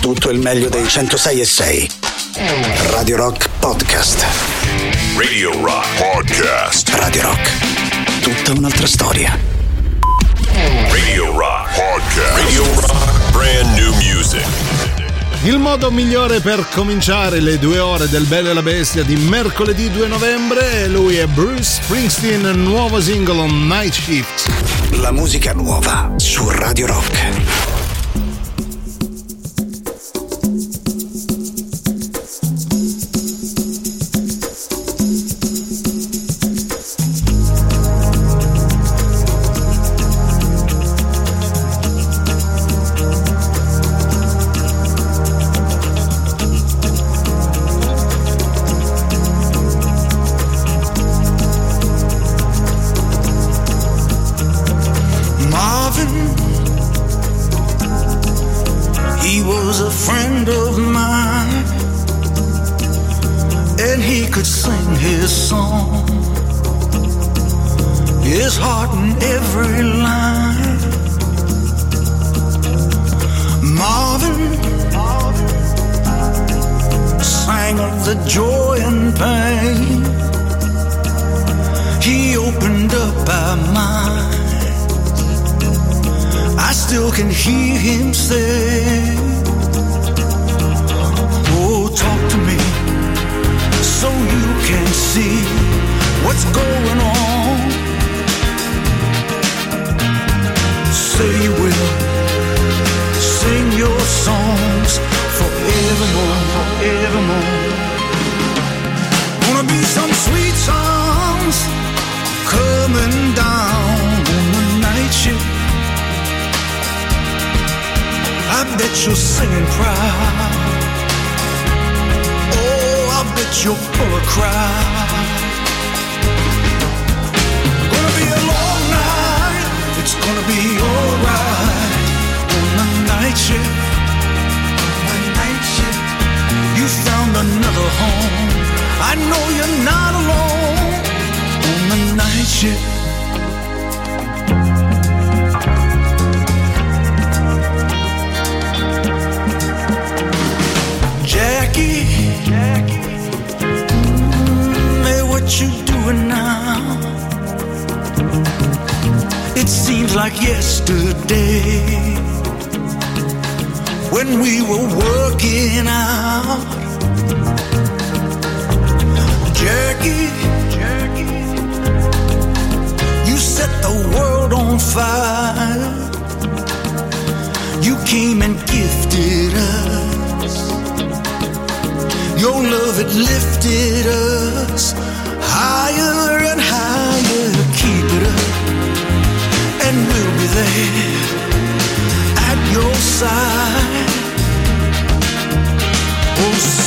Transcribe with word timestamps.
tutto 0.00 0.30
il 0.30 0.38
meglio 0.38 0.68
dei 0.70 0.88
106 0.88 1.40
e 1.40 1.44
6. 1.44 1.90
Radio 2.90 3.16
Rock 3.16 3.48
Podcast. 3.58 4.24
Radio 5.16 5.52
Rock 5.62 5.86
Podcast. 5.98 6.88
Radio 6.94 7.22
Rock. 7.22 7.50
Tutta 8.22 8.52
un'altra 8.52 8.86
storia. 8.86 9.38
Radio 10.88 11.36
Rock 11.36 11.74
Podcast. 11.74 12.34
Radio 12.34 12.64
Rock 12.80 13.30
Brand 13.30 13.78
New 13.78 13.92
Music. 13.96 14.44
Il 15.42 15.58
modo 15.58 15.90
migliore 15.90 16.40
per 16.40 16.66
cominciare 16.72 17.40
le 17.40 17.58
due 17.58 17.78
ore 17.78 18.08
del 18.08 18.24
Bello 18.24 18.50
e 18.50 18.54
la 18.54 18.62
Bestia 18.62 19.02
di 19.02 19.16
mercoledì 19.16 19.90
2 19.90 20.06
novembre, 20.06 20.86
lui 20.88 21.16
è 21.16 21.26
Bruce 21.26 21.62
Springsteen, 21.62 22.50
nuovo 22.62 23.00
singolo 23.00 23.46
Night 23.46 23.92
Shift. 23.92 24.50
La 24.92 25.12
musica 25.12 25.52
nuova 25.52 26.12
su 26.16 26.48
Radio 26.48 26.86
Rock. 26.86 27.59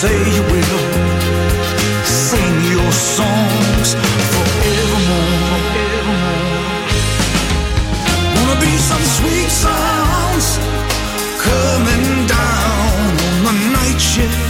say 0.04 0.20
you 0.36 0.44
will 0.52 0.84
sing 2.04 2.56
your 2.76 2.92
songs 2.92 3.90
forevermore. 4.34 5.60
forevermore. 5.72 6.50
Wanna 8.36 8.58
be 8.68 8.74
some 8.90 9.06
sweet 9.18 9.50
sounds 9.66 10.48
coming 11.48 12.08
down 12.38 13.08
on 13.48 13.56
the 13.62 13.70
night 13.80 14.02
shift. 14.12 14.44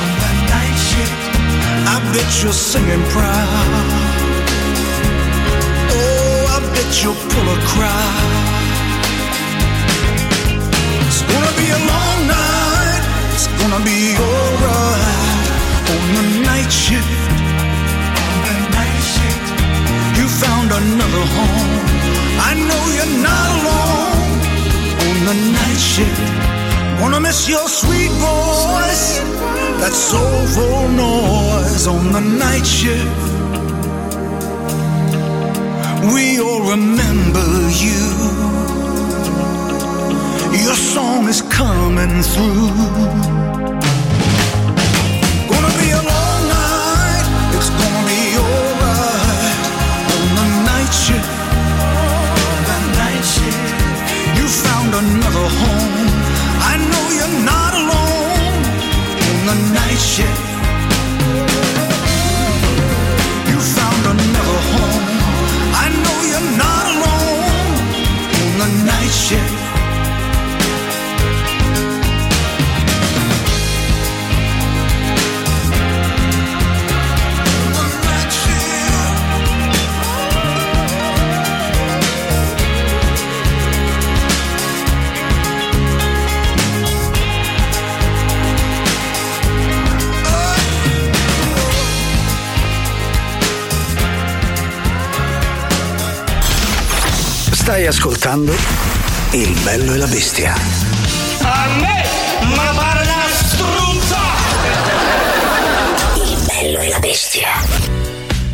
On 0.00 0.08
the 0.22 0.32
night 0.54 0.78
shift. 0.90 1.22
I 1.92 1.96
bet 2.12 2.28
you're 2.40 2.60
singing 2.72 3.04
proud. 3.14 3.86
Oh, 5.98 6.56
I 6.56 6.58
bet 6.74 6.90
you'll 7.00 7.20
pull 7.32 7.48
a 7.56 7.58
crowd. 7.72 8.47
gonna 13.70 13.84
be 13.84 14.16
alright 14.16 15.46
on 15.92 16.04
the 16.16 16.24
night 16.48 16.72
shift. 16.72 17.04
On 18.24 18.36
the 18.46 18.56
night 18.78 19.02
shift, 19.12 19.46
you 20.18 20.26
found 20.44 20.68
another 20.72 21.24
home. 21.36 21.72
I 22.48 22.52
know 22.68 22.82
you're 22.96 23.16
not 23.28 23.48
alone 23.56 24.28
on 25.06 25.16
the 25.28 25.36
night 25.58 25.80
shift. 25.92 27.00
Wanna 27.00 27.20
miss 27.20 27.48
your 27.48 27.68
sweet 27.68 28.12
voice, 28.28 29.18
that 29.80 29.92
soulful 29.92 30.88
noise 30.88 31.86
on 31.86 32.12
the 32.12 32.20
night 32.20 32.66
shift. 32.66 33.20
We 36.14 36.40
all 36.40 36.62
remember 36.70 37.46
you. 37.84 38.02
Your 40.64 40.76
song 40.76 41.28
is 41.28 41.42
coming 41.42 42.22
through. 42.22 43.47
the 59.48 59.54
night 59.72 59.96
shift. 59.96 60.47
Stai 97.78 97.90
ascoltando 97.90 98.52
Il 99.30 99.56
bello 99.62 99.94
e 99.94 99.98
la 99.98 100.06
bestia. 100.08 100.52
A 100.52 101.68
me, 101.78 102.04
ma 102.56 102.72
pare 102.74 103.02
una 103.02 103.24
struzza! 103.30 104.18
Il 106.16 106.44
bello 106.44 106.78
e 106.80 106.88
la 106.88 106.98
bestia. 106.98 107.46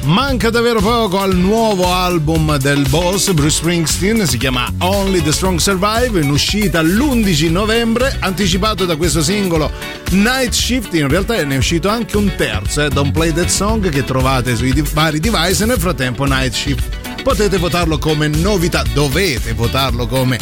Manca 0.02 0.50
davvero 0.50 0.82
poco 0.82 1.20
al 1.20 1.34
nuovo 1.34 1.90
album 1.90 2.58
del 2.58 2.86
boss 2.90 3.32
Bruce 3.32 3.56
Springsteen, 3.56 4.26
si 4.26 4.36
chiama 4.36 4.70
Only 4.80 5.22
the 5.22 5.32
Strong 5.32 5.58
Survive, 5.58 6.20
in 6.20 6.28
uscita 6.28 6.82
l'11 6.82 7.50
novembre, 7.50 8.14
anticipato 8.20 8.84
da 8.84 8.96
questo 8.96 9.22
singolo 9.22 9.70
Night 10.10 10.52
Shift, 10.52 10.92
in 10.92 11.08
realtà 11.08 11.42
ne 11.42 11.54
è 11.54 11.56
uscito 11.56 11.88
anche 11.88 12.18
un 12.18 12.30
terzo, 12.36 12.82
eh, 12.82 12.90
Don't 12.90 13.12
Play 13.12 13.32
That 13.32 13.48
Song, 13.48 13.88
che 13.88 14.04
trovate 14.04 14.54
sui 14.54 14.84
vari 14.92 15.18
device 15.18 15.62
e 15.62 15.66
nel 15.66 15.78
frattempo 15.78 16.26
Night 16.26 16.52
Shift 16.52 16.93
potete 17.24 17.56
votarlo 17.56 17.96
come 17.96 18.28
novità, 18.28 18.84
dovete 18.92 19.54
votarlo 19.54 20.06
come 20.06 20.38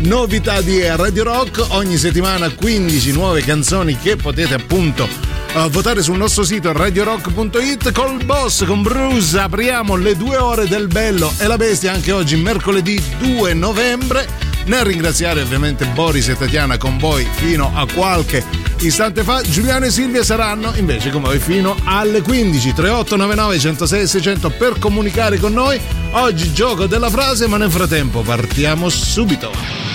novità 0.00 0.60
di 0.60 0.86
Radio 0.86 1.24
Rock. 1.24 1.64
Ogni 1.70 1.96
settimana 1.96 2.50
15 2.50 3.12
nuove 3.12 3.42
canzoni 3.42 3.96
che 3.96 4.16
potete 4.16 4.52
appunto 4.52 5.08
uh, 5.54 5.70
votare 5.70 6.02
sul 6.02 6.18
nostro 6.18 6.44
sito 6.44 6.72
radiorock.it 6.72 7.90
col 7.92 8.22
boss, 8.22 8.66
con 8.66 8.82
Bruce. 8.82 9.38
Apriamo 9.38 9.96
le 9.96 10.14
due 10.14 10.36
ore 10.36 10.68
del 10.68 10.88
bello 10.88 11.32
e 11.38 11.46
la 11.46 11.56
bestia 11.56 11.92
anche 11.92 12.12
oggi, 12.12 12.36
mercoledì 12.36 13.02
2 13.18 13.54
novembre. 13.54 14.28
Nel 14.66 14.84
ringraziare 14.84 15.40
ovviamente 15.40 15.86
Boris 15.86 16.28
e 16.28 16.36
Tatiana 16.36 16.76
con 16.76 16.98
voi 16.98 17.26
fino 17.36 17.72
a 17.74 17.86
qualche 17.86 18.44
istante 18.80 19.22
fa, 19.22 19.40
Giuliano 19.40 19.86
e 19.86 19.90
Silvia 19.90 20.22
saranno 20.22 20.72
invece 20.76 21.10
con 21.10 21.22
voi 21.22 21.38
fino 21.38 21.76
alle 21.84 22.20
15. 22.20 22.74
3899 22.74 23.58
106 23.58 24.06
600 24.06 24.50
per 24.50 24.78
comunicare 24.78 25.38
con 25.38 25.54
noi. 25.54 25.80
Oggi 26.12 26.52
gioco 26.52 26.86
della 26.86 27.10
frase, 27.10 27.46
ma 27.46 27.56
nel 27.56 27.70
frattempo 27.70 28.22
partiamo 28.22 28.88
subito. 28.88 29.85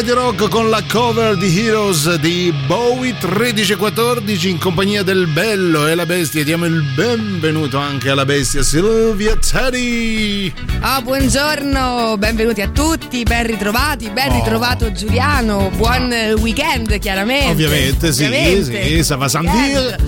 Radio 0.00 0.14
Rock 0.14 0.48
con 0.48 0.70
la 0.70 0.82
cover 0.90 1.36
di 1.36 1.58
Heroes 1.58 2.14
di 2.14 2.50
Bowie 2.66 3.12
1314 3.20 4.48
in 4.48 4.58
compagnia 4.58 5.02
del 5.02 5.26
bello 5.26 5.86
e 5.86 5.94
la 5.94 6.06
bestia 6.06 6.42
diamo 6.42 6.64
il 6.64 6.82
benvenuto 6.94 7.76
anche 7.76 8.08
alla 8.08 8.24
bestia 8.24 8.62
Silvia 8.62 9.36
Teddy. 9.36 10.50
Ah, 10.80 11.02
buongiorno, 11.02 12.16
benvenuti 12.16 12.62
a 12.62 12.70
tutti, 12.70 13.24
ben 13.24 13.46
ritrovati, 13.46 14.08
ben 14.08 14.32
ritrovato 14.32 14.86
oh. 14.86 14.92
Giuliano, 14.92 15.70
buon 15.76 16.10
weekend 16.38 16.98
chiaramente. 16.98 17.50
Ovviamente, 17.50 18.10
sì, 18.14 18.24
Ovviamente. 18.24 18.82
sì, 18.82 19.04
Sava 19.04 19.28
Sandir. 19.28 19.98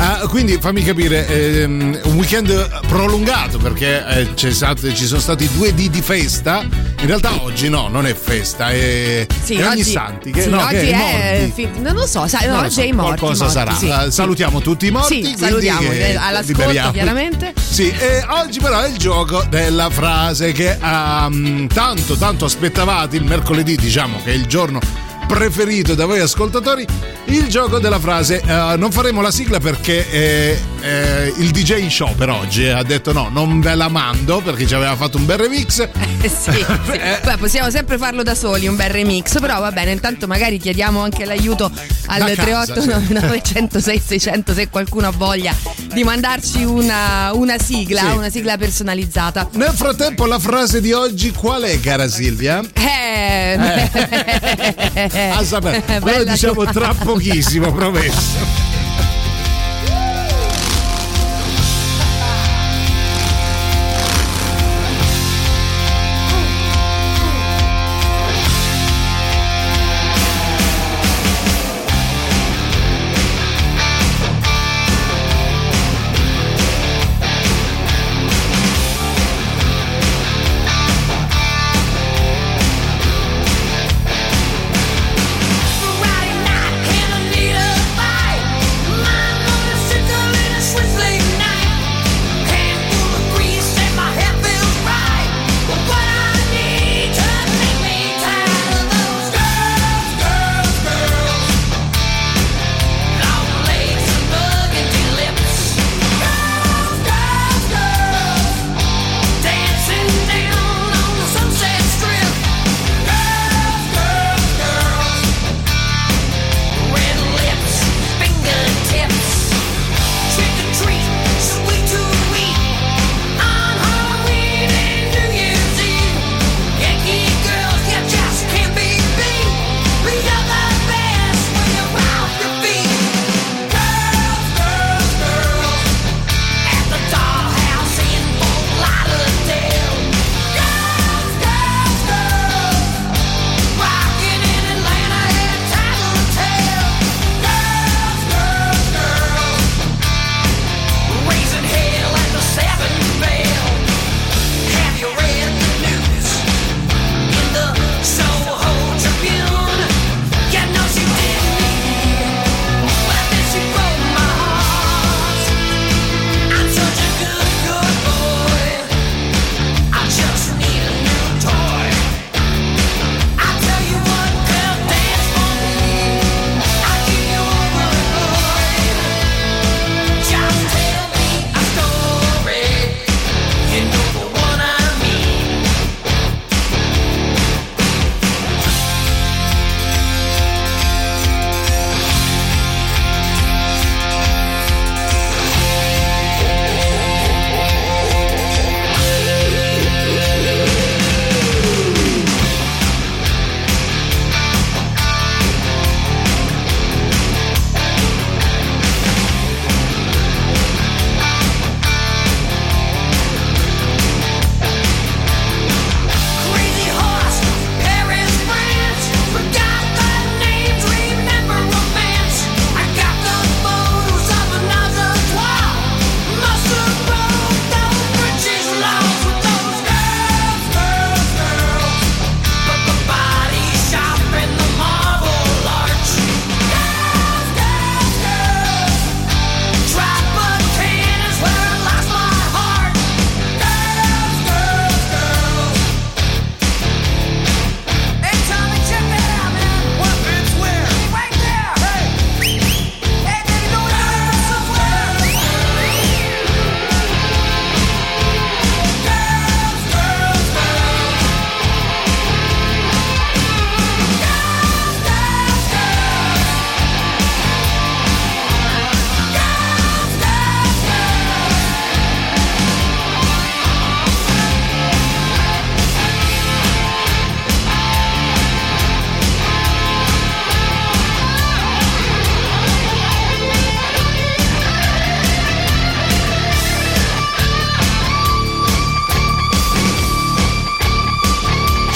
Ah, 0.00 0.28
quindi 0.28 0.58
fammi 0.60 0.84
capire, 0.84 1.26
ehm, 1.26 1.98
un 2.04 2.16
weekend 2.16 2.86
prolungato 2.86 3.58
perché 3.58 4.30
eh, 4.36 4.52
stato, 4.52 4.92
ci 4.94 5.06
sono 5.06 5.20
stati 5.20 5.48
due 5.56 5.74
dì 5.74 5.90
di 5.90 6.00
festa. 6.00 6.60
In 6.62 7.06
realtà 7.06 7.42
oggi 7.42 7.68
no, 7.68 7.88
non 7.88 8.06
è 8.06 8.14
festa, 8.14 8.70
è, 8.70 9.26
sì, 9.42 9.60
oggi, 9.60 9.84
santi. 9.84 10.30
Che, 10.30 10.42
sì, 10.42 10.48
no, 10.50 10.62
oggi 10.62 10.74
che 10.74 10.92
è, 10.92 11.50
fi- 11.52 11.68
non 11.78 11.94
lo 11.94 12.06
so, 12.06 12.26
sai, 12.26 12.46
no, 12.48 12.58
oggi 12.60 12.70
so, 12.70 12.80
è 12.80 12.84
i 12.84 12.92
morti. 12.92 13.18
Qualcosa 13.18 13.44
morti, 13.44 13.86
sarà. 13.86 14.04
Sì, 14.04 14.12
salutiamo 14.12 14.60
tutti 14.60 14.86
i 14.86 14.90
morti. 14.90 15.24
Sì, 15.24 15.34
salutiamo 15.36 15.90
eh, 15.90 16.16
all'ascolto 16.16 16.60
liberiamo. 16.60 16.92
chiaramente. 16.92 17.52
Sì, 17.58 17.90
e 17.90 18.24
oggi 18.28 18.60
però 18.60 18.80
è 18.80 18.88
il 18.88 18.96
gioco 18.96 19.44
della 19.48 19.90
frase 19.90 20.52
che 20.52 20.78
um, 20.80 21.66
tanto, 21.68 22.16
tanto 22.16 22.44
aspettavate 22.44 23.16
il 23.16 23.24
mercoledì, 23.24 23.76
diciamo 23.76 24.20
che 24.22 24.30
è 24.30 24.34
il 24.34 24.46
giorno 24.46 24.80
preferito 25.28 25.94
da 25.94 26.06
voi 26.06 26.20
ascoltatori 26.20 26.86
il 27.26 27.46
gioco 27.48 27.78
della 27.78 28.00
frase 28.00 28.40
uh, 28.42 28.78
non 28.78 28.90
faremo 28.90 29.20
la 29.20 29.30
sigla 29.30 29.60
perché 29.60 30.10
eh, 30.10 30.58
eh, 30.80 31.34
il 31.36 31.50
DJ 31.50 31.82
in 31.82 31.90
show 31.90 32.14
per 32.14 32.30
oggi 32.30 32.64
eh, 32.64 32.70
ha 32.70 32.82
detto 32.82 33.12
no 33.12 33.28
non 33.30 33.60
ve 33.60 33.74
la 33.74 33.88
mando 33.88 34.40
perché 34.40 34.66
ci 34.66 34.74
aveva 34.74 34.96
fatto 34.96 35.18
un 35.18 35.26
bel 35.26 35.36
remix 35.36 35.80
eh, 36.22 36.28
sì, 36.28 36.52
sì. 36.52 36.64
Beh, 37.22 37.36
possiamo 37.38 37.68
sempre 37.68 37.98
farlo 37.98 38.22
da 38.22 38.34
soli 38.34 38.66
un 38.66 38.76
bel 38.76 38.88
remix 38.88 39.38
però 39.38 39.60
va 39.60 39.70
bene 39.70 39.92
intanto 39.92 40.26
magari 40.26 40.58
chiediamo 40.58 41.02
anche 41.02 41.26
l'aiuto 41.26 41.70
al 42.06 42.22
3899 42.22 43.42
106 43.42 44.02
600 44.06 44.54
se 44.54 44.68
qualcuno 44.70 45.08
ha 45.08 45.12
voglia 45.14 45.54
di 45.92 46.02
mandarci 46.04 46.64
una, 46.64 47.32
una 47.34 47.58
sigla 47.58 48.00
sì. 48.00 48.16
una 48.16 48.30
sigla 48.30 48.56
personalizzata 48.56 49.48
nel 49.52 49.72
frattempo 49.74 50.24
la 50.24 50.38
frase 50.38 50.80
di 50.80 50.92
oggi 50.92 51.32
qual 51.32 51.62
è 51.64 51.78
cara 51.80 52.08
Silvia? 52.08 52.62
eh, 52.72 53.58
eh. 54.94 55.10
a 55.18 55.44
sapere 55.44 56.00
lo 56.00 56.24
diciamo 56.24 56.64
tra 56.66 56.94
pochissimo 56.94 57.72
promesso 57.72 58.77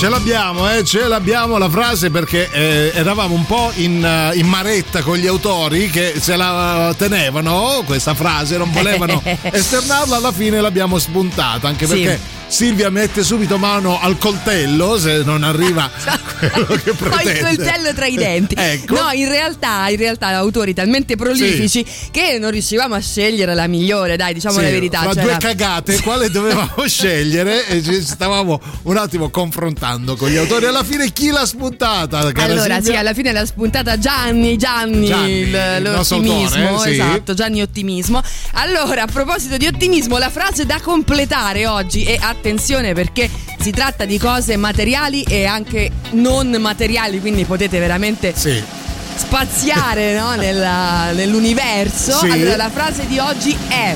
Ce 0.02 0.08
l'abbiamo, 0.08 0.68
eh, 0.68 0.82
ce 0.82 1.06
l'abbiamo 1.06 1.58
la 1.58 1.70
frase 1.70 2.10
perché 2.10 2.50
eh, 2.50 2.90
eravamo 2.92 3.36
un 3.36 3.46
po' 3.46 3.70
in, 3.76 4.02
uh, 4.02 4.36
in, 4.36 4.48
maretta 4.48 5.00
con 5.00 5.16
gli 5.16 5.28
autori 5.28 5.90
che 5.90 6.14
se 6.18 6.34
la 6.34 6.92
tenevano 6.98 7.84
questa 7.86 8.12
frase, 8.12 8.56
non 8.56 8.72
volevano 8.72 9.22
esternarla, 9.24 10.16
alla 10.16 10.32
fine 10.32 10.60
l'abbiamo 10.60 10.98
spuntata, 10.98 11.68
anche 11.68 11.86
perché 11.86 12.20
sì 12.20 12.32
Silvia 12.52 12.90
mette 12.90 13.24
subito 13.24 13.56
mano 13.56 13.98
al 13.98 14.18
coltello 14.18 14.98
se 14.98 15.22
non 15.24 15.42
arriva 15.42 15.90
quello 16.50 16.80
che 16.82 16.92
pretende. 16.94 17.30
Ho 17.30 17.50
il 17.50 17.56
coltello 17.56 17.94
tra 17.94 18.06
i 18.06 18.16
denti. 18.16 18.54
ecco. 18.56 18.94
No, 18.94 19.10
in 19.12 19.28
realtà, 19.28 19.88
in 19.88 19.96
realtà 19.96 20.28
autori 20.28 20.74
talmente 20.74 21.16
prolifici 21.16 21.84
sì. 21.86 22.10
che 22.10 22.38
non 22.38 22.50
riuscivamo 22.50 22.94
a 22.94 23.00
scegliere 23.00 23.54
la 23.54 23.66
migliore, 23.66 24.16
dai, 24.16 24.34
diciamo 24.34 24.56
sì, 24.58 24.62
la 24.62 24.70
verità. 24.70 25.00
Tra 25.00 25.12
cioè 25.12 25.22
due 25.22 25.32
la... 25.32 25.38
cagate, 25.38 26.00
quale 26.02 26.28
dovevamo 26.30 26.86
scegliere? 26.86 27.66
E 27.68 27.82
ci 27.82 28.02
stavamo 28.02 28.60
un 28.82 28.96
attimo 28.96 29.30
confrontando 29.30 30.16
con 30.16 30.28
gli 30.28 30.36
autori. 30.36 30.66
Alla 30.66 30.84
fine 30.84 31.12
chi 31.12 31.30
l'ha 31.30 31.46
spuntata? 31.46 32.18
Allora, 32.18 32.74
Silvia? 32.74 32.82
sì, 32.82 32.96
alla 32.96 33.14
fine 33.14 33.32
l'ha 33.32 33.46
spuntata 33.46 33.98
Gianni, 33.98 34.56
Gianni, 34.56 35.06
Gianni 35.06 35.50
l'ottimismo, 35.80 36.66
autore, 36.68 36.90
eh? 36.90 36.92
esatto, 36.92 37.34
Gianni 37.34 37.62
Ottimismo. 37.62 38.20
Allora, 38.52 39.02
a 39.02 39.06
proposito 39.06 39.56
di 39.56 39.66
ottimismo, 39.66 40.18
la 40.18 40.30
frase 40.30 40.66
da 40.66 40.80
completare 40.80 41.66
oggi 41.66 42.18
a 42.20 42.32
attenzione 42.32 42.92
perché 42.94 43.30
si 43.62 43.70
tratta 43.70 44.04
di 44.04 44.18
cose 44.18 44.56
materiali 44.56 45.22
e 45.22 45.44
anche 45.44 45.88
non 46.12 46.48
materiali, 46.58 47.20
quindi 47.20 47.44
potete 47.44 47.78
veramente 47.78 48.32
sì. 48.34 48.60
spaziare 49.14 50.18
no? 50.18 50.34
Nella, 50.34 51.12
nell'universo. 51.12 52.18
Sì. 52.18 52.28
Allora, 52.28 52.56
la 52.56 52.70
frase 52.70 53.06
di 53.06 53.20
oggi 53.20 53.56
è 53.68 53.94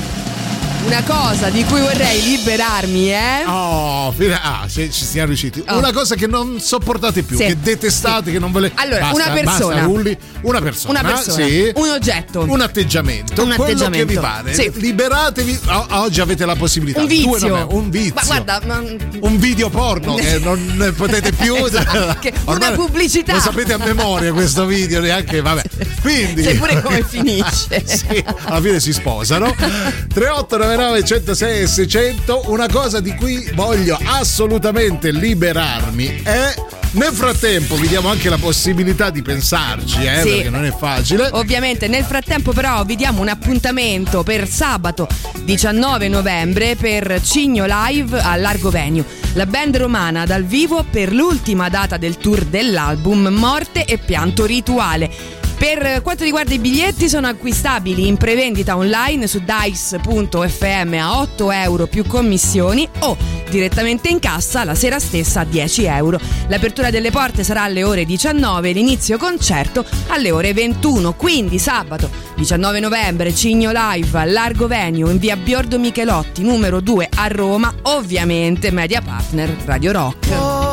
una 0.85 1.03
cosa 1.03 1.49
di 1.49 1.63
cui 1.65 1.81
vorrei 1.81 2.21
liberarmi, 2.21 3.11
eh? 3.11 3.43
Oh, 3.45 4.13
ah, 4.41 4.65
ci 4.67 4.91
siamo 4.91 5.27
riusciti. 5.27 5.63
Oh. 5.67 5.77
Una 5.77 5.91
cosa 5.91 6.15
che 6.15 6.27
non 6.27 6.59
sopportate 6.59 7.23
più, 7.23 7.37
sì. 7.37 7.45
che 7.45 7.57
detestate, 7.59 8.25
sì. 8.25 8.31
che 8.33 8.39
non 8.39 8.51
ve 8.51 8.59
le. 8.61 8.71
Allora, 8.75 9.09
basta, 9.09 9.15
una 9.15 9.33
persona. 9.33 9.73
Basta, 9.73 9.81
Rulli. 9.83 10.17
Una 10.41 10.61
persona. 10.61 10.99
Una 10.99 11.09
persona. 11.09 11.45
Sì. 11.45 11.71
Un 11.75 11.89
oggetto. 11.89 12.45
Un 12.47 12.61
atteggiamento. 12.61 13.41
Un 13.41 13.53
quello 13.55 13.63
atteggiamento. 13.63 13.97
che 13.97 14.05
vi 14.05 14.19
pare. 14.19 14.53
Sì. 14.53 14.71
Liberatevi. 14.73 15.59
oggi 15.89 16.21
avete 16.21 16.45
la 16.45 16.55
possibilità. 16.55 17.01
Un 17.01 17.07
vizio. 17.07 17.67
Un 17.71 17.89
vizio. 17.89 18.13
Ma 18.13 18.23
guarda, 18.23 18.61
ma... 18.65 18.83
un 19.19 19.37
video 19.39 19.69
porno 19.69 20.15
che 20.15 20.39
non 20.43 20.93
potete 20.95 21.31
più. 21.31 21.55
esatto. 21.65 22.17
una 22.45 22.71
pubblicità. 22.71 23.33
Lo 23.33 23.39
sapete 23.39 23.73
a 23.73 23.77
memoria 23.77 24.31
questo 24.31 24.65
video, 24.65 25.01
neanche. 25.01 25.41
Vabbè. 25.41 25.63
Quindi. 26.01 26.43
Sai 26.43 26.55
pure 26.55 26.81
come 26.81 27.03
finisce. 27.03 27.83
sì, 27.85 28.23
alla 28.43 28.61
fine 28.61 28.79
si 28.79 28.93
sposano. 28.93 29.53
3899 30.13 30.66
399 30.67 31.03
106 31.05 31.61
e 31.61 31.67
600 31.67 32.43
una 32.47 32.67
cosa 32.67 32.99
di 32.99 33.15
cui 33.15 33.49
voglio 33.53 33.97
assolutamente 34.03 35.11
liberarmi 35.11 36.21
è 36.23 36.53
nel 36.91 37.13
frattempo 37.13 37.75
vi 37.75 37.87
diamo 37.87 38.09
anche 38.09 38.29
la 38.29 38.37
possibilità 38.37 39.09
di 39.09 39.21
pensarci, 39.21 40.03
eh, 40.03 40.21
sì. 40.21 40.29
perché 40.29 40.49
non 40.49 40.65
è 40.65 40.73
facile. 40.75 41.29
Ovviamente, 41.33 41.87
nel 41.87 42.05
frattempo, 42.05 42.53
però, 42.53 42.83
vi 42.85 42.95
diamo 42.95 43.21
un 43.21 43.27
appuntamento 43.27 44.23
per 44.23 44.47
sabato 44.47 45.07
19 45.43 46.07
novembre 46.07 46.75
per 46.75 47.21
Cigno 47.21 47.65
Live 47.67 48.17
a 48.19 48.35
Largo 48.37 48.69
Venue. 48.69 49.05
La 49.33 49.45
band 49.45 49.77
romana 49.77 50.25
dal 50.25 50.45
vivo 50.45 50.83
per 50.89 51.13
l'ultima 51.13 51.69
data 51.69 51.97
del 51.97 52.17
tour 52.17 52.45
dell'album 52.45 53.27
Morte 53.27 53.85
e 53.85 53.97
Pianto 53.97 54.45
Rituale. 54.45 55.36
Per 55.57 56.01
quanto 56.03 56.23
riguarda 56.23 56.53
i 56.53 56.59
biglietti 56.59 57.09
sono 57.09 57.27
acquistabili 57.27 58.07
in 58.07 58.17
prevendita 58.17 58.77
online 58.77 59.25
su 59.25 59.41
dice.fm 59.43 60.93
a 60.99 61.19
8 61.19 61.51
euro 61.51 61.87
più 61.87 62.05
commissioni 62.05 62.87
o 62.99 63.17
direttamente 63.49 64.07
in 64.09 64.19
cassa 64.19 64.63
la 64.63 64.75
sera 64.75 64.99
stessa 64.99 65.41
a 65.41 65.45
10 65.45 65.85
euro. 65.85 66.19
L'apertura 66.47 66.91
delle 66.91 67.09
porte 67.09 67.43
sarà 67.43 67.63
alle 67.63 67.83
ore 67.83 68.05
19 68.05 68.69
e 68.69 68.73
l'inizio 68.73 69.17
concerto 69.17 69.83
alle 70.07 70.29
ore 70.29 70.53
21, 70.53 71.13
quindi 71.15 71.57
sabato 71.57 72.09
19 72.35 72.79
novembre 72.79 73.33
Cigno 73.33 73.71
Live 73.73 74.17
a 74.17 74.25
Largo 74.25 74.67
Venue 74.67 75.11
in 75.11 75.17
via 75.17 75.35
Biordo 75.35 75.79
Michelotti 75.79 76.43
numero 76.43 76.81
2 76.81 77.09
a 77.15 77.27
Roma, 77.27 77.73
ovviamente 77.83 78.69
media 78.69 79.01
partner 79.01 79.55
Radio 79.65 79.91
Rock. 79.91 80.66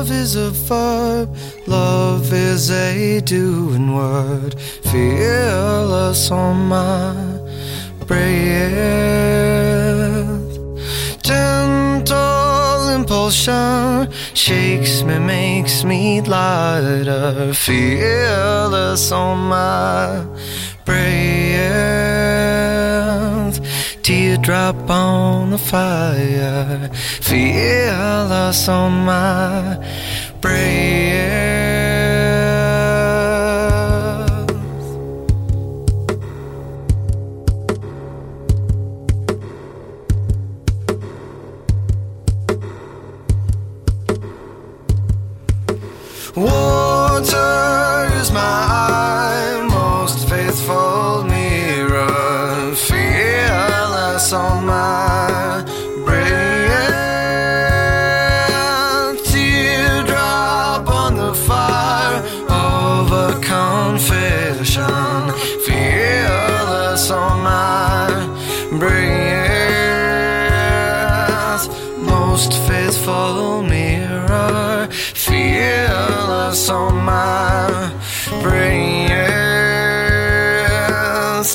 Love, 0.00 0.12
is 0.12 0.34
a 0.34 0.50
verb, 0.50 1.36
love 1.66 2.32
is 2.32 2.70
a 2.70 3.20
doing 3.20 3.94
word, 3.94 4.58
fearless 4.58 6.30
on 6.30 6.68
my 6.68 7.12
breath. 8.06 8.22
Gentle 11.22 12.88
impulsion 12.88 14.10
shakes 14.32 15.02
me, 15.02 15.18
makes 15.18 15.84
me 15.84 16.22
lighter, 16.22 17.52
fearless 17.52 19.12
on 19.12 19.48
my 19.50 20.24
breath. 20.86 21.20
Teardrop 24.10 24.90
on 24.90 25.50
the 25.50 25.58
fire, 25.58 26.90
fearless 27.20 28.66
on 28.66 29.04
my 29.04 29.78
breath. 30.40 30.58
Water 46.34 48.10
is 48.20 48.32
my 48.32 49.68
most 49.70 50.28
faithful 50.28 51.29
on 54.32 54.64
my 54.64 55.64
breath. 56.04 56.44
Teardrop 59.24 60.88
on 60.88 61.16
the 61.16 61.34
fire 61.34 62.22
of 62.48 63.10
a 63.10 63.40
confession, 63.40 65.32
fearless 65.66 67.10
on 67.10 67.42
my 67.42 68.08
breath. 68.78 69.20
Most 71.98 72.52
faithful 72.68 73.62
mirror, 73.62 74.88
fearless 74.90 76.68
on 76.68 77.04
my 77.04 77.92
breast. 78.42 78.90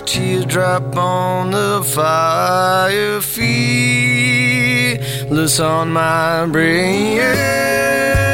Teardrop 0.08 0.96
on 0.98 1.52
the 1.52 1.84
fire, 1.84 2.25
feel 2.96 3.20
fearless 5.28 5.60
on 5.60 5.92
my 5.92 6.46
brain. 6.46 7.18
Yeah. 7.18 8.25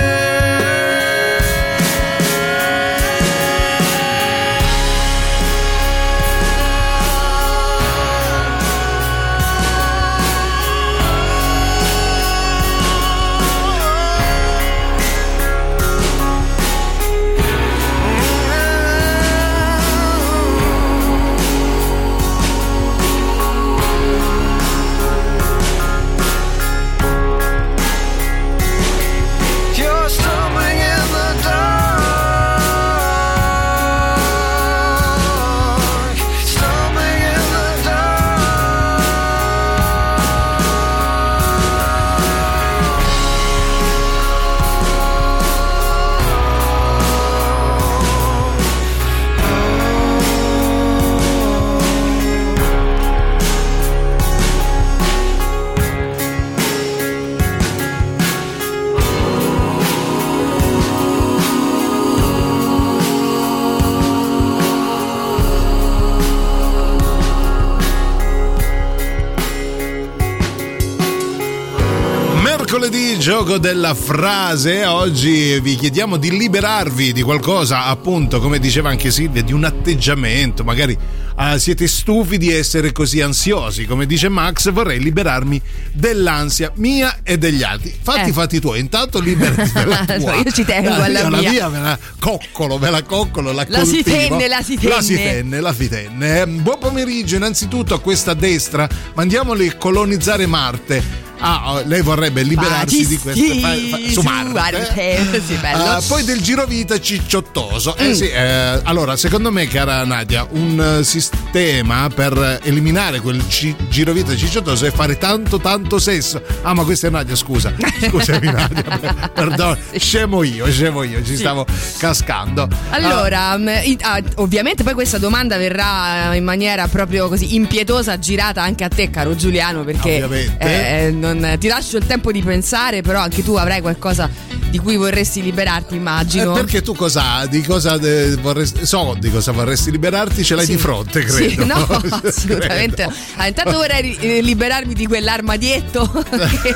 Gioco 73.52 73.58
della 73.58 73.94
frase. 73.94 74.86
Oggi 74.86 75.60
vi 75.60 75.76
chiediamo 75.76 76.18
di 76.18 76.38
liberarvi 76.38 77.12
di 77.12 77.22
qualcosa, 77.22 77.86
appunto, 77.86 78.40
come 78.40 78.60
diceva 78.60 78.90
anche 78.90 79.12
Silvia, 79.12 79.42
di 79.42 79.52
un 79.52 79.64
atteggiamento. 79.64 80.64
Magari 80.64 80.98
uh, 81.36 81.58
siete 81.58 81.88
stufi 81.88 82.38
di 82.38 82.52
essere 82.54 82.92
così 82.92 83.20
ansiosi. 83.20 83.86
Come 83.86 84.06
dice 84.06 84.30
Max, 84.30 84.72
vorrei 84.72 85.00
liberarmi 85.00 85.62
dell'ansia 85.92 86.72
mia 86.76 87.20
e 87.24 87.38
degli 87.38 87.64
altri. 87.64 87.94
Fatti 88.00 88.28
i 88.28 88.30
eh. 88.30 88.34
fatti 88.34 88.60
tuoi, 88.60 88.80
intanto 88.80 89.20
liberati 89.20 89.72
della 89.74 90.06
tua. 90.06 90.36
Io 90.36 90.52
ci 90.52 90.64
tengo 90.64 90.90
la, 90.90 91.04
alla 91.04 91.30
la 91.30 91.38
mia. 91.38 91.50
mia. 91.50 91.70
me 91.70 91.80
la 91.80 92.00
coccolo, 92.20 92.78
me 92.78 92.90
la 92.90 93.04
coccolo, 93.04 93.52
la, 93.52 93.66
la 93.68 93.84
si 93.84 94.04
tenne, 94.04 94.48
la 94.48 94.62
si 94.62 94.76
tenne. 94.76 94.90
La 94.96 95.02
si 95.02 95.16
tenne, 95.16 95.60
la 95.60 95.74
si 95.74 95.90
tenne. 95.90 96.48
Buon 96.48 96.78
pomeriggio 96.80 97.36
innanzitutto 97.36 97.94
a 97.96 98.00
questa 98.00 98.34
destra. 98.34 98.88
Mandiamoli 99.14 99.74
colonizzare 99.78 100.46
Marte 100.46 101.21
Ah, 101.44 101.74
oh, 101.74 101.82
lei 101.86 102.02
vorrebbe 102.02 102.44
liberarsi 102.44 103.08
di 103.08 103.18
questo 103.18 103.44
fa, 103.60 103.70
fa, 103.70 104.12
su 104.12 104.22
Marte. 104.22 104.52
Marte. 104.52 105.42
Sì. 105.44 105.54
Uh, 105.54 106.06
poi 106.08 106.24
del 106.24 106.40
girovita 106.40 107.00
cicciottoso. 107.00 107.96
Eh, 107.98 108.10
mm. 108.10 108.12
sì, 108.12 108.30
eh, 108.30 108.80
allora, 108.84 109.18
secondo 109.18 109.52
me, 109.52 109.68
cara 109.68 110.06
Nadia, 110.06 110.46
un 110.52 110.98
uh, 111.00 111.02
sistema 111.02 112.10
per 112.14 112.60
eliminare 112.64 113.22
quel 113.22 113.44
ci- 113.50 113.76
girovita 113.90 114.36
cicciottoso 114.36 114.86
è 114.86 114.92
fare 114.92 115.18
tanto, 115.18 115.60
tanto 115.60 115.98
sesso. 115.98 116.42
Ah, 116.62 116.76
ma 116.76 116.84
questa 116.84 117.08
è 117.08 117.10
Nadia, 117.10 117.36
scusa. 117.36 117.74
Scusami, 118.08 118.46
Nadia. 118.52 119.30
Perdono, 119.34 119.78
sì. 119.92 120.00
scemo 120.00 120.44
io, 120.44 120.70
scemo 120.72 121.02
io, 121.02 121.24
ci 121.24 121.32
sì. 121.34 121.38
stavo 121.38 121.66
cascando. 121.98 122.68
Allora, 122.92 123.56
uh, 123.56 124.42
ovviamente 124.42 124.84
poi 124.84 124.94
questa 124.94 125.18
domanda 125.18 125.58
verrà 125.58 126.36
in 126.36 126.44
maniera 126.44 126.88
proprio 126.88 127.28
così 127.28 127.56
impietosa 127.56 128.20
girata 128.20 128.62
anche 128.62 128.84
a 128.84 128.90
te, 128.90 129.10
caro 129.10 129.36
Giuliano, 129.36 129.84
perché 129.84 130.56
eh, 130.60 131.12
non 131.12 131.31
non, 131.34 131.58
ti 131.58 131.68
lascio 131.68 131.98
il 131.98 132.06
tempo 132.06 132.32
di 132.32 132.42
pensare, 132.42 133.02
però 133.02 133.22
anche 133.22 133.44
tu 133.44 133.56
avrai 133.56 133.82
qualcosa 133.82 134.30
di 134.72 134.80
cui 134.80 134.96
vorresti 134.96 135.44
liberarti, 135.44 135.96
immagino. 135.96 136.56
Eh, 136.56 136.62
perché 136.62 136.82
tu 136.82 136.96
cosa, 136.96 137.46
di 137.46 137.62
cosa 137.62 137.98
de, 137.98 138.38
vorresti, 138.38 138.86
so 138.86 139.16
di 139.20 139.30
cosa 139.30 139.52
vorresti 139.52 139.92
liberarti, 139.92 140.46
ce 140.46 140.56
l'hai 140.56 140.66
sì. 140.66 140.72
di 140.72 140.78
fronte, 140.78 141.24
credo. 141.24 141.62
Sì, 141.62 141.66
no, 141.66 141.76
assolutamente. 142.24 143.08
Ah, 143.36 143.48
intanto 143.48 143.74
vorrei 143.74 144.16
eh, 144.16 144.42
liberarmi 144.42 144.94
di 144.94 145.06
quell'armadietto 145.08 146.10
che, 146.64 146.76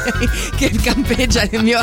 che 0.58 0.72
campeggia 0.84 1.48
nel 1.50 1.64
mio 1.64 1.80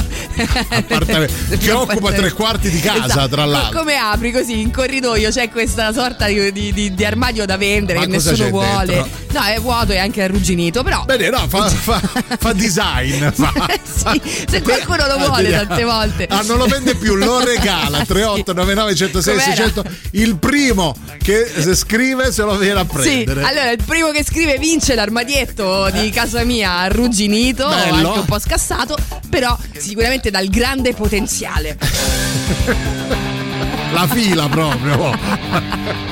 appartamento, 0.68 1.56
che 1.58 1.72
occupa 1.72 2.12
tre 2.12 2.30
quarti 2.32 2.68
di 2.68 2.80
casa, 2.80 3.06
esatto. 3.06 3.28
tra 3.28 3.44
l'altro. 3.46 3.78
Come 3.78 3.96
apri 3.96 4.32
così 4.32 4.60
in 4.60 4.70
corridoio 4.70 5.30
c'è 5.30 5.48
questa 5.48 5.94
sorta 5.94 6.26
di, 6.26 6.52
di, 6.52 6.72
di, 6.74 6.94
di 6.94 7.04
armadio 7.06 7.46
da 7.46 7.56
vendere 7.56 8.00
Ma 8.00 8.04
che 8.04 8.10
nessuno 8.10 8.48
vuole. 8.50 8.84
Dentro? 8.84 9.20
No, 9.32 9.44
è 9.44 9.58
vuoto 9.60 9.92
e 9.92 9.98
anche 9.98 10.22
arrugginito, 10.22 10.82
però. 10.82 11.04
Bene, 11.04 11.30
no, 11.30 11.48
fa, 11.48 11.66
fa, 11.68 11.98
fa 12.38 12.52
design. 12.62 13.28
Fa, 13.32 13.68
sì, 13.82 14.20
se 14.48 14.62
qualcuno 14.62 15.06
lo 15.06 15.18
vuole 15.18 15.50
tante 15.50 15.84
volte 15.84 15.90
volte. 15.92 16.26
Ah, 16.28 16.42
non 16.42 16.58
lo 16.58 16.66
vende 16.66 16.94
più, 16.94 17.14
lo 17.14 17.44
regala 17.44 18.04
3899 18.04 18.94
106 18.94 19.40
600. 19.40 19.84
Il 20.12 20.36
primo 20.36 20.94
che 21.18 21.50
scrive 21.74 22.32
se 22.32 22.42
lo 22.42 22.56
viene 22.56 22.80
a 22.80 22.84
prendere. 22.84 23.40
Sì, 23.40 23.46
allora 23.46 23.70
il 23.70 23.82
primo 23.84 24.10
che 24.10 24.24
scrive 24.24 24.58
vince 24.58 24.94
l'armadietto 24.94 25.90
di 25.90 26.10
casa 26.10 26.44
mia 26.44 26.78
arrugginito, 26.78 27.68
Bello. 27.68 28.08
anche 28.08 28.18
un 28.20 28.24
po' 28.24 28.38
scassato, 28.38 28.96
però 29.28 29.56
sicuramente 29.76 30.30
dal 30.30 30.48
grande 30.48 30.94
potenziale. 30.94 31.78
La 33.92 34.06
fila 34.06 34.48
proprio. 34.48 36.10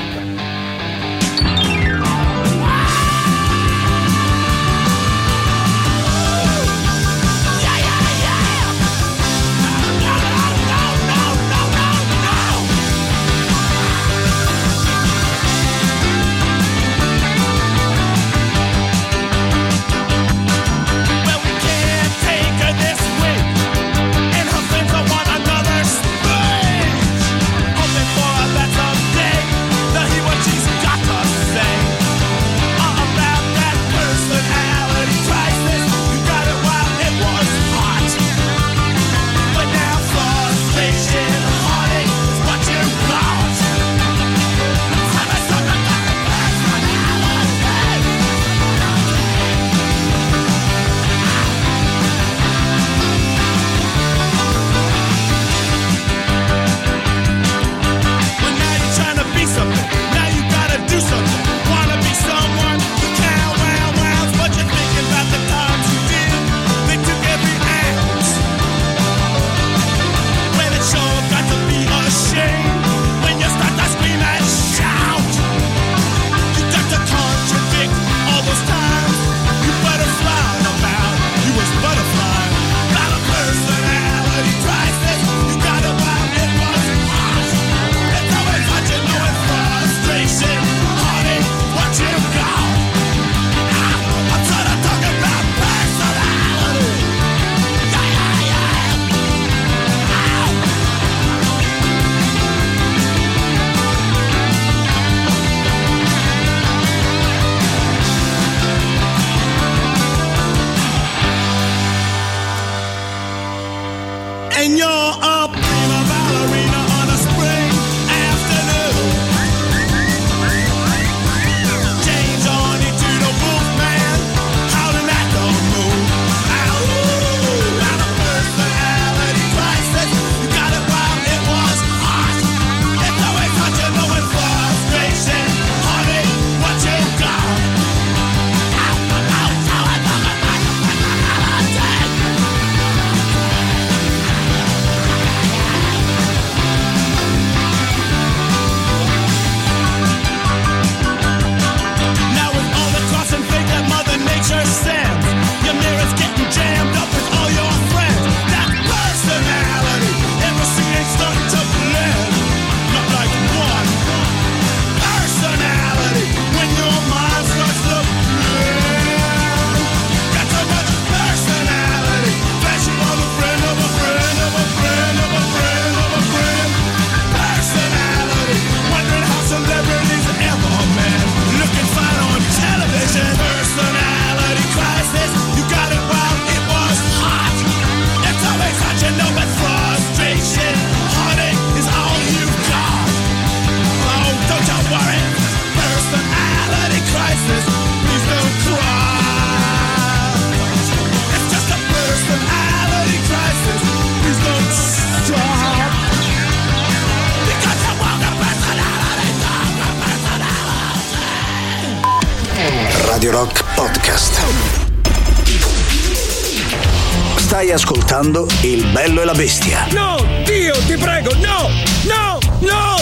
ascoltando 218.11 218.45
Il 218.61 218.85
bello 218.87 219.21
e 219.21 219.25
la 219.25 219.33
bestia. 219.33 219.87
No, 219.91 220.17
Dio, 220.43 220.73
ti 220.85 220.97
prego, 220.97 221.33
no! 221.35 221.69
No! 222.03 222.39
No! 222.59 222.95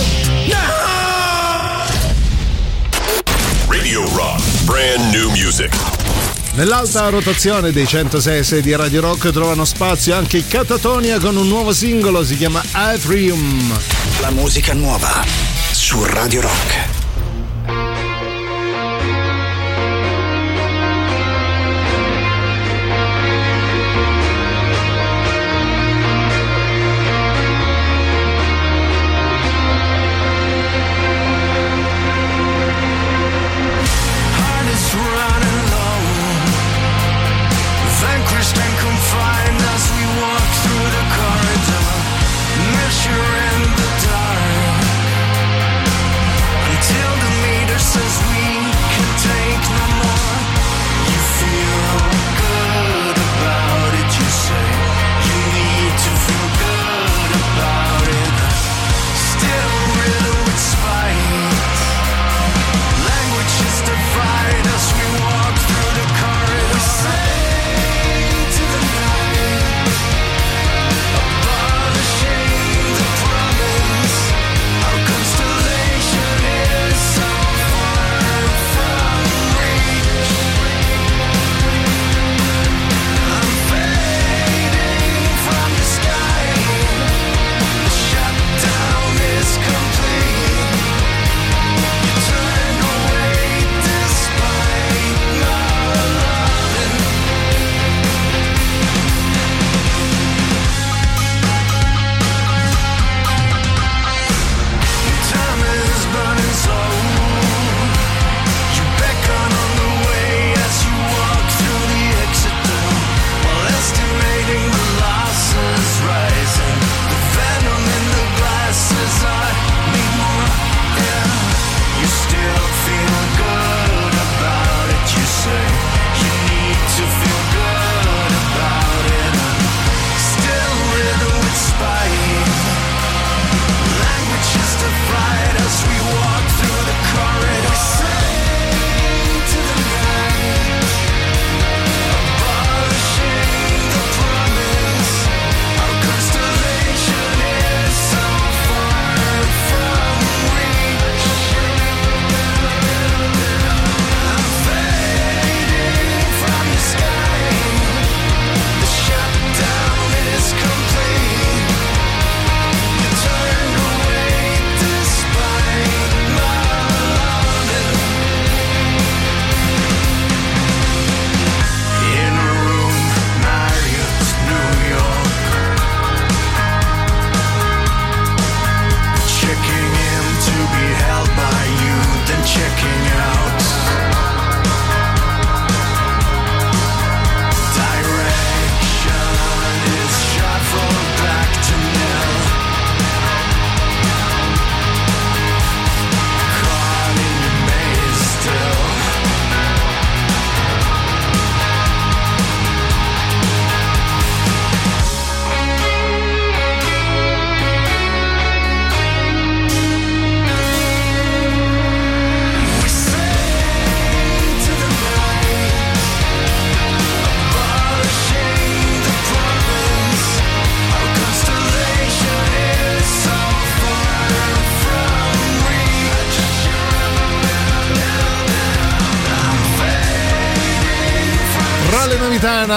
No! 0.45 0.57
Radio 3.67 4.07
Rock, 4.13 4.41
brand 4.65 5.13
new 5.13 5.29
music. 5.31 5.75
Nell'alta 6.53 7.09
rotazione 7.09 7.71
dei 7.71 7.87
106 7.87 8.61
di 8.61 8.75
Radio 8.75 9.01
Rock 9.01 9.31
trovano 9.31 9.65
spazio 9.65 10.15
anche 10.15 10.37
i 10.37 10.47
Catatonia 10.47 11.19
con 11.19 11.35
un 11.35 11.47
nuovo 11.47 11.73
singolo, 11.73 12.23
si 12.23 12.37
chiama 12.37 12.61
Atrium. 12.71 13.77
La 14.19 14.29
musica 14.29 14.73
nuova 14.73 15.23
su 15.71 16.03
Radio 16.03 16.41
Rock. 16.41 16.98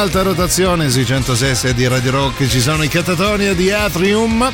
Alta 0.02 0.22
rotazione 0.22 0.90
sui 0.90 1.06
106 1.06 1.74
di 1.74 1.86
Radio 1.86 2.10
Rock 2.10 2.48
ci 2.48 2.60
sono 2.60 2.82
i 2.82 2.88
Catatonia 2.88 3.54
di 3.54 3.70
Atrium. 3.70 4.50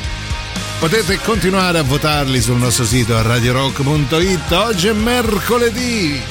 Potete 0.77 1.17
continuare 1.23 1.79
a 1.79 1.81
votarli 1.81 2.39
sul 2.39 2.57
nostro 2.57 2.85
sito 2.85 3.19
radiorock.it. 3.19 4.51
Oggi 4.51 4.89
è 4.89 4.93
mercoledì, 4.93 6.21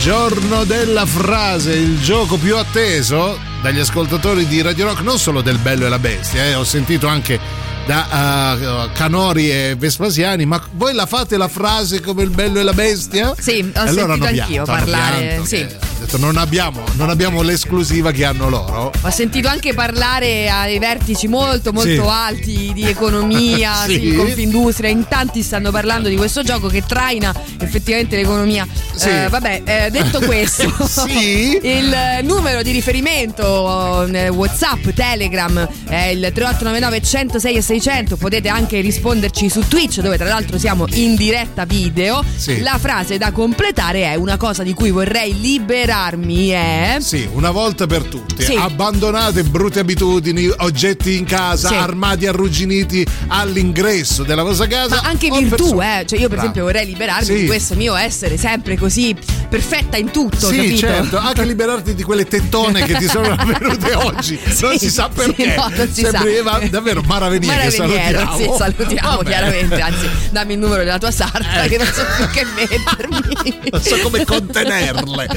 giorno 0.00 0.64
della 0.64 1.06
frase, 1.06 1.74
il 1.74 2.00
gioco 2.00 2.38
più 2.38 2.56
atteso 2.56 3.38
dagli 3.62 3.78
ascoltatori 3.78 4.48
di 4.48 4.62
Radio 4.62 4.86
Rock, 4.86 5.02
non 5.02 5.20
solo 5.20 5.40
del 5.40 5.58
Bello 5.58 5.86
e 5.86 5.88
la 5.88 6.00
Bestia, 6.00 6.44
eh. 6.44 6.54
ho 6.54 6.64
sentito 6.64 7.06
anche 7.06 7.38
da 7.86 8.88
uh, 8.90 8.92
Canori 8.94 9.48
e 9.48 9.76
Vespasiani, 9.78 10.44
ma 10.44 10.60
voi 10.72 10.92
la 10.92 11.06
fate 11.06 11.36
la 11.36 11.48
frase 11.48 12.00
come 12.00 12.24
il 12.24 12.30
bello 12.30 12.58
e 12.58 12.64
la 12.64 12.74
bestia? 12.74 13.32
Sì, 13.38 13.70
ho 13.74 13.80
allora 13.80 14.14
sentito 14.14 14.42
anch'io 14.42 14.64
parlare. 14.64 15.18
Pianto, 15.18 15.44
sì. 15.44 15.87
Detto, 15.98 16.18
non, 16.18 16.36
abbiamo, 16.36 16.82
non 16.94 17.10
abbiamo, 17.10 17.42
l'esclusiva 17.42 18.10
che 18.10 18.24
hanno 18.24 18.48
loro. 18.48 18.92
Ho 19.00 19.10
sentito 19.10 19.48
anche 19.48 19.74
parlare 19.74 20.48
ai 20.48 20.78
vertici 20.78 21.28
molto 21.28 21.72
molto 21.72 21.88
sì. 21.88 21.98
alti 21.98 22.72
di 22.72 22.84
economia, 22.84 23.74
sì. 23.86 23.98
Sì, 23.98 24.14
Confindustria, 24.14 24.90
in 24.90 25.06
tanti 25.08 25.42
stanno 25.42 25.70
parlando 25.70 26.08
di 26.08 26.16
questo 26.16 26.42
gioco 26.42 26.68
che 26.68 26.84
traina 26.86 27.34
effettivamente 27.60 28.16
l'economia. 28.16 28.66
Sì. 28.94 29.08
Eh, 29.08 29.28
vabbè, 29.28 29.62
eh, 29.64 29.90
detto 29.90 30.20
questo, 30.20 30.64
il 31.08 32.20
numero 32.22 32.62
di 32.62 32.70
riferimento 32.70 34.04
eh, 34.06 34.28
WhatsApp, 34.28 34.88
Telegram 34.90 35.68
è 35.88 36.06
il 36.06 36.30
3899 36.32 37.02
106 37.02 37.62
6 37.62 37.78
600 37.78 38.16
potete 38.16 38.48
anche 38.48 38.80
risponderci 38.80 39.48
su 39.48 39.66
Twitch 39.66 40.00
dove 40.00 40.16
tra 40.16 40.28
l'altro 40.28 40.58
siamo 40.58 40.86
in 40.92 41.14
diretta 41.14 41.64
video. 41.64 42.24
Sì. 42.36 42.60
La 42.60 42.78
frase 42.78 43.18
da 43.18 43.32
completare 43.32 44.02
è 44.02 44.14
una 44.14 44.36
cosa 44.36 44.62
di 44.62 44.74
cui 44.74 44.90
vorrei 44.90 45.40
liberarmi 45.88 46.48
è... 46.48 46.96
Sì, 47.00 47.26
una 47.32 47.50
volta 47.50 47.86
per 47.86 48.02
tutte. 48.02 48.44
Sì. 48.44 48.54
Abbandonate 48.54 49.42
brutte 49.44 49.80
abitudini, 49.80 50.46
oggetti 50.58 51.16
in 51.16 51.24
casa, 51.24 51.68
Sì. 51.68 51.74
armadi 51.74 52.26
arrugginiti 52.26 53.06
all'ingresso 53.28 54.22
della 54.22 54.42
vostra 54.42 54.66
casa. 54.66 55.00
Ma 55.02 55.08
anche 55.08 55.30
virtù, 55.30 55.80
eh. 55.80 56.04
Cioè, 56.06 56.18
io, 56.18 56.28
per 56.28 56.38
esempio, 56.38 56.64
vorrei 56.64 56.84
liberarmi 56.86 57.24
Sì. 57.24 57.34
di 57.40 57.46
questo 57.46 57.74
mio 57.74 57.94
essere 57.96 58.36
sempre 58.36 58.76
così 58.76 59.16
perfetta 59.48 59.96
in 59.96 60.10
tutto. 60.10 60.48
Sì, 60.48 60.56
capito? 60.56 60.76
certo, 60.76 61.16
anche 61.16 61.44
liberarti 61.46 61.94
di 61.94 62.02
quelle 62.02 62.26
tettone 62.26 62.82
che 62.84 62.94
ti 62.96 63.06
sono 63.08 63.34
venute 63.46 63.94
oggi. 63.94 64.38
non 64.60 64.78
si 64.78 64.90
sa 64.90 65.08
perché. 65.08 65.54
no, 65.56 65.68
non 65.74 65.88
si 65.90 66.02
Sembrava 66.02 66.60
sa. 66.60 66.68
davvero 66.68 67.00
Maravenier 67.06 67.60
che 67.62 67.70
salutiamo. 67.70 68.36
sì, 68.36 68.50
salutiamo 68.56 69.16
Vabbè. 69.16 69.24
chiaramente. 69.28 69.80
Anzi, 69.80 70.08
dammi 70.30 70.52
il 70.52 70.58
numero 70.58 70.84
della 70.84 70.98
tua 70.98 71.10
sarta 71.10 71.62
che 71.66 71.78
non 71.78 71.86
so 71.86 72.04
più 72.16 72.28
che 72.28 72.44
mettermi. 72.54 73.70
Non 73.70 73.80
so 73.82 73.96
come 74.00 74.24
contenerle. 74.26 75.28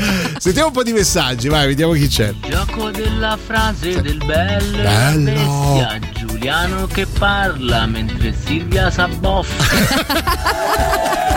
Sentiamo 0.41 0.69
un 0.69 0.73
po' 0.73 0.81
di 0.81 0.91
messaggi, 0.91 1.49
vai, 1.49 1.67
vediamo 1.67 1.91
chi 1.93 2.07
c'è. 2.07 2.33
Gioco 2.49 2.89
della 2.89 3.37
frase 3.37 4.01
del 4.01 4.17
bello, 4.25 4.81
Bello. 4.81 5.31
bestia 5.75 5.99
Giuliano 6.15 6.87
che 6.87 7.05
parla 7.05 7.85
mentre 7.85 8.33
Silvia 8.33 8.89
s'abboffa 8.89 9.63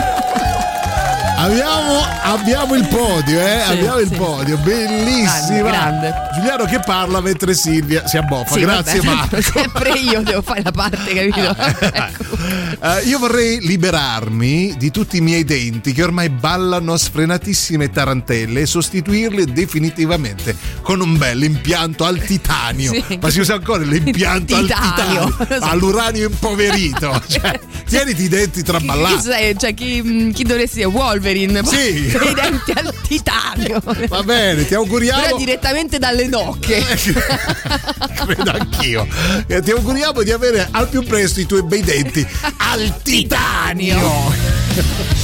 Abbiamo, 1.44 2.00
abbiamo 2.22 2.74
il 2.74 2.88
podio, 2.88 3.38
eh? 3.38 3.60
Sì, 3.66 3.72
abbiamo 3.72 3.98
il 3.98 4.08
sì. 4.08 4.14
podio, 4.14 4.56
bellissima. 4.56 5.68
Grande. 5.68 6.14
Giuliano 6.34 6.64
che 6.64 6.80
parla 6.80 7.20
mentre 7.20 7.52
Silvia 7.52 8.06
si 8.06 8.16
abboffa. 8.16 8.54
Sì, 8.54 8.60
Grazie 8.60 9.00
vabbè, 9.00 9.14
Marco. 9.14 9.42
Sempre 9.52 9.90
io 9.90 10.22
devo 10.22 10.40
fare 10.40 10.62
la 10.62 10.70
parte, 10.70 11.12
capito? 11.12 11.54
Ecco. 11.58 12.36
Eh, 12.80 13.02
io 13.04 13.18
vorrei 13.18 13.60
liberarmi 13.60 14.74
di 14.78 14.90
tutti 14.90 15.18
i 15.18 15.20
miei 15.20 15.44
denti 15.44 15.92
che 15.92 16.02
ormai 16.02 16.30
ballano 16.30 16.94
a 16.94 16.98
sfrenatissime 16.98 17.90
tarantelle 17.90 18.60
e 18.60 18.66
sostituirli 18.66 19.52
definitivamente 19.52 20.56
con 20.80 21.00
un 21.00 21.16
bel 21.18 21.42
impianto 21.42 22.04
al 22.04 22.20
titanio. 22.22 22.92
Sì. 22.92 23.18
Ma 23.20 23.28
si 23.30 23.40
usa 23.40 23.54
ancora 23.54 23.82
l'impianto 23.84 24.56
al 24.56 24.66
Titanio. 24.66 25.24
titanio, 25.26 25.36
Lo 25.48 25.60
so. 25.60 25.70
all'uranio 25.70 26.28
impoverito. 26.28 27.22
Cioè, 27.34 27.58
tieniti 27.86 28.22
i 28.24 28.28
denti 28.28 28.58
Chi, 28.60 28.64
traballati. 28.64 29.20
sei? 29.22 29.58
Cioè, 29.58 29.74
chi, 29.74 30.30
chi 30.32 30.44
dovresti 30.44 30.80
essere? 30.80 30.92
Wolverine? 31.34 31.64
Sì. 31.64 32.10
Denti 32.34 32.72
al 32.74 32.94
titanio. 33.06 33.82
Va 34.08 34.22
bene, 34.22 34.66
ti 34.66 34.74
auguriamo. 34.74 35.22
Però 35.22 35.36
direttamente 35.36 35.98
dalle 35.98 36.28
nocche. 36.28 36.82
Credo 38.24 38.50
anch'io. 38.50 39.06
E 39.46 39.60
ti 39.60 39.72
auguriamo 39.72 40.22
di 40.22 40.30
avere 40.30 40.68
al 40.70 40.88
più 40.88 41.04
presto 41.04 41.40
i 41.40 41.46
tuoi 41.46 41.64
bei 41.64 41.82
denti 41.82 42.26
al 42.58 43.02
titanio. 43.02 45.23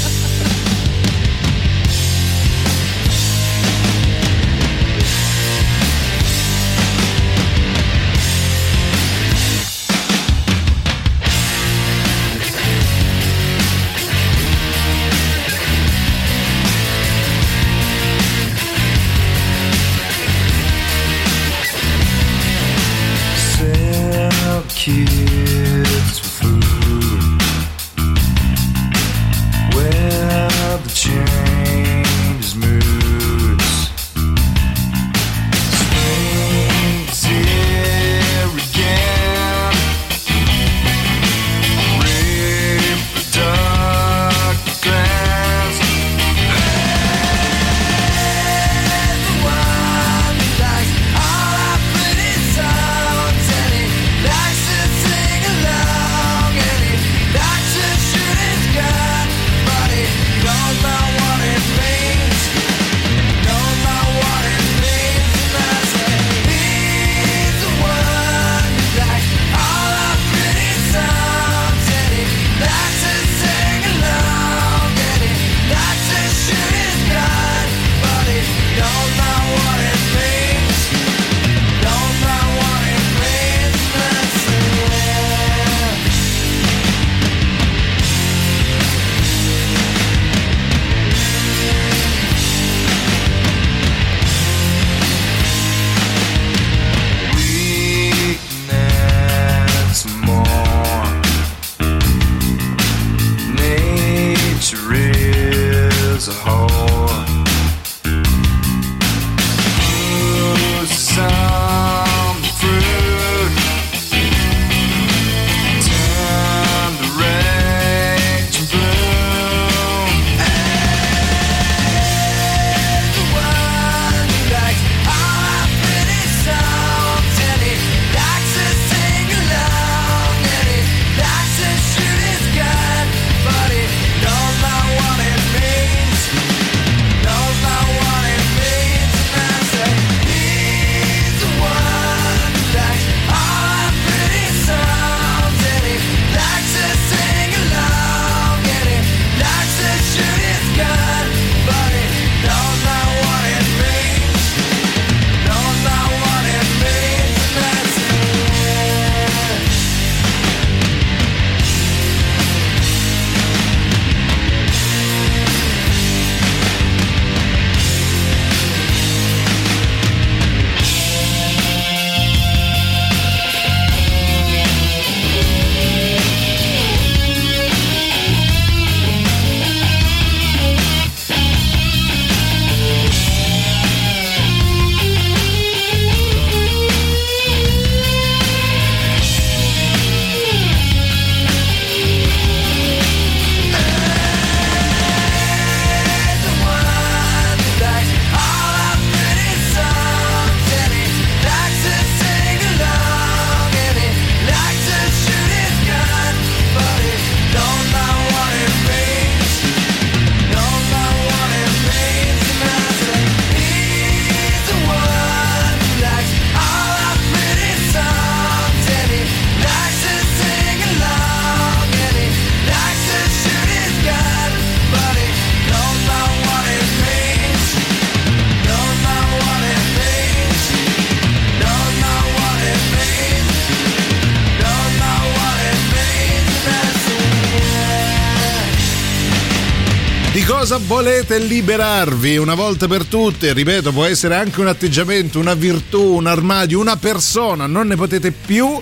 Cosa 240.70 240.84
volete 240.86 241.38
liberarvi 241.40 242.36
una 242.36 242.54
volta 242.54 242.86
per 242.86 243.04
tutte? 243.04 243.52
Ripeto, 243.52 243.90
può 243.90 244.04
essere 244.04 244.36
anche 244.36 244.60
un 244.60 244.68
atteggiamento, 244.68 245.40
una 245.40 245.54
virtù, 245.54 246.14
un 246.14 246.28
armadio, 246.28 246.78
una 246.78 246.96
persona, 246.96 247.66
non 247.66 247.88
ne 247.88 247.96
potete 247.96 248.30
più 248.30 248.78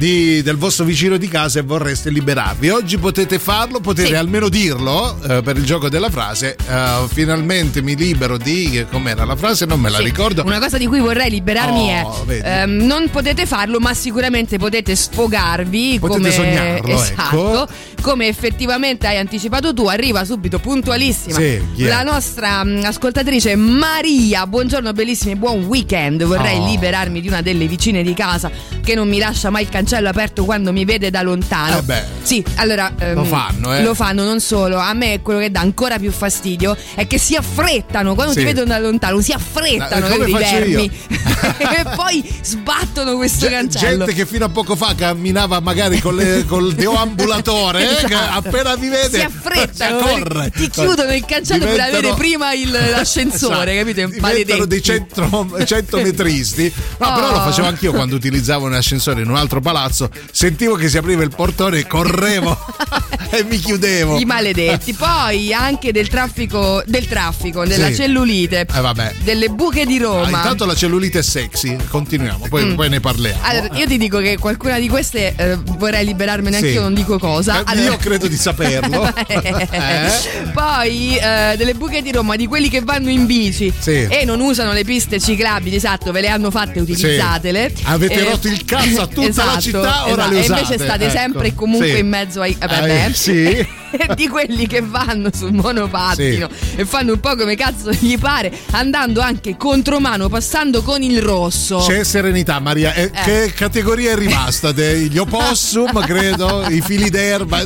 di, 0.00 0.40
del 0.40 0.56
vostro 0.56 0.86
vicino 0.86 1.18
di 1.18 1.28
casa 1.28 1.58
e 1.58 1.62
vorreste 1.62 2.08
liberarvi. 2.08 2.70
Oggi 2.70 2.96
potete 2.96 3.38
farlo, 3.38 3.80
potete 3.80 4.08
Sì. 4.08 4.14
almeno 4.14 4.48
dirlo 4.48 5.14
eh, 5.22 5.42
per 5.42 5.58
il 5.58 5.64
gioco 5.64 5.90
della 5.90 6.08
frase. 6.08 6.56
eh, 6.56 7.04
finalmente 7.12 7.82
mi 7.82 7.94
libero 7.94 8.38
di. 8.38 8.86
com'era 8.90 9.26
la 9.26 9.36
frase? 9.36 9.66
Non 9.66 9.78
me 9.78 9.90
la 9.90 9.98
Sì. 9.98 10.04
ricordo. 10.04 10.42
Una 10.42 10.58
cosa 10.58 10.78
di 10.78 10.86
cui 10.86 11.00
vorrei 11.00 11.28
liberarmi 11.28 12.00
Oh, 12.02 12.24
è: 12.28 12.40
ehm, 12.62 12.70
non 12.86 13.10
potete 13.10 13.44
farlo, 13.44 13.78
ma 13.78 13.92
sicuramente 13.92 14.56
potete 14.56 14.96
sfogarvi. 14.96 15.98
Potete 15.98 16.18
come, 16.18 16.30
sognarlo, 16.32 16.94
esatto, 17.02 17.62
ecco. 17.64 17.72
come 18.00 18.26
effettivamente 18.28 19.06
hai 19.06 19.18
anticipato 19.18 19.74
tu. 19.74 19.84
Arriva 19.86 20.24
subito 20.24 20.58
puntualissima 20.60 21.36
Sì, 21.36 21.60
la 21.84 22.02
nostra 22.04 22.64
mh, 22.64 22.84
ascoltatrice 22.84 23.54
Maria. 23.54 24.46
Buongiorno, 24.46 24.94
bellissimi, 24.94 25.36
buon 25.36 25.64
weekend. 25.64 26.24
Vorrei 26.24 26.56
Oh. 26.58 26.66
liberarmi 26.68 27.20
di 27.20 27.28
una 27.28 27.42
delle 27.42 27.66
vicine 27.66 28.02
di 28.02 28.14
casa 28.14 28.50
che 28.82 28.94
non 28.94 29.06
mi 29.08 29.18
lascia 29.18 29.50
mai 29.50 29.64
il 29.64 29.68
cancello 29.90 30.08
aperto 30.08 30.44
quando 30.44 30.72
mi 30.72 30.84
vede 30.84 31.10
da 31.10 31.22
lontano. 31.22 31.78
Eh 31.78 31.82
beh. 31.82 32.04
Sì, 32.22 32.44
allora 32.56 32.92
ehm, 32.96 33.14
Lo 33.14 33.24
fanno, 33.24 33.74
eh. 33.74 33.82
Lo 33.82 33.94
fanno 33.94 34.22
non 34.22 34.38
solo. 34.40 34.78
A 34.78 34.92
me 34.94 35.20
quello 35.20 35.40
che 35.40 35.50
dà 35.50 35.60
ancora 35.60 35.98
più 35.98 36.12
fastidio 36.12 36.76
è 36.94 37.06
che 37.08 37.18
si 37.18 37.34
affrettano 37.34 38.14
quando 38.14 38.32
Sì. 38.32 38.38
ti 38.40 38.44
vedono 38.44 38.66
da 38.68 38.78
lontano, 38.78 39.20
si 39.20 39.32
affrettano 39.32 40.06
Eh, 40.06 40.10
come 40.10 40.30
capito, 40.30 40.38
i 40.38 40.42
faccio 40.42 40.54
io? 40.54 40.60
vermi 40.60 40.90
e 41.58 41.96
poi 41.96 42.34
sbattono 42.42 43.16
questo 43.16 43.46
Ge- 43.48 43.52
cancello. 43.52 44.04
Gente 44.04 44.12
che 44.14 44.26
fino 44.26 44.44
a 44.44 44.48
poco 44.48 44.76
fa 44.76 44.94
camminava 44.96 45.58
magari 45.60 45.98
con 46.00 46.14
le- 46.14 46.44
col 46.46 46.72
deambulatore, 46.72 47.80
eh, 47.80 48.04
Esatto. 48.04 48.48
appena 48.48 48.76
vi 48.76 48.88
vede 48.88 49.18
si 49.18 49.24
affrettano, 49.24 49.98
si 50.06 50.12
accorre. 50.14 50.50
ti 50.54 50.70
chiudono 50.70 51.12
il 51.12 51.24
cancello 51.24 51.64
per 51.64 51.72
Diventano- 51.74 51.98
avere 51.98 52.14
prima 52.14 52.52
il- 52.52 52.70
l'ascensore, 52.70 53.72
Esatto. 53.80 54.00
capito? 54.00 54.28
Diventano 54.28 54.64
dei 54.66 54.82
centro, 54.82 55.50
centometristi. 55.64 56.72
No, 56.98 57.12
però 57.12 57.28
Oh. 57.28 57.32
lo 57.32 57.40
facevo 57.40 57.66
anch'io 57.66 57.92
quando 57.92 58.14
utilizzavo 58.14 58.66
un 58.66 58.74
ascensore 58.74 59.22
in 59.22 59.28
un 59.30 59.36
altro 59.36 59.60
palazzo. 59.60 59.78
Sentivo 59.88 60.74
che 60.74 60.88
si 60.88 60.98
apriva 60.98 61.22
il 61.22 61.30
portone, 61.34 61.86
correvo 61.86 62.56
e 63.30 63.44
mi 63.44 63.58
chiudevo. 63.58 64.18
I 64.18 64.24
maledetti. 64.24 64.92
Poi 64.92 65.52
anche 65.54 65.92
del 65.92 66.08
traffico, 66.08 66.82
del 66.86 67.06
traffico, 67.06 67.64
della 67.64 67.86
Sì. 67.88 67.94
cellulite, 67.96 68.66
Eh, 68.72 68.80
vabbè. 68.80 69.14
delle 69.22 69.48
buche 69.48 69.86
di 69.86 69.96
Ah, 69.98 70.02
Roma. 70.02 70.28
intanto 70.28 70.64
la 70.66 70.74
cellulite 70.74 71.20
è 71.20 71.22
sexy, 71.22 71.76
continuiamo, 71.88 72.46
poi, 72.48 72.74
poi 72.74 72.88
ne 72.88 73.00
parliamo. 73.00 73.38
Mm. 73.40 73.44
Allora, 73.44 73.76
io 73.76 73.86
ti 73.86 73.96
dico 73.98 74.18
che 74.18 74.36
qualcuna 74.38 74.78
di 74.78 74.88
queste 74.88 75.34
eh, 75.36 75.56
vorrei 75.76 76.04
liberarmene 76.04 76.58
Sì. 76.58 76.64
anch'io, 76.66 76.80
non 76.82 76.94
dico 76.94 77.18
cosa. 77.18 77.60
Eh, 77.60 77.62
Allora- 77.66 77.90
Io 77.90 77.96
credo 77.96 78.26
di 78.26 78.36
saperlo. 78.36 79.08
Eh? 79.70 80.10
Poi 80.52 81.16
eh, 81.16 81.54
delle 81.56 81.74
buche 81.74 82.02
di 82.02 82.12
Roma 82.12 82.36
di 82.36 82.46
quelli 82.46 82.68
che 82.68 82.80
vanno 82.80 83.08
in 83.08 83.26
bici 83.26 83.72
Sì. 83.78 84.06
e 84.08 84.24
non 84.24 84.40
usano 84.40 84.72
le 84.72 84.84
piste 84.84 85.18
ciclabili, 85.20 85.76
esatto, 85.76 86.10
ve 86.12 86.20
le 86.20 86.28
hanno 86.28 86.50
fatte, 86.50 86.80
utilizzatele. 86.80 87.72
Avete 87.84 88.24
rotto 88.24 88.48
il 88.48 88.64
cazzo 88.64 89.02
a 89.02 89.06
tutta 89.08 89.44
la 89.44 89.58
città, 89.58 89.69
ora 89.78 90.26
le 90.26 90.36
E 90.36 90.40
usate, 90.40 90.60
invece 90.62 90.84
state 90.84 91.04
ecco. 91.04 91.12
sempre 91.12 91.54
comunque 91.54 91.92
Sì. 91.92 91.98
in 91.98 92.08
mezzo 92.08 92.40
ai. 92.40 92.52
eh, 92.60 92.66
vabbè. 92.66 93.06
Eh, 93.08 93.14
sì. 93.14 93.66
di 94.14 94.28
quelli 94.28 94.68
che 94.68 94.82
vanno 94.82 95.30
sul 95.34 95.52
monopattino 95.52 96.48
e 96.76 96.84
fanno 96.84 97.12
un 97.14 97.18
po' 97.20 97.34
come 97.34 97.56
cazzo 97.56 97.90
gli 97.90 98.16
pare, 98.18 98.52
andando 98.70 99.20
anche 99.20 99.56
contromano, 99.56 100.28
passando 100.28 100.82
con 100.82 101.02
il 101.02 101.20
rosso. 101.20 101.78
C'è 101.84 102.04
serenità, 102.04 102.60
Maria. 102.60 102.94
Eh, 102.94 103.10
Che 103.10 103.52
categoria 103.54 104.12
è 104.12 104.14
rimasta? 104.16 104.70
De- 104.70 104.98
Gli 105.08 105.18
opossum, 105.18 105.90
credo, 106.06 106.66
i 106.68 106.80
fili 106.80 107.10
d'erba. 107.10 107.64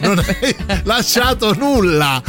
Non 0.00 0.18
hai 0.18 0.56
lasciato 0.84 1.54
nulla. 1.54 2.20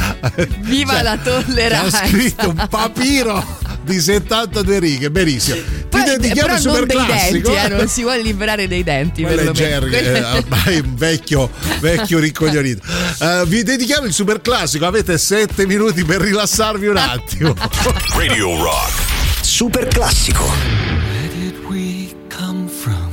Viva 0.60 1.02
la 1.02 1.16
tolleranza. 1.16 2.02
Ha 2.02 2.06
scritto 2.06 2.48
un 2.50 2.66
papiro 2.70 3.44
di 3.88 4.00
72 4.00 4.78
righe, 4.78 5.10
benissimo. 5.10 5.56
Ti 5.56 5.86
Poi, 5.88 6.04
dedichiamo 6.04 6.40
però 6.48 6.58
il 6.58 6.62
non 6.64 6.74
super 6.74 6.86
dei 6.86 6.96
classico. 7.04 7.50
denti, 7.50 7.72
eh, 7.72 7.76
non 7.76 7.88
si 7.88 8.02
vuole 8.02 8.22
liberare 8.22 8.68
dei 8.68 8.84
denti. 8.84 9.22
È. 9.22 9.50
Jerry, 9.50 9.92
eh, 9.92 10.22
ormai 10.24 10.78
un 10.80 10.94
vecchio, 10.94 11.50
vecchio 11.80 12.18
ricoglionito. 12.18 12.82
Eh, 13.20 13.44
vi 13.46 13.62
dedichiamo 13.62 14.06
il 14.06 14.12
super 14.12 14.40
classico. 14.42 14.86
Avete 14.86 15.16
7 15.18 15.66
minuti 15.66 16.04
per 16.04 16.20
rilassarvi 16.20 16.86
un 16.86 16.96
attimo. 16.98 17.54
Radio 18.16 18.62
Rock. 18.62 18.92
Super 19.40 19.86
classico. 19.88 20.44
Where 20.44 21.28
did 21.34 21.64
we 21.68 22.14
come 22.28 22.68
from? 22.68 23.10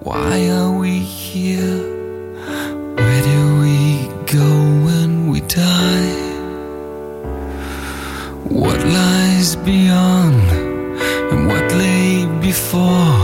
Why 0.00 0.48
are 0.50 0.70
we 0.70 1.00
here? 1.00 1.92
Where 2.94 3.22
do 3.22 3.58
we 3.60 4.06
go 4.30 4.44
when 4.84 5.28
we 5.30 5.40
die? 5.40 6.22
What 8.50 8.78
lies 8.84 9.23
beyond 9.52 10.40
and 11.30 11.46
what 11.46 11.70
lay 11.74 12.24
before? 12.40 13.14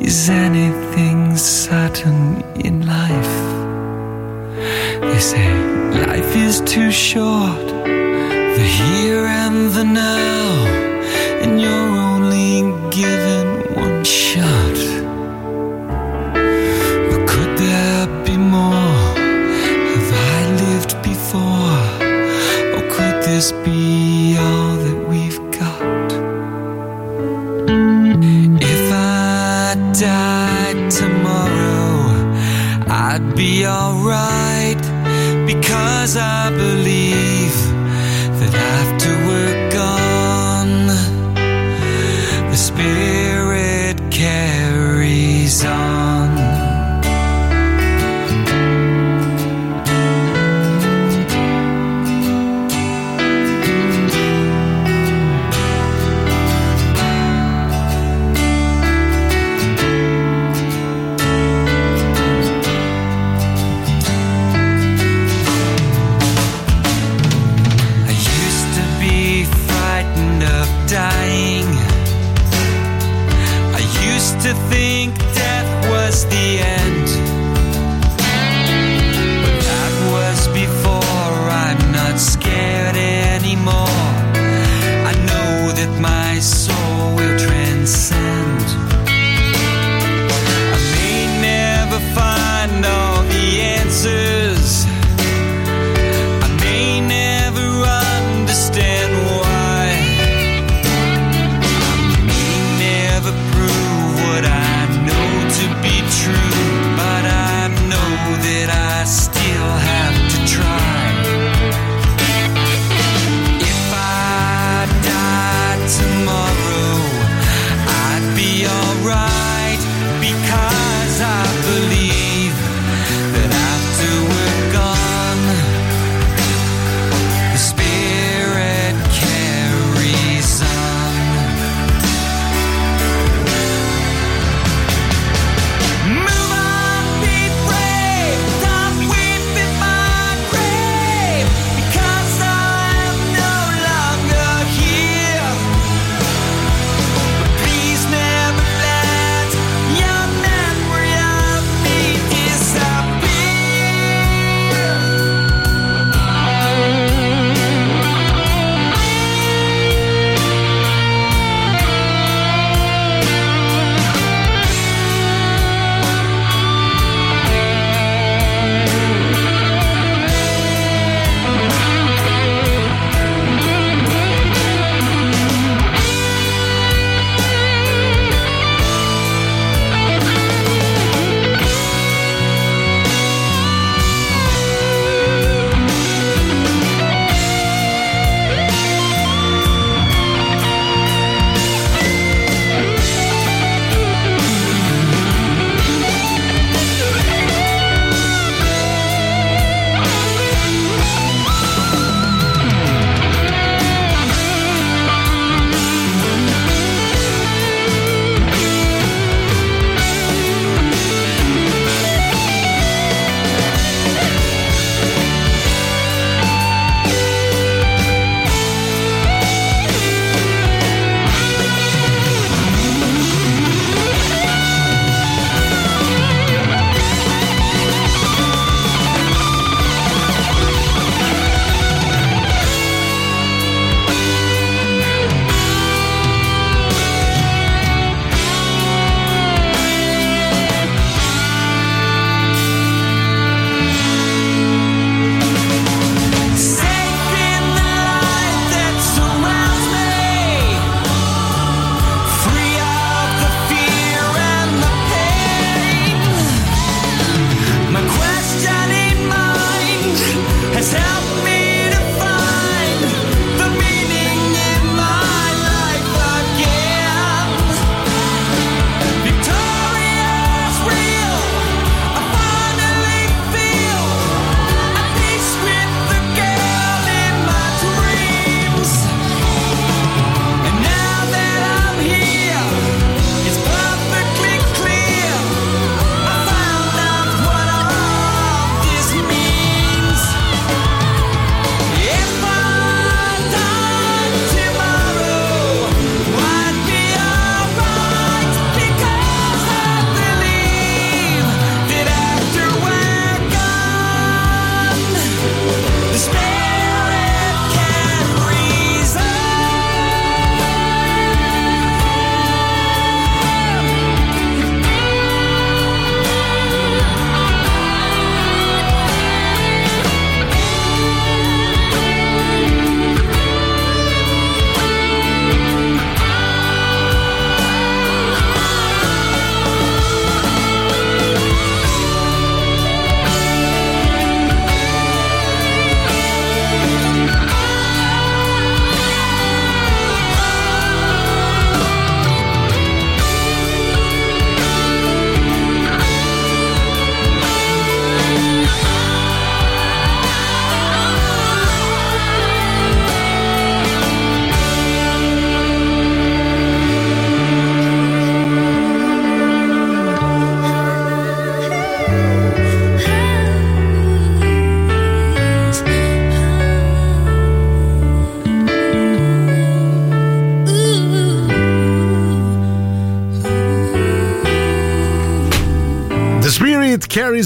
Is 0.00 0.30
anything 0.30 1.36
certain 1.36 2.42
in 2.68 2.86
life? 2.86 3.36
They 5.00 5.18
say 5.18 5.48
life 6.06 6.36
is 6.36 6.60
too 6.60 6.92
short, 6.92 7.66
the 8.56 8.66
here 8.78 9.24
and 9.42 9.70
the 9.72 9.84
now, 9.84 10.66
and 11.42 11.60
you're 11.60 11.92
only 12.10 12.54
given 12.90 13.51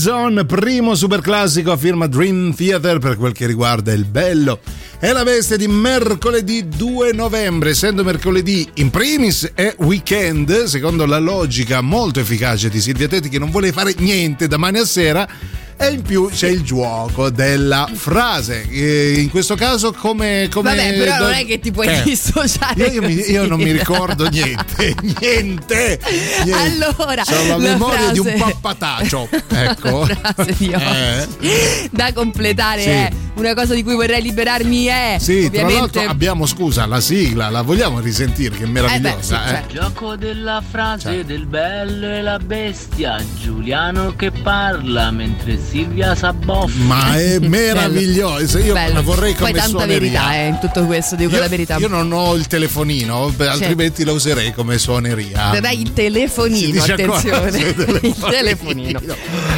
On, 0.09 0.44
primo 0.46 0.94
super 0.94 1.20
classico 1.20 1.72
a 1.72 1.76
firma 1.76 2.07
Dream 2.07 2.54
Theater 2.54 2.98
per 2.98 3.16
quel 3.16 3.32
che 3.32 3.46
riguarda 3.46 3.92
il 3.92 4.04
bello. 4.04 4.61
È 4.98 5.11
la 5.12 5.24
veste 5.24 5.59
di 5.59 5.66
mercoledì 5.66 6.68
2 6.68 7.12
novembre, 7.12 7.70
essendo 7.70 8.04
mercoledì 8.04 8.68
in 8.74 8.90
primis 8.90 9.50
è 9.54 9.74
weekend, 9.78 10.64
secondo 10.64 11.07
la 11.07 11.18
logica 11.18 11.80
molto 11.80 12.20
efficace 12.20 12.68
di 12.68 12.80
Silvia 12.80 13.09
Tetti 13.09 13.28
che 13.28 13.38
non 13.38 13.50
vuole 13.50 13.72
fare 13.72 13.94
niente 13.98 14.46
da 14.46 14.57
mani 14.57 14.78
a 14.78 14.84
sera 14.84 15.28
e 15.87 15.93
in 15.93 16.03
più 16.03 16.28
c'è 16.28 16.49
il 16.49 16.62
gioco 16.62 17.30
della 17.30 17.89
frase. 17.93 18.68
E 18.68 19.20
in 19.20 19.30
questo 19.30 19.55
caso 19.55 19.93
come... 19.93 20.49
come 20.51 20.74
Vabbè, 20.74 20.97
però 20.97 21.18
non 21.18 21.32
è 21.32 21.47
che 21.47 21.59
ti 21.59 21.70
puoi 21.70 21.87
eh, 21.87 22.03
dissociare. 22.03 22.84
Io, 22.84 22.93
io, 22.93 23.03
mi, 23.03 23.14
io, 23.14 23.47
non 23.47 23.61
mi 23.61 23.70
ricordo 23.72 24.28
niente, 24.28 24.95
niente. 25.01 26.01
niente. 26.45 26.53
Allora, 26.53 27.22
Ho 27.26 27.32
la, 27.32 27.47
la 27.47 27.57
memoria 27.59 27.99
frase... 27.99 28.12
di 28.12 28.18
un 28.18 28.34
pappataccio. 28.39 29.28
Ecco. 29.49 30.07
La 30.26 30.32
frase 30.34 30.55
di 30.57 30.72
oggi 30.74 31.47
eh. 31.49 31.89
da 31.91 32.12
completare 32.12 32.80
sì. 32.80 32.89
è 32.89 33.11
una 33.37 33.55
cosa 33.55 33.74
di 33.74 33.82
cui 33.82 33.95
vorrei 33.95 34.22
liberarmi 34.22 34.84
è. 34.84 35.16
Sì, 35.20 35.45
ovviamente... 35.45 35.59
tra 35.59 35.68
l'altro 35.68 36.03
abbiamo, 36.03 36.47
scusa, 36.47 36.87
la 36.87 37.01
sigla, 37.01 37.51
la 37.51 37.62
vogliamo 37.62 38.01
risentire, 38.01 38.57
che 38.57 38.64
è 38.64 38.66
meravigliosa. 38.66 39.11
Eh 39.11 39.16
beh, 39.16 39.22
sì, 39.22 39.34
certo. 39.34 39.74
Gioco 39.74 40.16
della 40.16 40.62
frase 40.68 41.11
certo. 41.11 41.26
del 41.26 41.47
bello 41.47 42.07
e 42.07 42.22
la 42.22 42.39
bestia, 42.39 43.22
Giuliano 43.41 44.14
che 44.16 44.30
parla 44.30 45.11
mentre 45.11 45.59
Silvia 45.59 46.14
Saboffi. 46.14 46.78
Ma 46.80 47.16
è 47.18 47.39
meraviglioso, 47.47 48.59
io 48.59 48.72
Bello. 48.72 48.95
la 48.95 49.01
vorrei 49.03 49.34
come 49.34 49.51
Poi 49.51 49.61
tanta 49.61 49.78
suoneria. 49.78 49.99
verità 49.99 50.34
eh, 50.34 50.47
in 50.47 50.59
tutto 50.59 50.87
questo, 50.87 51.16
dico 51.16 51.34
io, 51.34 51.41
la 51.41 51.49
verità. 51.49 51.76
Io 51.76 51.89
non 51.89 52.11
ho 52.12 52.34
il 52.34 52.47
telefonino, 52.47 53.30
beh, 53.34 53.49
altrimenti 53.49 54.05
la 54.05 54.12
userei 54.12 54.53
come 54.53 54.78
suoneria. 54.78 55.59
Dai 55.61 55.80
il 55.80 55.93
telefonino, 55.93 56.82
attenzione. 56.82 57.59
il 58.03 58.16
telefonino. 58.18 59.01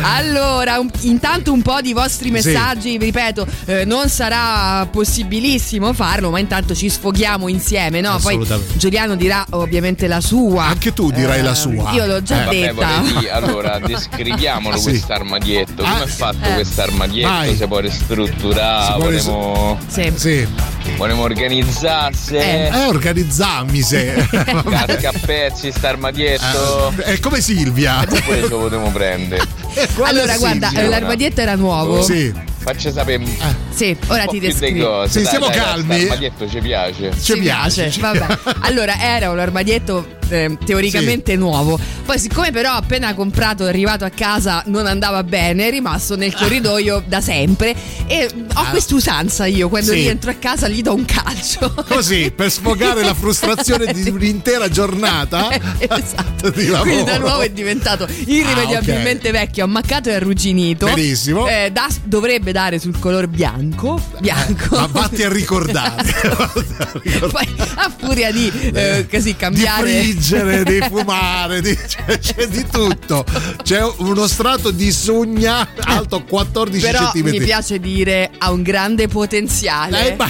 Allora, 0.02 0.78
un, 0.78 0.90
intanto 1.00 1.52
un 1.52 1.62
po' 1.62 1.80
di 1.80 1.92
vostri 1.92 2.30
messaggi, 2.30 2.92
sì. 2.92 2.98
ripeto, 2.98 3.46
eh, 3.68 3.84
non 3.84 4.08
sarà 4.08 4.86
possibilissimo 4.90 5.92
farlo, 5.92 6.30
ma 6.30 6.38
intanto 6.38 6.74
ci 6.74 6.88
sfoghiamo 6.88 7.48
insieme, 7.48 8.00
no? 8.00 8.18
Poi 8.18 8.40
Giuliano 8.76 9.14
dirà 9.14 9.44
ovviamente 9.50 10.06
la 10.06 10.22
sua. 10.22 10.64
Anche 10.64 10.94
tu 10.94 11.10
dirai 11.10 11.40
eh, 11.40 11.42
la 11.42 11.54
sua. 11.54 11.92
Io 11.92 12.06
l'ho 12.06 12.22
già 12.22 12.48
eh. 12.48 12.60
detta. 12.60 13.02
Vabbè, 13.02 13.28
allora, 13.28 13.78
descriviamolo 13.78 14.78
sì. 14.78 14.84
questo 14.84 15.12
armadietto. 15.12 15.82
Come 15.82 16.00
ah, 16.00 16.02
è 16.02 16.06
fatto 16.06 16.48
eh. 16.48 16.54
questo 16.54 16.80
armadietto? 16.80 17.28
Vai. 17.28 17.56
Si 17.56 17.66
può 17.66 17.78
ristrutturare, 17.80 18.98
volevamo, 18.98 19.78
sì. 19.86 20.12
sì. 20.14 20.48
volevamo 20.96 21.24
organizzarsi. 21.24 22.36
Eh, 22.36 22.70
eh 22.72 22.86
organizzammi 22.86 23.82
se. 23.82 24.28
Casca 24.32 25.10
a 25.10 25.14
pezzi 25.26 25.70
sta 25.72 25.90
armadietto. 25.90 26.94
Eh, 26.96 27.02
è 27.02 27.20
come 27.20 27.42
Silvia. 27.42 28.02
Poi 28.08 28.40
ce 28.40 28.48
lo 28.48 28.60
potremo 28.60 28.90
prendere. 28.90 29.67
Allora, 30.02 30.36
guarda, 30.36 30.68
Silvia? 30.68 30.88
l'armadietto 30.88 31.40
era 31.40 31.54
nuovo. 31.54 32.02
Sì. 32.02 32.32
Faccia 32.58 32.92
sapere. 32.92 33.24
Sì, 33.70 33.96
ora 34.08 34.26
ti 34.26 34.40
descrivo. 34.40 35.06
Sì, 35.06 35.22
dai, 35.22 35.30
siamo 35.30 35.46
dai, 35.46 35.56
calmi. 35.56 35.98
L'armadietto 36.00 36.48
ci 36.48 36.60
piace. 36.60 37.12
Ci, 37.12 37.22
ci 37.22 37.38
piace. 37.38 37.82
piace. 37.84 38.00
Vabbè. 38.00 38.38
Allora, 38.60 39.00
era 39.00 39.30
un 39.30 39.38
armadietto 39.38 40.17
eh, 40.28 40.56
teoricamente 40.64 41.32
sì. 41.32 41.38
nuovo. 41.38 41.78
Poi, 42.04 42.18
siccome 42.18 42.50
però 42.50 42.72
appena 42.72 43.14
comprato 43.14 43.66
è 43.66 43.68
arrivato 43.68 44.04
a 44.04 44.10
casa 44.10 44.62
non 44.66 44.86
andava 44.86 45.22
bene, 45.22 45.68
è 45.68 45.70
rimasto 45.70 46.16
nel 46.16 46.34
corridoio 46.34 47.02
da 47.06 47.20
sempre. 47.20 47.74
E 48.06 48.28
ho 48.54 48.60
ah. 48.60 48.70
quest'usanza 48.70 49.46
io 49.46 49.68
quando 49.68 49.92
sì. 49.92 49.98
rientro 49.98 50.30
a 50.30 50.34
casa 50.34 50.68
gli 50.68 50.82
do 50.82 50.94
un 50.94 51.04
calcio. 51.04 51.72
Così, 51.86 52.32
per 52.34 52.50
sfogare 52.50 53.02
la 53.02 53.14
frustrazione 53.14 53.92
di 53.92 54.08
un'intera 54.10 54.68
giornata. 54.68 55.48
esatto. 55.78 56.52
Quindi 56.52 57.04
da 57.04 57.18
nuovo 57.18 57.40
è 57.40 57.50
diventato 57.50 58.06
irrimediabilmente 58.26 59.28
ah, 59.28 59.30
okay. 59.30 59.46
vecchio, 59.46 59.64
ammaccato 59.64 60.08
e 60.08 60.14
arrugginito. 60.14 60.86
Benissimo. 60.86 61.46
Eh, 61.48 61.70
da, 61.72 61.88
dovrebbe 62.04 62.52
dare 62.52 62.78
sul 62.78 62.98
colore 62.98 63.28
bianco. 63.28 64.00
Bianco. 64.20 64.76
Eh, 64.76 64.78
ma 64.78 64.86
vatti 64.86 65.22
a 65.22 65.28
ricordare. 65.28 66.12
Poi 67.30 67.54
a 67.74 67.92
furia 67.96 68.30
di 68.32 68.50
eh, 68.72 69.06
così 69.10 69.36
cambiare. 69.36 70.00
Di 70.00 70.17
friggere, 70.18 70.64
di 70.64 70.80
fumare, 70.88 71.60
di, 71.60 71.78
cioè, 71.86 72.18
c'è 72.18 72.46
di 72.48 72.66
tutto. 72.70 73.24
C'è 73.62 73.80
uno 73.98 74.26
strato 74.26 74.70
di 74.70 74.90
sugna 74.90 75.66
alto 75.80 76.24
14 76.24 76.84
Però 76.84 77.10
cm. 77.10 77.28
Mi 77.28 77.40
piace 77.40 77.78
dire 77.78 78.30
ha 78.36 78.50
un 78.50 78.62
grande 78.62 79.06
potenziale. 79.08 80.12
Eh, 80.12 80.16
ma 80.16 80.28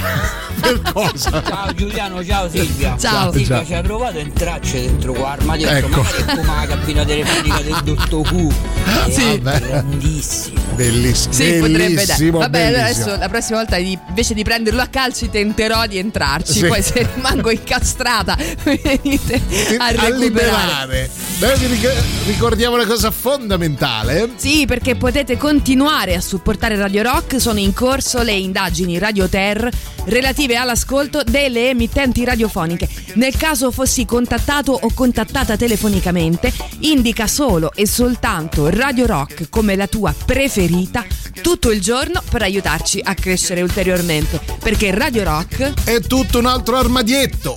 per 0.61 0.80
cosa? 0.93 1.43
Ciao 1.43 1.74
Giuliano, 1.74 2.24
ciao 2.24 2.49
Silvia. 2.49 2.97
Ciao. 2.99 3.32
Silvia 3.32 3.64
ci 3.64 3.74
ha 3.74 3.80
provato 3.80 4.18
a 4.18 4.20
entrarci 4.20 4.80
dentro 4.80 5.12
qua 5.12 5.30
armadio 5.32 5.68
ecco. 5.68 5.89
magari 5.89 6.16
è 6.16 6.24
come 6.24 6.47
la 6.47 6.66
cabina 6.66 7.05
telefonica 7.05 7.62
del 7.62 7.80
dottor 7.84 8.22
Q. 8.28 8.55
Sì. 9.11 9.41
grandissimo. 9.41 10.61
Bellissimo. 10.74 11.32
Sì, 11.32 11.59
bellissimo, 11.59 11.66
potrebbe 11.66 12.05
dare. 12.05 12.30
Vabbè, 12.30 12.49
bellissimo. 12.49 12.82
adesso 12.84 13.16
la 13.16 13.28
prossima 13.28 13.59
volta 13.59 13.76
invece 13.78 14.34
di 14.34 14.45
prenderlo 14.45 14.80
a 14.80 14.86
calci 14.86 15.30
tenterò 15.30 15.86
di 15.86 15.99
entrarci. 15.99 16.53
Sì. 16.53 16.66
Poi 16.66 16.82
se 16.82 17.07
rimango 17.14 17.51
incastrata 17.51 18.36
venite 18.62 19.41
a 19.78 19.90
recuperare. 19.90 21.10
Beh, 21.38 21.54
vi 21.56 21.88
ricordiamo 22.26 22.74
una 22.74 22.86
cosa 22.86 23.10
fondamentale. 23.10 24.30
Sì, 24.36 24.66
perché 24.66 24.96
potete 24.96 25.36
continuare 25.36 26.16
a 26.16 26.20
supportare 26.20 26.76
Radio 26.76 27.02
Rock. 27.02 27.40
Sono 27.40 27.60
in 27.60 27.72
corso 27.72 28.22
le 28.22 28.32
indagini 28.32 28.98
Radio 28.98 29.28
Ter 29.28 29.70
relative 30.06 30.56
all'ascolto 30.56 31.22
delle 31.22 31.68
emittenti 31.68 32.24
radiofoniche. 32.24 32.88
Nel 33.14 33.36
caso 33.36 33.70
fossi 33.70 34.04
contattato 34.04 34.72
o 34.72 34.92
contattata 34.92 35.56
telefonicamente, 35.56 36.52
indica 36.80 37.26
solo 37.26 37.72
e 37.74 37.86
soltanto 37.86 38.68
Radio 38.70 39.06
Rock 39.06 39.48
come 39.48 39.76
la 39.76 39.86
tua 39.86 40.12
preferita 40.24 41.04
tutto 41.40 41.70
il 41.70 41.80
giorno 41.80 42.22
per 42.28 42.42
aiutarci 42.42 43.00
a 43.02 43.14
crescere 43.14 43.62
ulteriormente. 43.62 44.40
Perché 44.60 44.90
Radio 44.90 45.24
Rock 45.24 45.84
è 45.84 46.00
tutto 46.00 46.38
un 46.38 46.46
altro 46.46 46.76
armadietto. 46.76 47.56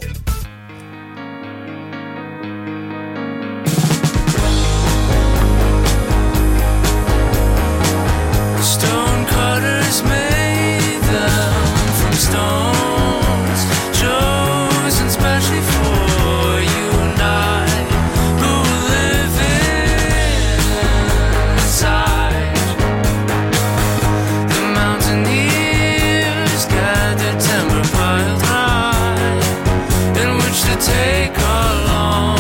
take 31.12 31.38
a 31.38 31.86
long. 31.88 32.31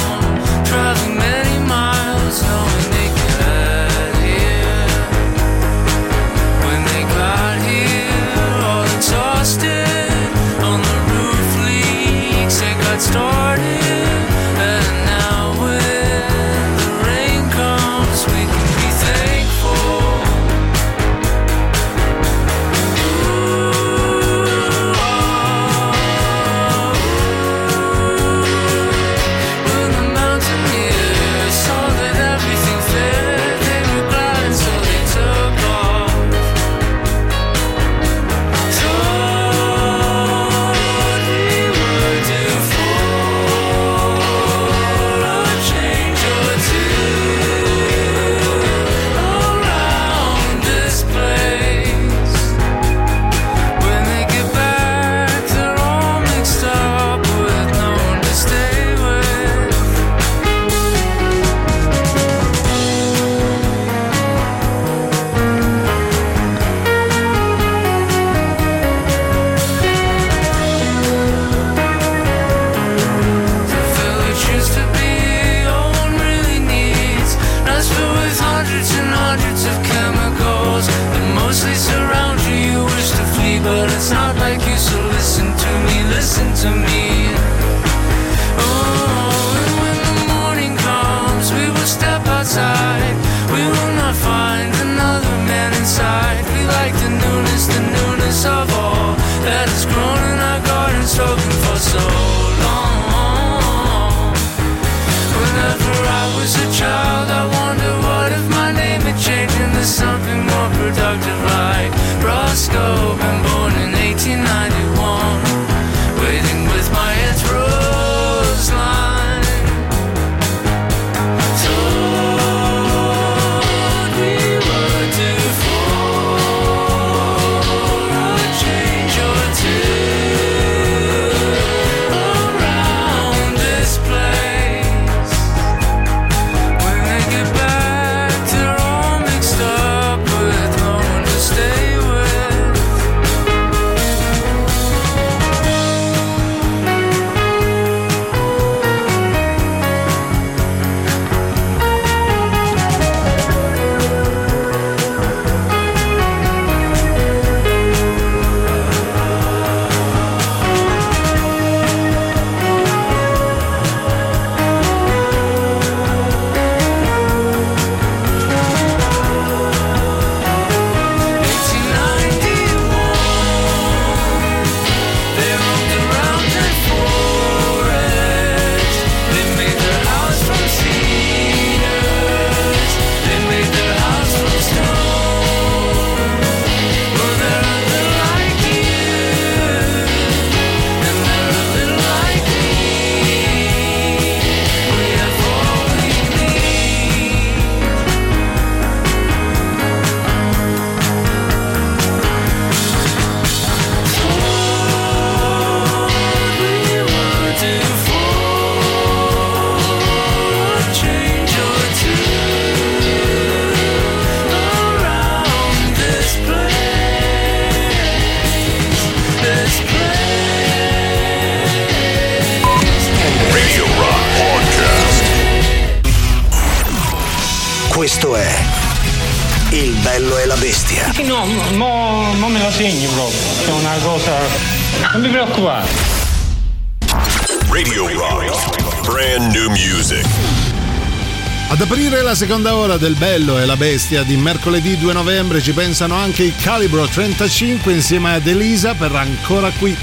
Nella 242.31 242.45
seconda 242.45 242.75
ora 242.77 242.95
del 242.95 243.15
Bello 243.15 243.59
e 243.59 243.65
la 243.65 243.75
Bestia 243.75 244.23
di 244.23 244.37
mercoledì 244.37 244.97
2 244.97 245.11
novembre 245.11 245.61
ci 245.61 245.73
pensano 245.73 246.15
anche 246.15 246.43
i 246.43 246.55
Calibro 246.55 247.05
35 247.05 247.91
insieme 247.91 248.35
ad 248.35 248.47
Elisa 248.47 248.93
per 248.93 249.13
Ancora 249.13 249.69
Qui. 249.71 249.93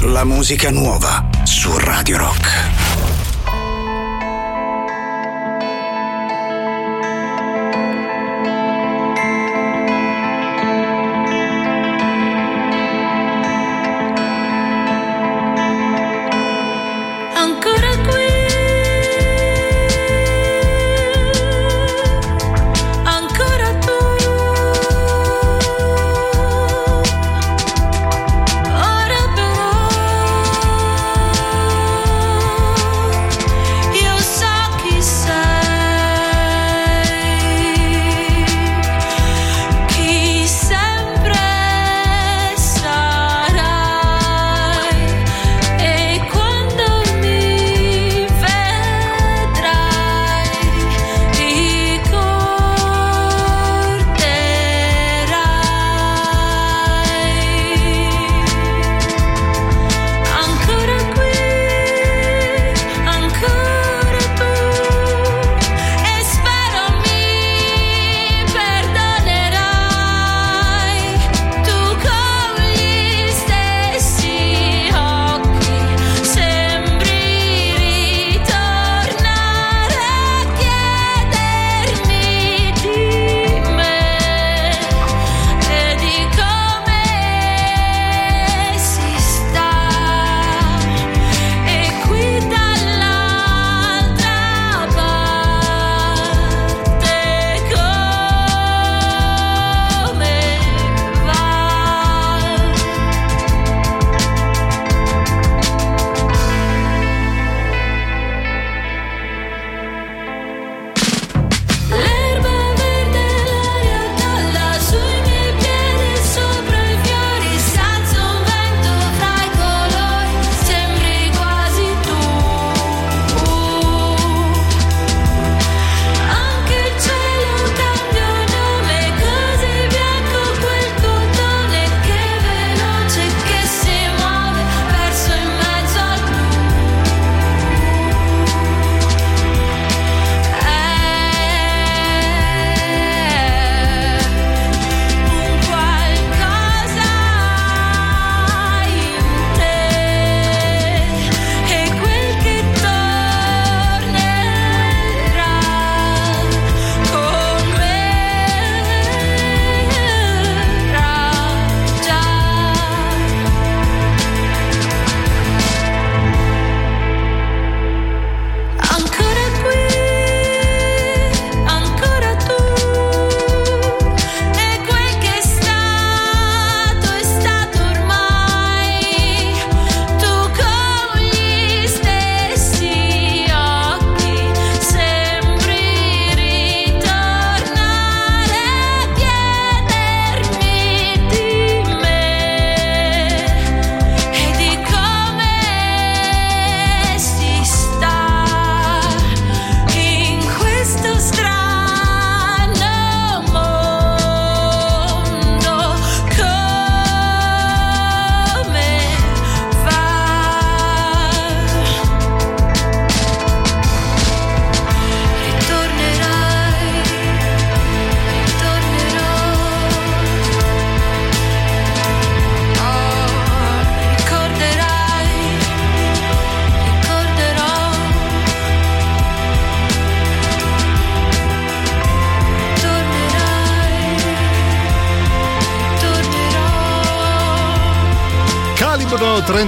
La 0.00 0.24
musica 0.24 0.72
nuova 0.72 1.24
su 1.44 1.70
Radio 1.78 2.16
Rock. 2.16 2.63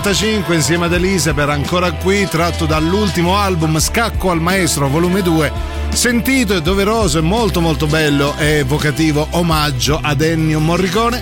1985 0.07 0.55
insieme 0.55 0.85
ad 0.85 0.93
Elizabeth 0.93 1.49
ancora 1.49 1.91
qui 1.91 2.29
tratto 2.29 2.65
dall'ultimo 2.65 3.37
album 3.37 3.81
Scacco 3.81 4.31
al 4.31 4.41
Maestro 4.41 4.89
volume 4.89 5.21
2 5.21 5.53
sentito 5.91 6.55
e 6.55 6.63
doveroso 6.63 7.19
e 7.19 7.23
molto 7.23 7.61
molto 7.61 7.89
bello 7.89 8.33
e 8.39 8.59
evocativo 8.59 9.27
omaggio 9.31 9.99
ad 10.01 10.21
Ennio 10.21 10.61
Morricone. 10.61 11.21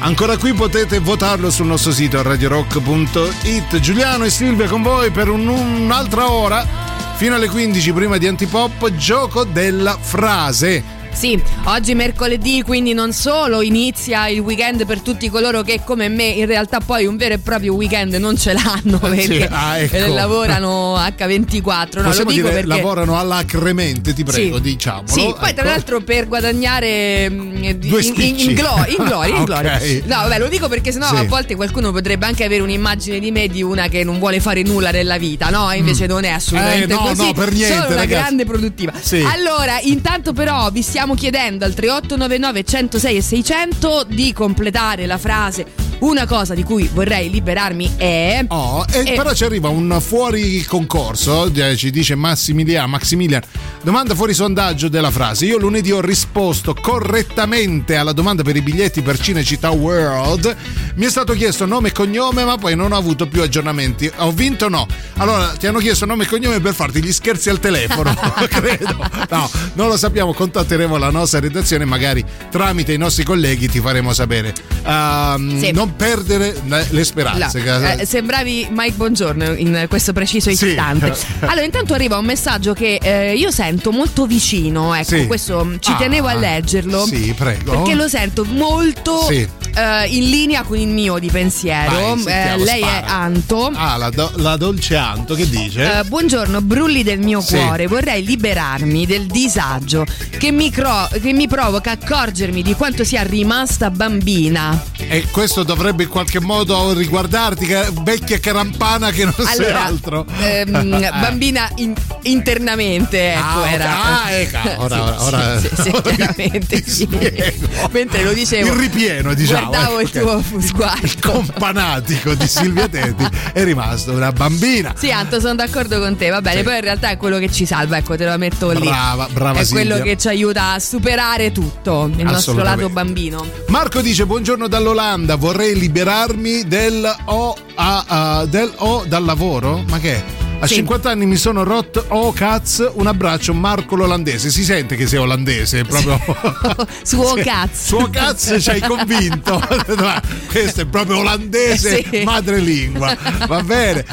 Ancora 0.00 0.36
qui 0.38 0.54
potete 0.54 0.98
votarlo 0.98 1.50
sul 1.50 1.66
nostro 1.66 1.92
sito 1.92 2.20
radiorock.it. 2.20 3.78
Giuliano 3.78 4.24
e 4.24 4.30
Silvia 4.30 4.66
con 4.66 4.82
voi 4.82 5.10
per 5.10 5.28
un, 5.28 5.46
un'altra 5.46 6.28
ora, 6.28 6.66
fino 7.14 7.36
alle 7.36 7.48
15 7.48 7.92
prima 7.92 8.16
di 8.16 8.26
Antipop, 8.26 8.90
gioco 8.96 9.44
della 9.44 9.96
frase. 10.00 10.95
Sì, 11.16 11.42
oggi 11.64 11.94
mercoledì, 11.94 12.62
quindi 12.62 12.92
non 12.92 13.10
solo 13.14 13.62
inizia 13.62 14.28
il 14.28 14.40
weekend 14.40 14.84
per 14.84 15.00
tutti 15.00 15.30
coloro 15.30 15.62
che 15.62 15.80
come 15.82 16.08
me 16.10 16.24
in 16.24 16.44
realtà 16.44 16.80
poi 16.80 17.06
un 17.06 17.16
vero 17.16 17.32
e 17.34 17.38
proprio 17.38 17.72
weekend 17.74 18.12
non 18.16 18.36
ce 18.36 18.52
l'hanno 18.52 18.98
perché 18.98 19.48
ah, 19.50 19.78
ecco. 19.78 19.96
eh, 19.96 20.08
lavorano 20.08 20.94
H24. 20.96 21.62
No, 21.94 22.02
lo 22.02 22.08
Possiamo 22.08 22.30
dire 22.32 22.50
perché 22.50 22.66
lavorano 22.66 23.18
all'acremente, 23.18 24.12
ti 24.12 24.24
prego, 24.24 24.56
Sì. 24.56 24.62
diciamolo. 24.62 25.06
Sì, 25.08 25.20
poi 25.22 25.34
tra 25.38 25.48
Ecco. 25.48 25.62
l'altro 25.64 26.00
per 26.02 26.28
guadagnare 26.28 27.30
mm, 27.30 27.45
in, 27.62 27.78
Due 27.78 27.98
in, 28.00 28.04
spicci. 28.04 28.48
in 28.50 28.54
glo- 28.54 28.84
in 28.88 29.04
gloria, 29.04 29.36
in 29.36 29.44
gloria. 29.46 29.78
No, 30.04 30.16
vabbè, 30.22 30.38
lo 30.38 30.48
dico 30.48 30.68
perché 30.68 30.92
sennò 30.92 31.08
Sì. 31.08 31.16
a 31.16 31.24
volte 31.24 31.54
qualcuno 31.54 31.92
potrebbe 31.92 32.26
anche 32.26 32.44
avere 32.44 32.62
un'immagine 32.62 33.18
di 33.18 33.30
me 33.30 33.48
di 33.48 33.62
una 33.62 33.88
che 33.88 34.04
non 34.04 34.18
vuole 34.18 34.40
fare 34.40 34.62
nulla 34.62 34.90
nella 34.90 35.18
vita, 35.18 35.48
no? 35.50 35.70
Invece 35.72 36.06
non 36.06 36.24
è 36.24 36.30
assolutamente 36.30 36.84
Eh, 36.92 36.96
no, 36.96 37.02
così. 37.02 37.22
no, 37.26 37.32
per 37.32 37.52
niente, 37.52 37.74
Sono 37.74 37.86
una 37.86 37.94
ragazzi. 37.96 38.08
grande 38.22 38.44
produttiva. 38.44 38.92
Sì. 39.00 39.20
Allora, 39.22 39.78
intanto 39.80 40.32
però 40.32 40.70
vi 40.70 40.82
stiamo 40.82 41.14
chiedendo 41.14 41.64
al 41.64 41.74
3899 41.74 42.64
106 42.64 43.16
e 43.16 43.22
600 43.22 44.04
di 44.08 44.32
completare 44.32 45.06
la 45.06 45.18
frase 45.18 45.64
una 46.00 46.26
cosa 46.26 46.54
di 46.54 46.62
cui 46.62 46.88
vorrei 46.92 47.30
liberarmi 47.30 47.94
è 47.96 48.44
Oh, 48.48 48.84
e 48.92 49.12
E- 49.12 49.14
però 49.14 49.32
ci 49.32 49.44
arriva 49.44 49.68
un 49.68 49.96
fuori 50.00 50.62
concorso, 50.64 51.50
eh, 51.52 51.76
ci 51.76 51.90
dice 51.90 52.14
Massimiliano, 52.14 52.88
Maximilian, 52.88 53.42
domanda 53.82 54.14
fuori 54.14 54.34
sondaggio 54.34 54.88
della 54.88 55.10
frase. 55.10 55.46
Io 55.46 55.58
lunedì 55.58 55.92
ho 55.92 56.00
risposto 56.00 56.74
correttamente 56.74 57.96
alla 57.96 58.12
domanda 58.12 58.42
per 58.42 58.56
i 58.56 58.62
biglietti 58.62 59.02
per 59.02 59.18
Cinecittà 59.18 59.70
World. 59.70 60.54
Mi 60.96 61.04
è 61.04 61.10
stato 61.10 61.34
chiesto 61.34 61.66
nome 61.66 61.88
e 61.88 61.92
cognome, 61.92 62.42
ma 62.44 62.56
poi 62.56 62.74
non 62.74 62.92
ho 62.92 62.96
avuto 62.96 63.26
più 63.28 63.42
aggiornamenti. 63.42 64.10
Ho 64.16 64.32
vinto 64.32 64.64
o 64.64 64.68
no? 64.70 64.86
Allora, 65.18 65.48
ti 65.48 65.66
hanno 65.66 65.78
chiesto 65.78 66.06
nome 66.06 66.24
e 66.24 66.26
cognome 66.26 66.58
per 66.60 66.72
farti 66.72 67.02
gli 67.02 67.12
scherzi 67.12 67.50
al 67.50 67.60
telefono, 67.60 68.14
credo. 68.48 69.06
No, 69.28 69.50
non 69.74 69.88
lo 69.88 69.98
sappiamo, 69.98 70.32
contatteremo 70.32 70.96
la 70.96 71.10
nostra 71.10 71.38
redazione, 71.40 71.84
magari 71.84 72.24
tramite 72.50 72.94
i 72.94 72.96
nostri 72.96 73.24
colleghi 73.24 73.68
ti 73.68 73.78
faremo 73.80 74.14
sapere. 74.14 74.54
Ehm, 74.86 75.60
Sì. 75.60 75.70
Non 75.72 75.96
perdere 75.96 76.54
le- 76.64 77.04
speranze. 77.04 77.62
No, 77.62 77.88
eh, 77.90 78.06
sembravi 78.06 78.68
Mike 78.70 78.94
Buongiorno 78.96 79.52
in 79.52 79.84
questo 79.90 80.14
preciso 80.14 80.50
Sì. 80.54 80.66
istante. 80.68 81.14
Allora, 81.40 81.62
intanto 81.64 81.92
arriva 81.92 82.16
un 82.16 82.24
messaggio 82.24 82.72
che 82.72 82.98
eh, 83.02 83.34
io 83.36 83.50
sento 83.50 83.90
molto 83.92 84.24
vicino. 84.24 84.94
Ecco, 84.94 85.14
Sì. 85.16 85.26
questo 85.26 85.72
ci 85.78 85.90
Ah, 85.92 85.96
tenevo 85.96 86.26
a 86.28 86.34
leggerlo. 86.34 87.04
sì, 87.04 87.34
prego. 87.36 87.72
Perché 87.72 87.94
lo 87.94 88.08
sento 88.08 88.44
molto 88.46 89.26
Sì. 89.28 89.46
Eh, 89.76 90.06
in 90.08 90.28
linea 90.30 90.62
con 90.62 90.78
il 90.78 90.88
mio 90.88 91.18
di 91.18 91.28
pensiero. 91.30 91.90
Vai, 91.90 92.16
sentiamo, 92.18 92.62
Eh, 92.62 92.64
lei 92.64 92.78
spara. 92.82 93.04
è 93.06 93.10
Anto. 93.10 93.70
Ah, 93.74 93.96
la, 93.96 94.10
do- 94.10 94.32
la 94.36 94.56
dolce 94.56 94.96
Anto 94.96 95.34
che 95.34 95.48
dice? 95.48 95.98
Eh, 96.00 96.04
buongiorno, 96.04 96.60
brulli 96.62 97.02
del 97.02 97.18
mio 97.20 97.40
Sì. 97.40 97.56
cuore. 97.56 97.86
Vorrei 97.86 98.24
liberarmi 98.24 99.06
del 99.06 99.26
disagio 99.26 100.04
che 100.38 100.50
mi, 100.50 100.70
cro- 100.70 101.08
che 101.20 101.32
mi 101.32 101.46
provoca 101.48 101.92
accorgermi 101.92 102.62
di 102.62 102.74
quanto 102.74 103.04
sia 103.04 103.22
rimasta 103.22 103.90
bambina. 103.90 104.82
E 104.96 105.26
questo 105.30 105.62
dovrebbe 105.62 106.04
in 106.04 106.08
qualche 106.08 106.40
modo 106.40 106.92
riguardarti, 106.92 107.66
che 107.66 107.88
vecchia 108.02 108.38
carampana 108.38 109.10
che 109.10 109.24
non 109.24 109.34
sei 109.34 109.46
Allora, 109.66 109.84
altro. 109.84 110.26
ehm, 110.40 111.00
bambina 111.20 111.68
in- 111.76 111.94
internamente, 112.22 113.32
ecco, 113.34 113.62
Ah, 113.62 113.70
era. 113.70 114.04
Ah, 114.24 114.30
ecco, 114.32 114.58
ora- 114.82 115.02
ora- 115.02 115.22
ora- 115.22 115.60
Sì, 115.60 115.68
sì, 115.74 115.82
sì, 115.82 115.88
ora- 115.94 116.10
chiaramente 116.14 116.82
ti 116.82 116.90
sì. 116.90 117.08
spiego. 117.10 117.68
Mentre 117.92 118.22
lo 118.24 118.32
dicevo. 118.32 118.72
Il 118.72 118.78
ripieno, 118.78 119.34
diciamo. 119.34 119.65
Guardavo 119.68 120.00
il 120.00 120.10
tuo 120.10 120.42
sguardo. 120.60 121.04
Il 121.06 121.18
companatico 121.20 122.34
di 122.34 122.46
Silvia 122.46 122.88
Teti 122.88 123.26
è 123.52 123.64
rimasto 123.64 124.12
una 124.12 124.32
bambina. 124.32 124.94
Sì, 124.96 125.10
Anto, 125.10 125.40
sono 125.40 125.54
d'accordo 125.54 125.98
con 126.00 126.16
te. 126.16 126.28
Va 126.30 126.40
bene, 126.40 126.58
Sì. 126.58 126.62
poi 126.64 126.74
in 126.76 126.80
realtà 126.82 127.10
è 127.10 127.16
quello 127.16 127.38
che 127.38 127.50
ci 127.50 127.66
salva, 127.66 127.96
ecco, 127.98 128.16
te 128.16 128.24
lo 128.28 128.36
metto 128.38 128.70
lì. 128.70 128.80
Brava, 128.86 129.28
brava 129.32 129.60
È 129.60 129.64
Silvia. 129.64 129.84
quello 129.86 130.02
che 130.04 130.16
ci 130.16 130.28
aiuta 130.28 130.72
a 130.72 130.78
superare 130.78 131.52
tutto, 131.52 132.10
il 132.16 132.24
nostro 132.24 132.54
lato 132.62 132.88
bambino. 132.88 133.44
Marco 133.68 134.00
dice 134.00 134.26
buongiorno 134.26 134.68
dall'Olanda, 134.68 135.36
vorrei 135.36 135.78
liberarmi 135.78 136.66
del 136.66 137.14
O, 137.26 137.56
a- 137.74 138.04
a- 138.06 138.46
del 138.46 138.72
o 138.76 139.04
dal 139.06 139.24
lavoro? 139.24 139.82
Ma 139.88 139.98
che 139.98 140.14
è? 140.14 140.24
A 140.58 140.66
Sì. 140.66 140.76
50 140.76 141.10
anni 141.10 141.26
mi 141.26 141.36
sono 141.36 141.64
rotto 141.64 142.04
oh 142.08 142.32
cazzo, 142.32 142.92
un 142.96 143.06
abbraccio 143.06 143.52
Marco 143.52 143.94
l'olandese. 143.94 144.48
Si 144.50 144.64
sente 144.64 144.96
che 144.96 145.06
sei 145.06 145.18
olandese, 145.18 145.84
proprio. 145.84 146.18
Suo 147.04 147.34
cazzo. 147.34 147.98
Suo 147.98 148.10
cazzo 148.10 148.58
ci 148.58 148.70
hai 148.70 148.80
convinto. 148.80 149.62
Questo 150.50 150.80
è 150.80 150.86
proprio 150.86 151.18
olandese, 151.18 152.02
Sì. 152.10 152.22
madrelingua. 152.24 153.16
Va 153.46 153.62
bene. 153.62 154.04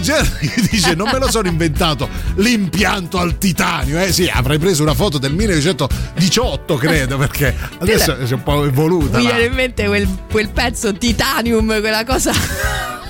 Jerry 0.00 0.52
dice: 0.70 0.94
Non 0.94 1.08
me 1.10 1.18
lo 1.18 1.30
sono 1.30 1.48
inventato 1.48 2.08
l'impianto 2.36 3.18
al 3.18 3.38
titanio. 3.38 3.98
Eh 3.98 4.12
sì, 4.12 4.30
avrei 4.32 4.58
preso 4.58 4.82
una 4.82 4.94
foto 4.94 5.16
del 5.18 5.32
1918, 5.32 6.76
credo, 6.76 7.16
perché 7.16 7.56
adesso 7.78 8.16
è 8.16 8.30
un 8.32 8.42
po' 8.42 8.64
evoluta. 8.64 9.18
Mi 9.18 9.24
viene 9.24 9.44
in 9.44 9.54
mente 9.54 9.86
quel, 9.86 10.06
quel 10.30 10.50
pezzo 10.50 10.92
titanium, 10.92 11.80
quella 11.80 12.04
cosa 12.04 12.30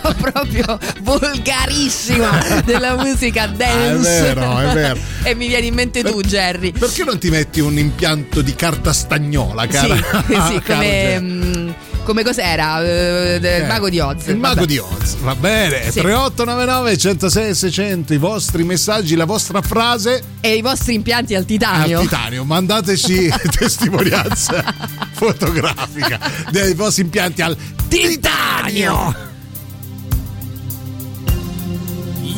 proprio 0.21 0.79
volgarissima 1.03 2.61
della 2.65 2.97
musica 2.97 3.47
dance. 3.47 4.09
Ah, 4.09 4.31
è 4.31 4.35
vero, 4.35 4.59
è 4.59 4.73
vero. 4.75 4.99
e 5.23 5.35
mi 5.35 5.47
viene 5.49 5.67
in 5.67 5.75
mente 5.75 6.03
tu, 6.03 6.21
Jerry. 6.21 6.73
Perché 6.73 7.05
non 7.05 7.19
ti 7.19 7.31
metti 7.31 7.61
un 7.61 7.79
impianto 7.79 8.41
di 8.43 8.55
carta 8.55 8.93
stagnola, 8.93 9.67
cara? 9.67 9.95
sì, 9.97 10.03
sì, 10.49 10.61
cara 10.61 10.63
come, 10.81 11.21
mm, 11.21 11.71
come 12.05 12.23
cos'era? 12.25 12.81
Eh, 12.83 13.39
del 13.41 13.63
Eh, 13.63 13.67
mago 13.67 13.89
di 13.89 13.99
Oz. 14.01 14.27
Il 14.29 14.37
mago 14.37 14.55
Vabbè. 14.57 14.67
di 14.67 14.79
Oz, 14.79 15.17
va 15.21 15.35
bene. 15.35 15.91
Sì. 15.91 16.01
3899 16.01 16.97
106 16.97 17.55
600, 17.55 18.15
i 18.15 18.19
vostri 18.19 18.65
messaggi, 18.65 19.15
la 19.15 19.25
vostra 19.27 19.61
frase 19.63 20.23
E 20.41 20.55
i 20.57 20.63
vostri 20.63 20.95
impianti 20.95 21.35
al 21.35 21.41
al 21.41 21.47
titanio. 21.47 22.01
titanio. 22.01 22.45
Mandateci 22.45 23.33
testimonianza 23.59 24.65
fotografica 25.13 26.19
dei 26.51 26.75
vostri 26.75 27.03
impianti 27.03 27.43
al 27.43 27.57
titanio. 27.89 29.28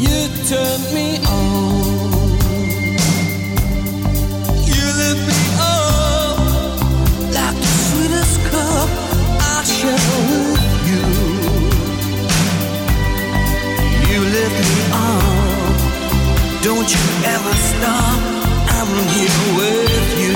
You 0.00 0.18
turn 0.48 0.80
me 0.94 1.18
on. 1.28 2.30
You 4.70 4.84
lift 5.00 5.22
me 5.28 5.40
up 5.60 6.38
like 7.36 7.56
the 7.64 7.72
sweetest 7.84 8.36
cup 8.50 8.88
I 9.40 9.62
share 9.76 10.10
with 10.30 10.74
you. 10.88 11.04
You 14.08 14.20
me 14.70 14.80
up. 14.90 15.76
Don't 16.62 16.88
you 16.94 17.04
ever 17.34 17.54
stop. 17.70 18.20
I'm 18.76 18.92
here 19.12 19.40
with 19.58 20.08
you. 20.22 20.29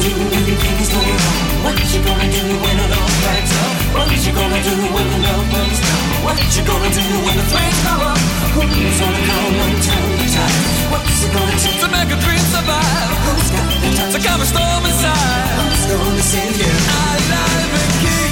Do 0.00 0.12
when 0.12 0.44
the 0.44 0.56
things 0.56 0.88
go 0.92 1.00
wrong? 1.00 1.64
What 1.64 1.76
you 1.92 2.00
gonna 2.04 2.28
do 2.28 2.42
when 2.60 2.76
the 2.76 2.86
love 2.92 3.14
backs 3.24 3.52
up? 3.56 3.72
What 3.96 4.12
you 4.12 4.32
gonna 4.32 4.60
do 4.62 4.74
when 4.92 5.06
the 5.08 5.18
love 5.24 5.46
burns 5.52 5.80
down? 5.80 6.02
What 6.24 6.38
you 6.56 6.62
gonna 6.64 6.90
do 6.92 7.04
when 7.24 7.36
the 7.36 7.46
flames 7.48 7.80
go 7.86 7.94
up? 8.04 8.20
Who's 8.56 8.98
gonna 9.00 9.22
come 9.28 9.54
and 9.64 9.78
turn 9.82 10.10
the 10.20 10.28
tide? 10.28 10.64
What's 10.92 11.20
it 11.24 11.32
gonna 11.32 11.56
take 11.60 11.80
to 11.80 11.88
make 11.88 12.10
a 12.12 12.18
dream 12.20 12.44
survive? 12.52 13.10
Who's 13.24 13.48
got 13.52 13.66
the 13.72 13.88
time 13.96 14.12
to 14.12 14.18
calm 14.20 14.40
a 14.40 14.46
storm 14.46 14.84
inside? 14.84 15.48
Who's 15.60 15.84
gonna 15.88 16.22
save 16.22 16.56
you? 16.60 16.72
Alive 16.72 17.72
and 17.80 17.92
kicking. 18.02 18.25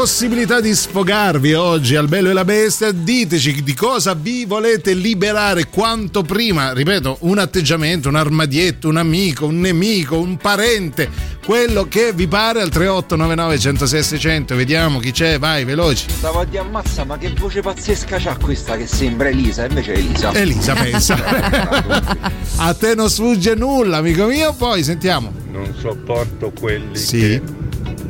Possibilità 0.00 0.62
di 0.62 0.74
sfogarvi 0.74 1.52
oggi 1.52 1.94
al 1.94 2.08
Bello 2.08 2.30
e 2.30 2.32
la 2.32 2.46
Bestia. 2.46 2.90
Diteci 2.90 3.62
di 3.62 3.74
cosa 3.74 4.14
vi 4.14 4.46
volete 4.46 4.94
liberare 4.94 5.66
quanto 5.66 6.22
prima. 6.22 6.72
Ripeto, 6.72 7.18
un 7.20 7.36
atteggiamento, 7.36 8.08
un 8.08 8.14
armadietto, 8.14 8.88
un 8.88 8.96
amico, 8.96 9.44
un 9.44 9.60
nemico, 9.60 10.18
un 10.18 10.38
parente, 10.38 11.10
quello 11.44 11.86
che 11.86 12.14
vi 12.14 12.26
pare 12.26 12.62
al 12.62 12.70
3899 12.70 13.58
106 13.58 14.02
600. 14.02 14.54
Vediamo 14.56 15.00
chi 15.00 15.10
c'è, 15.10 15.38
vai, 15.38 15.64
veloci. 15.64 16.06
Stavo 16.08 16.40
a 16.40 16.44
dire 16.46 16.60
ammazza, 16.62 17.04
ma 17.04 17.18
che 17.18 17.34
voce 17.36 17.60
pazzesca 17.60 18.16
c'ha 18.18 18.38
questa 18.42 18.78
che 18.78 18.86
sembra 18.86 19.28
Elisa, 19.28 19.66
invece 19.66 19.92
è 19.92 19.98
Elisa. 19.98 20.32
Elisa 20.32 20.72
pensa. 20.72 21.18
a 22.56 22.72
te 22.72 22.94
non 22.94 23.10
sfugge 23.10 23.54
nulla, 23.54 23.98
amico 23.98 24.24
mio. 24.24 24.54
Poi 24.54 24.82
sentiamo. 24.82 25.30
Non 25.52 25.74
sopporto 25.78 26.50
quelli 26.58 26.96
Sì. 26.96 27.18
che 27.18 27.42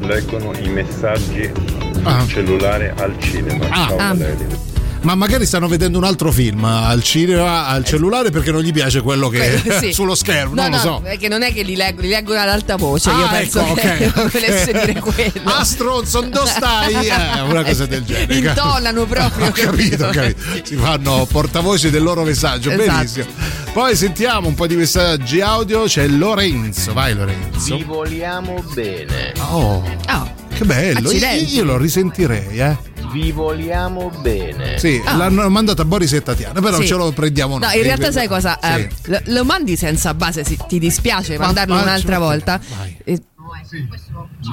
leggono 0.02 0.52
i 0.58 0.68
messaggi 0.68 1.50
Ah. 2.04 2.26
cellulare 2.26 2.94
al 2.96 3.14
cinema. 3.20 3.66
Ah. 3.68 3.86
Ciao 3.88 3.96
Ah. 3.98 4.14
Valerio. 4.14 4.68
Ma 5.02 5.14
magari 5.14 5.46
stanno 5.46 5.66
vedendo 5.66 5.96
un 5.96 6.04
altro 6.04 6.30
film 6.30 6.62
al 6.62 7.02
cinema, 7.02 7.66
al 7.68 7.86
cellulare 7.86 8.28
perché 8.30 8.52
non 8.52 8.60
gli 8.60 8.70
piace 8.70 9.00
quello 9.00 9.30
che 9.30 9.38
Quello, 9.62 9.78
sì. 9.80 9.92
sullo 9.94 10.14
schermo, 10.14 10.52
No, 10.54 10.60
non 10.60 10.70
no, 10.72 10.76
lo 10.76 10.82
so. 10.82 11.00
perché 11.02 11.26
non 11.26 11.40
è 11.40 11.54
che 11.54 11.62
li 11.62 11.74
leggo, 11.74 12.02
li 12.02 12.08
leggo 12.10 12.34
ad 12.34 12.46
alta 12.50 12.76
voce. 12.76 13.08
io 13.08 13.24
Ah, 13.24 13.28
penso 13.28 13.60
ecco, 13.60 13.74
che 13.76 14.06
ok, 14.14 14.28
volesse 14.30 14.70
ok. 14.74 14.84
dire 14.84 15.00
quello. 15.00 15.40
Ah, 15.44 15.64
stronzo, 15.64 16.20
dove 16.20 16.46
stai? 16.46 16.92
Eh, 17.08 17.40
una 17.48 17.62
cosa 17.64 17.86
del 17.86 18.04
genere. 18.04 18.34
Intonano 18.48 19.06
proprio. 19.06 19.46
Ho 19.46 19.50
capito, 19.52 20.04
ho 20.04 20.10
capito. 20.10 20.42
Si 20.64 20.76
fanno 20.76 21.26
portavoce 21.32 21.90
del 21.90 22.02
loro 22.02 22.22
messaggio, 22.22 22.70
Esatto. 22.70 22.90
benissimo. 22.90 23.24
Poi 23.72 23.96
sentiamo 23.96 24.48
un 24.48 24.54
po' 24.54 24.66
di 24.66 24.76
messaggi 24.76 25.40
audio, 25.40 25.84
c'è 25.84 26.06
Lorenzo, 26.08 26.92
vai 26.92 27.14
Lorenzo. 27.14 27.74
Vi 27.74 27.84
vogliamo 27.84 28.62
bene. 28.74 29.32
Oh, 29.48 29.82
che 30.60 30.66
bello, 30.66 31.00
io, 31.00 31.08
Accidenti. 31.08 31.54
io 31.54 31.64
lo 31.64 31.76
risentirei, 31.78 32.58
eh. 32.58 32.76
Vi 33.12 33.32
vogliamo 33.32 34.10
bene. 34.20 34.78
Sì, 34.78 35.00
Ah. 35.04 35.16
l'hanno 35.16 35.48
mandato 35.48 35.82
a 35.82 35.84
Boris 35.84 36.12
e 36.12 36.22
Tatiana, 36.22 36.60
però 36.60 36.78
Sì. 36.78 36.86
ce 36.86 36.94
lo 36.94 37.10
prendiamo 37.12 37.58
noi. 37.58 37.68
No, 37.68 37.74
in 37.76 37.82
realtà 37.82 38.12
sai 38.12 38.28
cosa? 38.28 38.58
Sì. 38.62 38.68
Eh, 38.68 38.88
lo, 39.04 39.20
lo 39.24 39.44
mandi 39.44 39.76
senza 39.76 40.12
base, 40.14 40.44
sì, 40.44 40.56
ti 40.68 40.78
dispiace 40.78 41.36
Ma- 41.38 41.46
mandarlo 41.46 41.74
ma- 41.74 41.82
un'altra 41.82 42.18
volta. 42.18 42.60
Eh, 43.04 43.20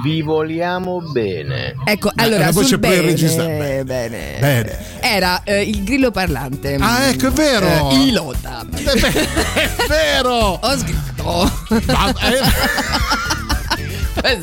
Vi 0.03 0.21
vogliamo 0.21 1.01
bene. 1.11 1.75
ecco, 1.85 2.11
Ma 2.15 2.23
allora 2.23 2.45
la 2.45 2.51
voce 2.51 2.79
bene, 2.79 3.01
registrata. 3.01 3.49
bene. 3.83 3.83
Bene. 4.39 4.77
Era 5.01 5.43
eh, 5.43 5.61
il 5.61 5.83
grillo 5.83 6.09
parlante. 6.11 6.75
Ah, 6.79 7.07
ecco, 7.09 7.27
è 7.27 7.31
vero. 7.31 7.89
Eh, 7.91 7.95
Ilota. 8.07 8.65
È 8.73 9.75
vero. 9.87 10.33
Ho 10.61 10.77
scritto. 10.77 11.51
Ma- 11.87 12.09
eh, 12.09 12.39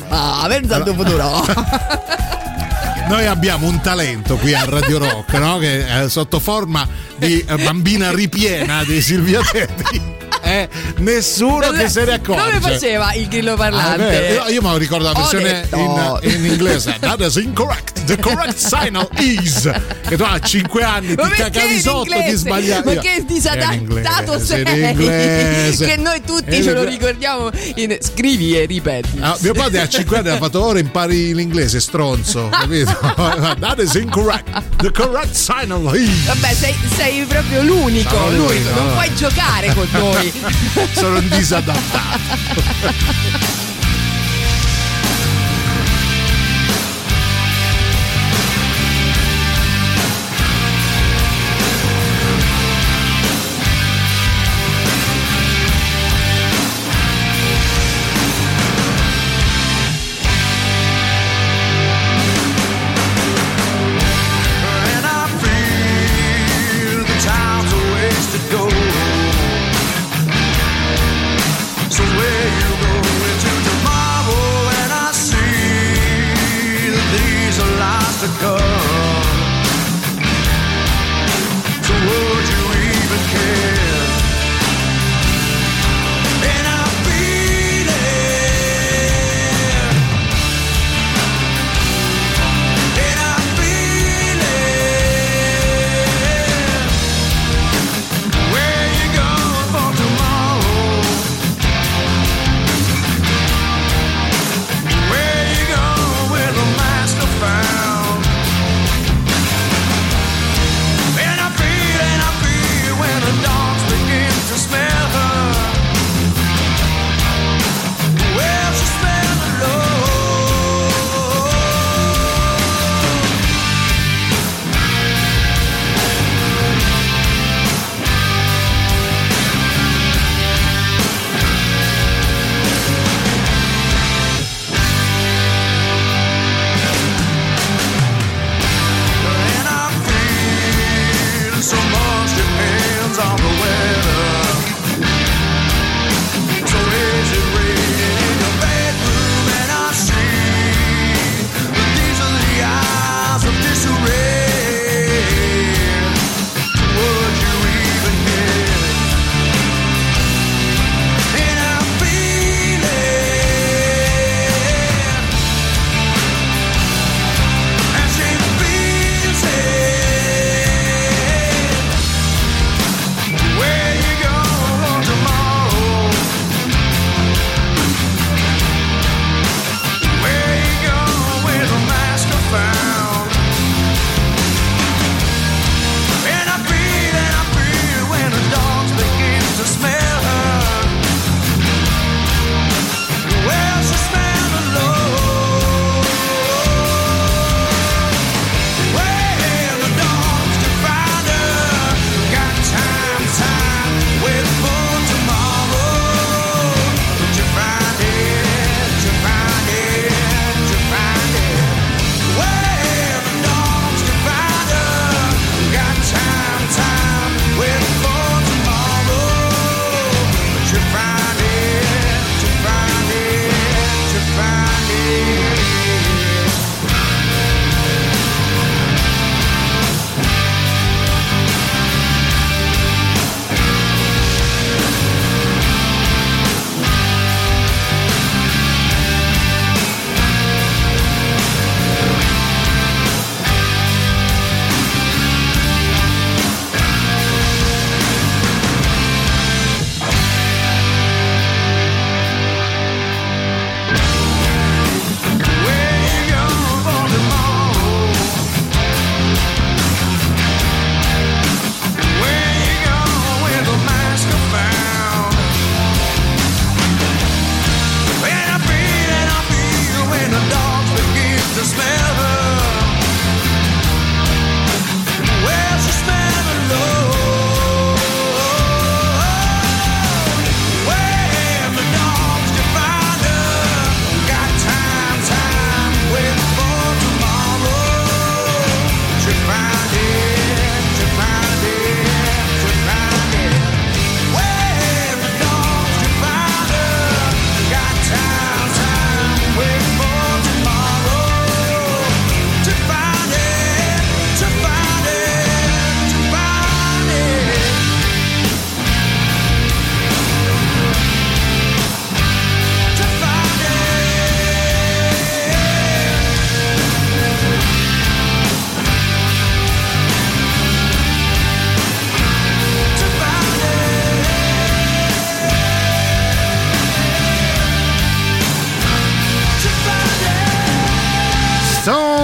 Ah, 0.09 0.45
pensa 0.47 0.75
al 0.75 0.83
tuo 0.83 0.93
futuro. 0.93 1.45
Noi 3.07 3.27
abbiamo 3.27 3.67
un 3.67 3.79
talento 3.81 4.35
qui 4.37 4.53
a 4.53 4.65
Radio 4.65 4.97
Rock, 4.97 5.33
no? 5.33 5.57
Che 5.57 5.85
è 5.85 6.09
sotto 6.09 6.39
forma 6.39 6.87
di 7.17 7.45
bambina 7.63 8.11
ripiena 8.11 8.83
di 8.83 8.99
Silvia 9.01 9.41
Tetti. 9.41 10.24
Eh, 10.45 10.69
nessuno 10.97 11.71
che 11.71 11.89
se 11.89 12.05
ne 12.05 12.13
accorge. 12.13 12.41
Come 12.43 12.59
faceva 12.61 13.13
il 13.13 13.27
grillo 13.27 13.53
Ah, 13.53 13.57
parlante? 13.57 14.03
vero. 14.03 14.47
Io 14.49 14.61
mi 14.61 14.77
ricordo 14.77 15.05
la 15.05 15.13
versione 15.13 15.67
in, 15.73 16.19
in 16.21 16.45
inglese. 16.45 16.97
That 16.99 17.19
is 17.21 17.35
incorrect. 17.37 18.03
The 18.05 18.17
correct 18.19 18.55
signal 18.55 19.07
is. 19.17 19.67
Che 20.07 20.15
tu 20.15 20.21
a 20.21 20.39
5 20.39 20.83
anni 20.83 21.15
Ma 21.15 21.27
ti 21.27 21.73
in 21.73 21.81
sotto, 21.81 22.11
ti 22.23 22.35
sbagliavi. 22.35 22.93
Ma 22.93 23.01
che 23.01 23.23
disadattato 23.25 24.39
sei? 24.39 24.63
Che 24.63 25.95
noi 25.97 26.21
tutti 26.23 26.61
ce 26.61 26.73
lo 26.73 26.83
ricordiamo. 26.83 27.49
in- 27.75 27.97
Scrivi 27.99 28.55
e 28.55 28.65
ripeti. 28.65 29.17
Ah, 29.19 29.35
mio 29.39 29.53
padre 29.53 29.81
a 29.81 29.87
5 29.89 30.17
anni 30.19 30.29
ha 30.29 30.37
fatto 30.37 30.63
ora 30.63 30.77
impari 30.77 31.33
l'inglese, 31.33 31.79
stronzo, 31.79 32.49
capito? 32.49 32.91
That 33.59 33.79
is 33.79 33.95
incorrect. 33.95 34.61
The 34.77 34.91
correct 34.91 35.33
signal 35.33 35.95
is. 35.95 36.25
Vabbè, 36.25 36.53
sei, 36.53 36.75
sei 36.95 37.23
proprio 37.25 37.63
l'unico, 37.63 38.15
l'unico. 38.29 38.69
Non 38.75 38.85
no. 38.87 38.93
puoi 38.93 39.15
giocare 39.15 39.73
con 39.73 39.87
noi. 39.93 40.33
Sono 40.93 41.17
un 41.19 41.27
disadattato. 41.29 42.23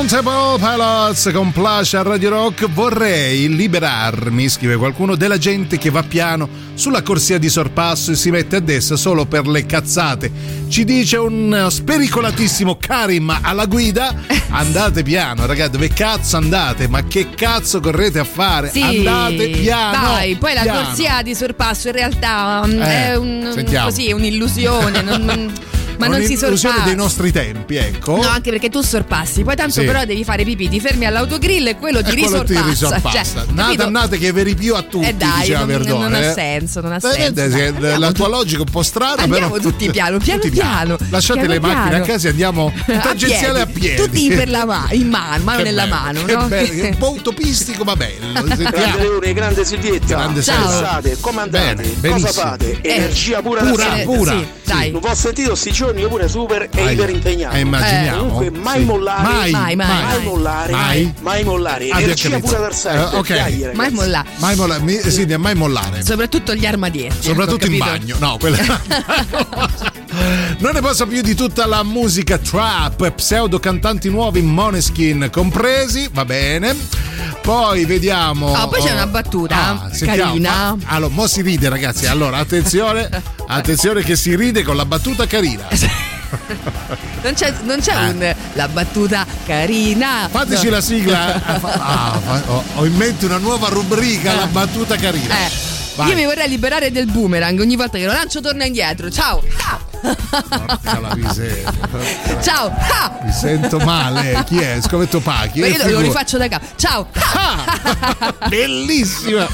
Temple 0.08 0.58
Pilots 0.60 1.30
con 1.34 1.52
Plush 1.52 1.94
a 1.94 2.02
Radio 2.02 2.30
Rock 2.30 2.70
vorrei 2.70 3.48
liberarmi, 3.56 4.50
scrive 4.50 4.76
qualcuno, 4.76 5.16
della 5.16 5.38
gente 5.38 5.78
che 5.78 5.90
va 5.90 6.04
piano 6.04 6.48
sulla 6.74 7.02
corsia 7.02 7.38
di 7.38 7.48
sorpasso 7.50 8.12
e 8.12 8.16
si 8.16 8.30
mette 8.32 8.58
a 8.58 8.60
destra 8.60 8.96
solo 8.98 9.26
per 9.26 9.48
le 9.48 9.66
cazzate. 9.66 10.32
Ci 10.68 10.84
dice 10.84 11.18
un 11.18 11.68
spericolatissimo 11.70 12.76
Karim 12.78 13.36
alla 13.42 13.66
guida, 13.66 14.14
andate 14.52 15.04
piano 15.04 15.46
ragazzi, 15.46 15.72
dove 15.72 15.90
cazzo 15.90 16.36
andate? 16.38 16.88
Ma 16.88 17.04
che 17.06 17.30
cazzo 17.30 17.80
correte 17.80 18.20
a 18.20 18.26
fare? 18.26 18.70
Sì, 18.72 18.82
andate 18.82 19.50
piano. 19.50 20.08
Vai, 20.14 20.36
poi 20.36 20.54
la 20.54 20.62
piano. 20.62 20.84
corsia 20.84 21.22
di 21.22 21.34
sorpasso 21.36 21.88
in 21.88 21.94
realtà 21.94 22.64
mm, 22.66 22.82
Eh, 22.82 23.06
è 23.08 23.16
un- 23.16 23.66
così, 23.84 24.12
un'illusione. 24.12 25.02
non- 25.02 25.54
ma 26.08 26.18
non 26.18 26.26
si 26.26 26.36
sorpassa. 26.38 26.82
dei 26.84 26.96
nostri 26.96 27.32
tempi, 27.32 27.76
ecco. 27.76 28.16
No, 28.18 28.28
anche 28.28 28.50
perché 28.52 28.70
tu 28.70 28.82
sorpassi, 28.82 29.44
poi 29.44 29.56
tanto 29.56 29.80
Sì. 29.82 29.86
però 29.86 30.04
devi 30.06 30.24
fare 30.24 30.44
pipì, 30.44 30.70
ti 30.70 30.80
fermi 30.80 31.06
all'autogrill 31.06 31.68
e 31.68 31.78
quello 31.78 32.02
ti 32.04 32.12
E 32.12 32.20
quello 32.22 32.44
ti 32.44 32.54
risorpassa. 32.54 32.70
risorpassa. 32.70 33.22
Cioè, 33.46 33.54
Nate 33.54 33.62
capito? 33.64 33.84
annate 33.84 34.18
che 34.18 34.32
veri 34.32 34.56
più 34.56 34.76
a 34.76 34.82
tutti, 34.82 35.08
Eh 35.08 35.14
dai, 35.14 35.40
diceva 35.42 35.60
non, 35.60 35.68
Verdone. 35.68 36.04
non 36.04 36.14
ha 36.14 36.20
eh. 36.20 36.34
senso, 36.34 36.82
non 36.82 36.92
ha 36.92 36.96
Eh, 36.98 37.00
senso. 37.00 37.32
Dai, 37.32 37.52
se- 37.52 37.66
andiamo 37.68 37.98
la 38.00 38.12
tua 38.12 38.28
logica 38.28 38.58
è 38.62 38.66
un 38.66 38.72
po' 38.72 38.84
strana, 38.84 39.22
Andiamo 39.24 39.50
però. 39.52 39.62
tutti 39.70 39.90
piano, 39.90 40.18
piano 40.18 40.40
tutti 40.42 40.52
piano. 40.54 40.98
Lasciate 41.10 41.40
piano 41.40 41.54
le 41.54 41.60
macchine 41.60 41.90
piano. 41.90 42.04
a 42.04 42.08
casa 42.08 42.28
e 42.28 42.30
andiamo 42.32 42.74
in 42.88 43.00
tangenziale 43.02 43.62
a 43.62 43.66
piedi. 43.66 44.02
Tutti 44.02 44.28
per 44.30 44.50
la 44.50 44.66
mano, 44.66 44.88
in 44.94 45.08
mano, 45.10 45.44
mano 45.44 45.58
Che 45.58 45.64
nella 45.64 45.84
bello, 45.84 45.96
mano, 45.96 46.24
che 46.26 46.34
no? 46.36 46.48
bello, 46.48 46.84
un 46.88 46.98
po' 46.98 47.12
utopistico 47.12 47.84
ma 47.84 47.96
bello. 47.96 48.44
Grande. 48.44 48.98
Leone, 49.02 49.34
grande 49.34 49.66
Silvietta. 49.66 50.06
Grande 50.08 50.42
Ciao. 50.42 51.02
Come 51.20 51.42
andate? 51.42 51.76
Bene, 51.76 51.88
benissimo. 52.00 52.28
Cosa 52.28 52.42
fate? 52.42 52.80
Eh, 52.82 52.90
Energia 52.96 53.42
pura, 53.42 53.62
pura, 53.64 53.86
pura. 54.04 54.32
Sì, 54.32 54.48
dai. 54.66 54.92
Non 54.92 55.02
ho 55.04 55.14
sentito 55.16 55.56
sti 55.56 55.72
giorni 55.72 55.91
io 56.00 56.08
pure 56.10 56.28
super 56.30 56.64
e 56.64 56.82
Vai. 56.84 56.94
iper 56.94 57.10
impegnato. 57.10 57.56
Eh, 57.56 57.60
immaginiamo. 57.60 58.20
Comunque 58.28 58.50
mai 58.52 58.80
Sì. 58.80 58.86
mollare, 58.86 59.22
Mai, 59.22 59.52
Mai, 59.52 59.76
mai, 59.76 59.88
mai 59.88 60.04
mai. 60.16 60.24
mollare, 60.24 60.72
Mai. 60.72 61.14
mai 61.22 61.44
mollare. 61.44 61.90
Ah, 61.90 62.02
Energia 62.02 62.30
capito. 62.30 62.72
sempre. 62.72 63.02
Eh, 63.02 63.18
ok. 63.18 63.28
Dai, 63.28 63.38
ragazzi. 63.62 63.76
Mai 63.76 63.92
mollare. 63.92 64.28
Mai 64.38 64.56
molla- 64.56 64.80
mi- 64.80 65.00
sì, 65.02 65.26
mai 65.38 65.56
mollare. 65.56 66.04
Soprattutto 66.06 66.54
gli 66.56 66.66
armadietti. 66.66 67.16
Soprattutto 67.28 67.66
ecco, 67.66 67.74
in 67.74 67.80
capito? 67.80 67.98
bagno. 68.16 68.16
No, 68.20 68.38
quella. 68.40 68.58
Non 70.60 70.74
ne 70.74 70.82
posso 70.82 71.08
più 71.08 71.22
di 71.22 71.34
tutta 71.36 71.66
la 71.66 71.84
musica 71.84 72.38
trap, 72.38 73.10
pseudo 73.12 73.60
cantanti 73.60 74.10
nuovi, 74.10 74.42
Moneskin 74.42 75.30
compresi, 75.32 76.10
va 76.12 76.26
bene. 76.26 76.76
Poi 77.42 77.86
vediamo. 77.86 78.54
Ah, 78.54 78.68
poi 78.68 78.82
c'è 78.82 78.92
una 78.92 79.08
battuta 79.08 79.56
Ah, 79.56 79.90
sentiamo. 79.92 80.32
carina. 80.32 80.52
Ah, 80.68 80.76
Allora, 80.88 81.14
mo 81.14 81.28
si 81.28 81.42
ride, 81.42 81.70
ragazzi. 81.70 82.06
Allora, 82.06 82.38
attenzione, 82.38 83.10
attenzione 83.48 84.04
che 84.04 84.16
si 84.16 84.36
ride 84.36 84.62
con 84.64 84.76
la 84.76 84.86
battuta 84.86 85.26
carina. 85.26 85.66
Non 87.24 87.34
c'è, 87.34 87.54
non 87.64 87.80
c'è 87.80 87.94
un 87.94 88.36
la 88.54 88.68
battuta 88.68 89.26
carina. 89.46 90.28
Fateci 90.30 90.66
No. 90.66 90.72
la 90.72 90.82
sigla. 90.82 91.42
Ah, 91.62 92.20
ah, 92.26 92.42
ho, 92.48 92.64
ho 92.76 92.86
in 92.86 92.96
mente 92.96 93.26
una 93.26 93.38
nuova 93.38 93.68
rubrica, 93.70 94.34
la 94.34 94.48
battuta 94.48 94.96
carina. 94.96 95.36
Eh. 95.46 95.70
Io 96.08 96.16
mi 96.16 96.26
vorrei 96.26 96.48
liberare 96.50 96.92
del 96.92 97.06
boomerang. 97.06 97.60
Ogni 97.60 97.76
volta 97.76 97.98
che 97.98 98.06
lo 98.06 98.14
lancio 98.14 98.40
torna 98.42 98.66
indietro. 98.66 99.12
Ciao. 99.12 99.44
Ah! 99.66 99.91
Porca 100.02 101.00
la 101.00 101.16
miseria. 101.16 101.72
porca 101.72 102.42
Ciao. 102.42 102.74
Ah! 102.78 103.20
Mi 103.24 103.32
sento 103.32 103.78
male. 103.80 104.44
Chi 104.48 104.58
è? 104.58 104.80
Scommetto 104.82 105.20
Pachi. 105.20 105.60
Ma 105.60 105.68
io 105.68 105.88
lo 105.90 106.00
rifaccio 106.00 106.38
da 106.38 106.48
capo. 106.48 106.66
Ciao. 106.76 107.08
Ah, 107.14 108.34
bellissima. 108.50 109.48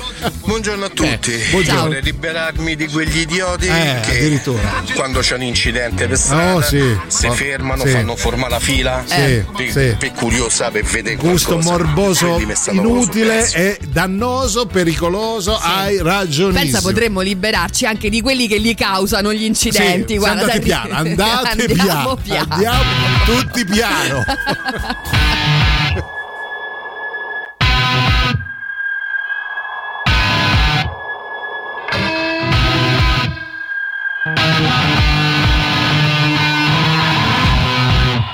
Buongiorno 0.46 0.86
a 0.86 0.90
tutti. 0.90 1.34
Eh, 1.34 1.48
buongiorno. 1.52 1.82
Vorrei 1.84 2.02
liberarmi 2.04 2.76
di 2.76 2.88
quegli 2.88 3.18
idioti 3.20 3.68
Eh, 3.68 4.00
che 4.06 4.12
addirittura. 4.18 4.84
quando 4.96 5.20
c'è 5.20 5.36
un 5.36 5.44
incidente 5.44 6.08
per 6.08 6.18
strada 6.18 6.56
Oh, 6.56 6.62
sì. 6.62 6.98
si 7.08 7.26
Oh, 7.28 7.32
fermano, 7.34 7.84
sì. 7.84 7.90
fanno 7.92 8.16
formare 8.16 8.52
la 8.52 8.60
fila 8.60 9.04
Sì, 9.06 9.16
Eh. 9.16 9.46
per, 9.56 9.72
sì. 9.72 9.96
per 10.00 10.12
curiosa, 10.14 10.72
per 10.72 10.84
vedere 10.84 11.16
Gusto 11.18 11.58
qualcosa. 11.58 11.72
morboso, 11.78 12.40
inutile 12.72 13.50
e 13.52 13.80
dannoso, 13.90 14.66
pericoloso. 14.66 15.58
Hai 15.58 15.98
ragionissimo. 16.02 16.62
Pensa, 16.64 16.82
potremmo 16.82 17.22
liberarci 17.22 17.86
anche 17.86 18.10
di 18.10 18.22
quelli 18.22 18.48
che 18.48 18.58
li 18.58 18.74
causano 18.76 19.34
gli 19.34 19.44
incidenti. 19.44 20.14
Sì, 20.14 20.20
andate 20.42 20.60
dai. 20.60 20.60
piano, 20.60 20.94
andate 20.94 21.64
Andiamo 21.64 22.16
piano, 22.16 22.54
andiamo 22.54 22.84
tutti 23.26 23.66
piano. 23.66 24.24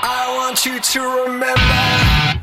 I 0.02 0.34
want 0.36 0.66
you 0.66 0.80
to 0.80 1.00
remember 1.24 2.40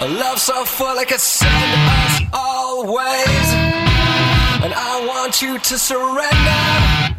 a 0.00 0.06
love 0.08 0.38
so 0.38 0.64
full 0.64 0.98
it 0.98 1.08
could 1.08 1.20
send 1.20 1.74
us 1.88 2.22
always. 2.32 3.67
And 4.68 4.76
I 4.76 5.06
want 5.06 5.40
you 5.40 5.58
to 5.58 5.78
surrender 5.78 7.16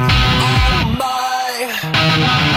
all 0.00 0.84
my 0.96 2.49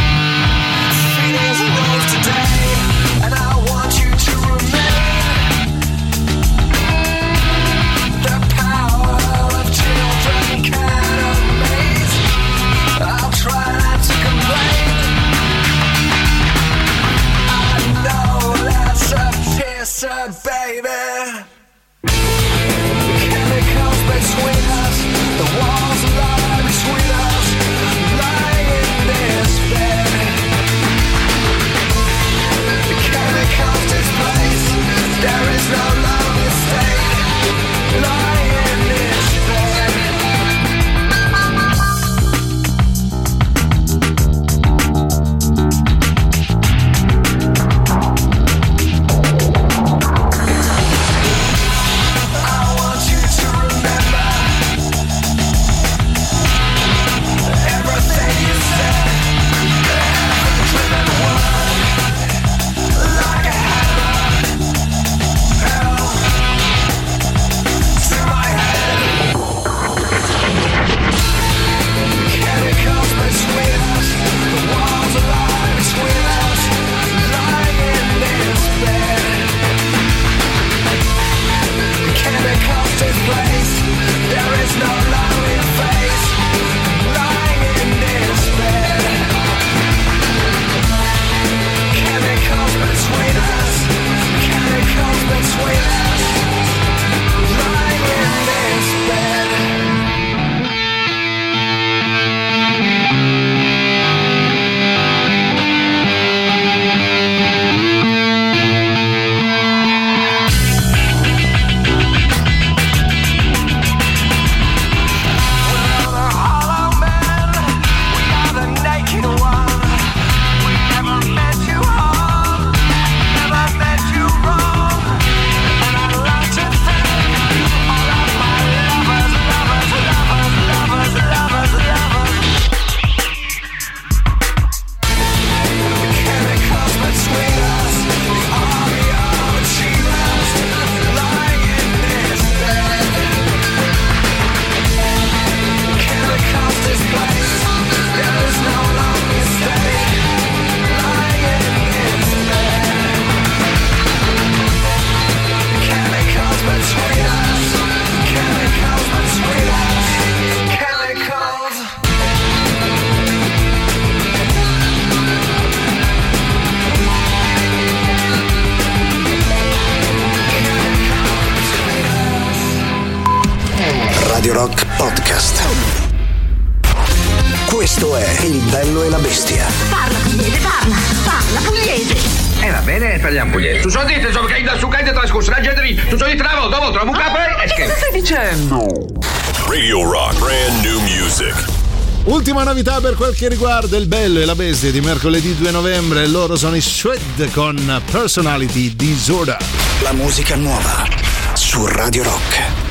quel 193.34 193.36
che 193.36 193.48
riguarda 193.50 193.98
il 193.98 194.08
bello 194.08 194.40
e 194.40 194.46
la 194.46 194.56
bestia 194.56 194.92
di 194.92 195.02
mercoledì 195.02 195.56
2 195.56 195.72
novembre, 195.72 196.28
loro 196.28 196.56
sono 196.56 196.76
i 196.76 196.82
Shred 196.82 197.52
con 197.52 198.02
Personality 198.12 198.96
Disorder. 198.96 199.58
La 200.02 200.14
musica 200.14 200.56
nuova 200.56 201.08
su 201.54 201.86
Radio 201.86 202.24
Rock. 202.24 202.83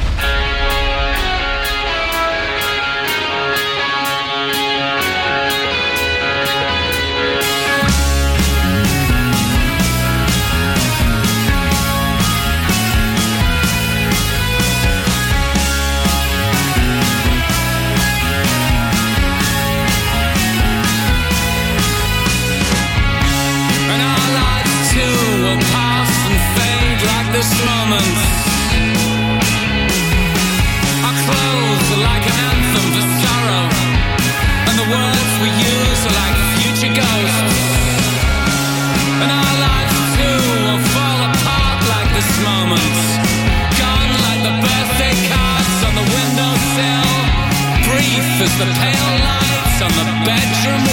As 48.43 48.59
the 48.59 48.65
pale 48.65 49.19
lights 49.25 49.83
on 49.83 49.91
the 49.99 50.07
bedroom 50.27 50.92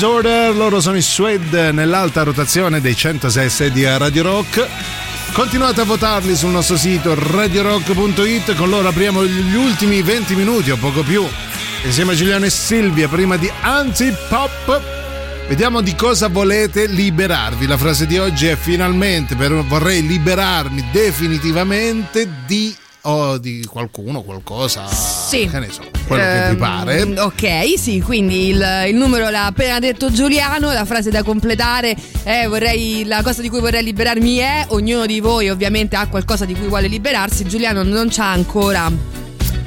Disorder, 0.00 0.56
loro 0.56 0.80
sono 0.80 0.96
i 0.96 1.02
Suede 1.02 1.72
nell'alta 1.72 2.22
rotazione 2.22 2.80
dei 2.80 2.96
106 2.96 3.70
di 3.70 3.84
Radio 3.84 4.22
Rock. 4.22 4.66
Continuate 5.34 5.82
a 5.82 5.84
votarli 5.84 6.34
sul 6.34 6.52
nostro 6.52 6.78
sito 6.78 7.14
radiorock.it, 7.14 8.54
con 8.54 8.70
loro 8.70 8.88
apriamo 8.88 9.22
gli 9.26 9.54
ultimi 9.54 10.00
20 10.00 10.36
minuti 10.36 10.70
o 10.70 10.78
poco 10.78 11.02
più. 11.02 11.22
Insieme 11.84 12.12
a 12.12 12.14
Giuliano 12.14 12.46
e 12.46 12.50
Silvia, 12.50 13.08
prima 13.08 13.36
di 13.36 13.52
Antipop. 13.60 14.80
Vediamo 15.46 15.82
di 15.82 15.94
cosa 15.94 16.28
volete 16.28 16.86
liberarvi. 16.86 17.66
La 17.66 17.76
frase 17.76 18.06
di 18.06 18.16
oggi 18.16 18.46
è 18.46 18.56
finalmente 18.56 19.36
per, 19.36 19.52
vorrei 19.52 20.06
liberarmi 20.06 20.82
definitivamente 20.90 22.26
di 22.46 22.74
o 23.02 23.36
di 23.36 23.66
qualcuno, 23.68 24.22
qualcosa. 24.22 24.86
Sì. 24.86 25.46
Che 25.46 25.58
ne 25.58 25.70
so, 25.70 25.82
quello 26.10 26.22
che 26.22 26.44
vi 26.44 26.50
Ehm, 26.50 26.56
pare. 26.56 27.20
Ok, 27.20 27.78
sì, 27.78 28.00
quindi 28.00 28.48
il, 28.48 28.84
il 28.88 28.94
numero 28.96 29.28
l'ha 29.30 29.46
appena 29.46 29.78
detto 29.78 30.10
Giuliano, 30.10 30.72
la 30.72 30.84
frase 30.84 31.10
da 31.10 31.22
completare 31.22 31.94
è 32.22 32.46
vorrei, 32.48 33.04
la 33.04 33.22
cosa 33.22 33.42
di 33.42 33.48
cui 33.48 33.60
vorrei 33.60 33.82
liberarmi 33.84 34.36
è, 34.36 34.64
ognuno 34.68 35.06
di 35.06 35.20
voi 35.20 35.48
ovviamente 35.48 35.96
ha 35.96 36.06
qualcosa 36.08 36.44
di 36.44 36.54
cui 36.54 36.68
vuole 36.68 36.88
liberarsi, 36.88 37.44
Giuliano 37.46 37.82
non 37.82 38.08
c'ha 38.10 38.30
ancora 38.30 38.90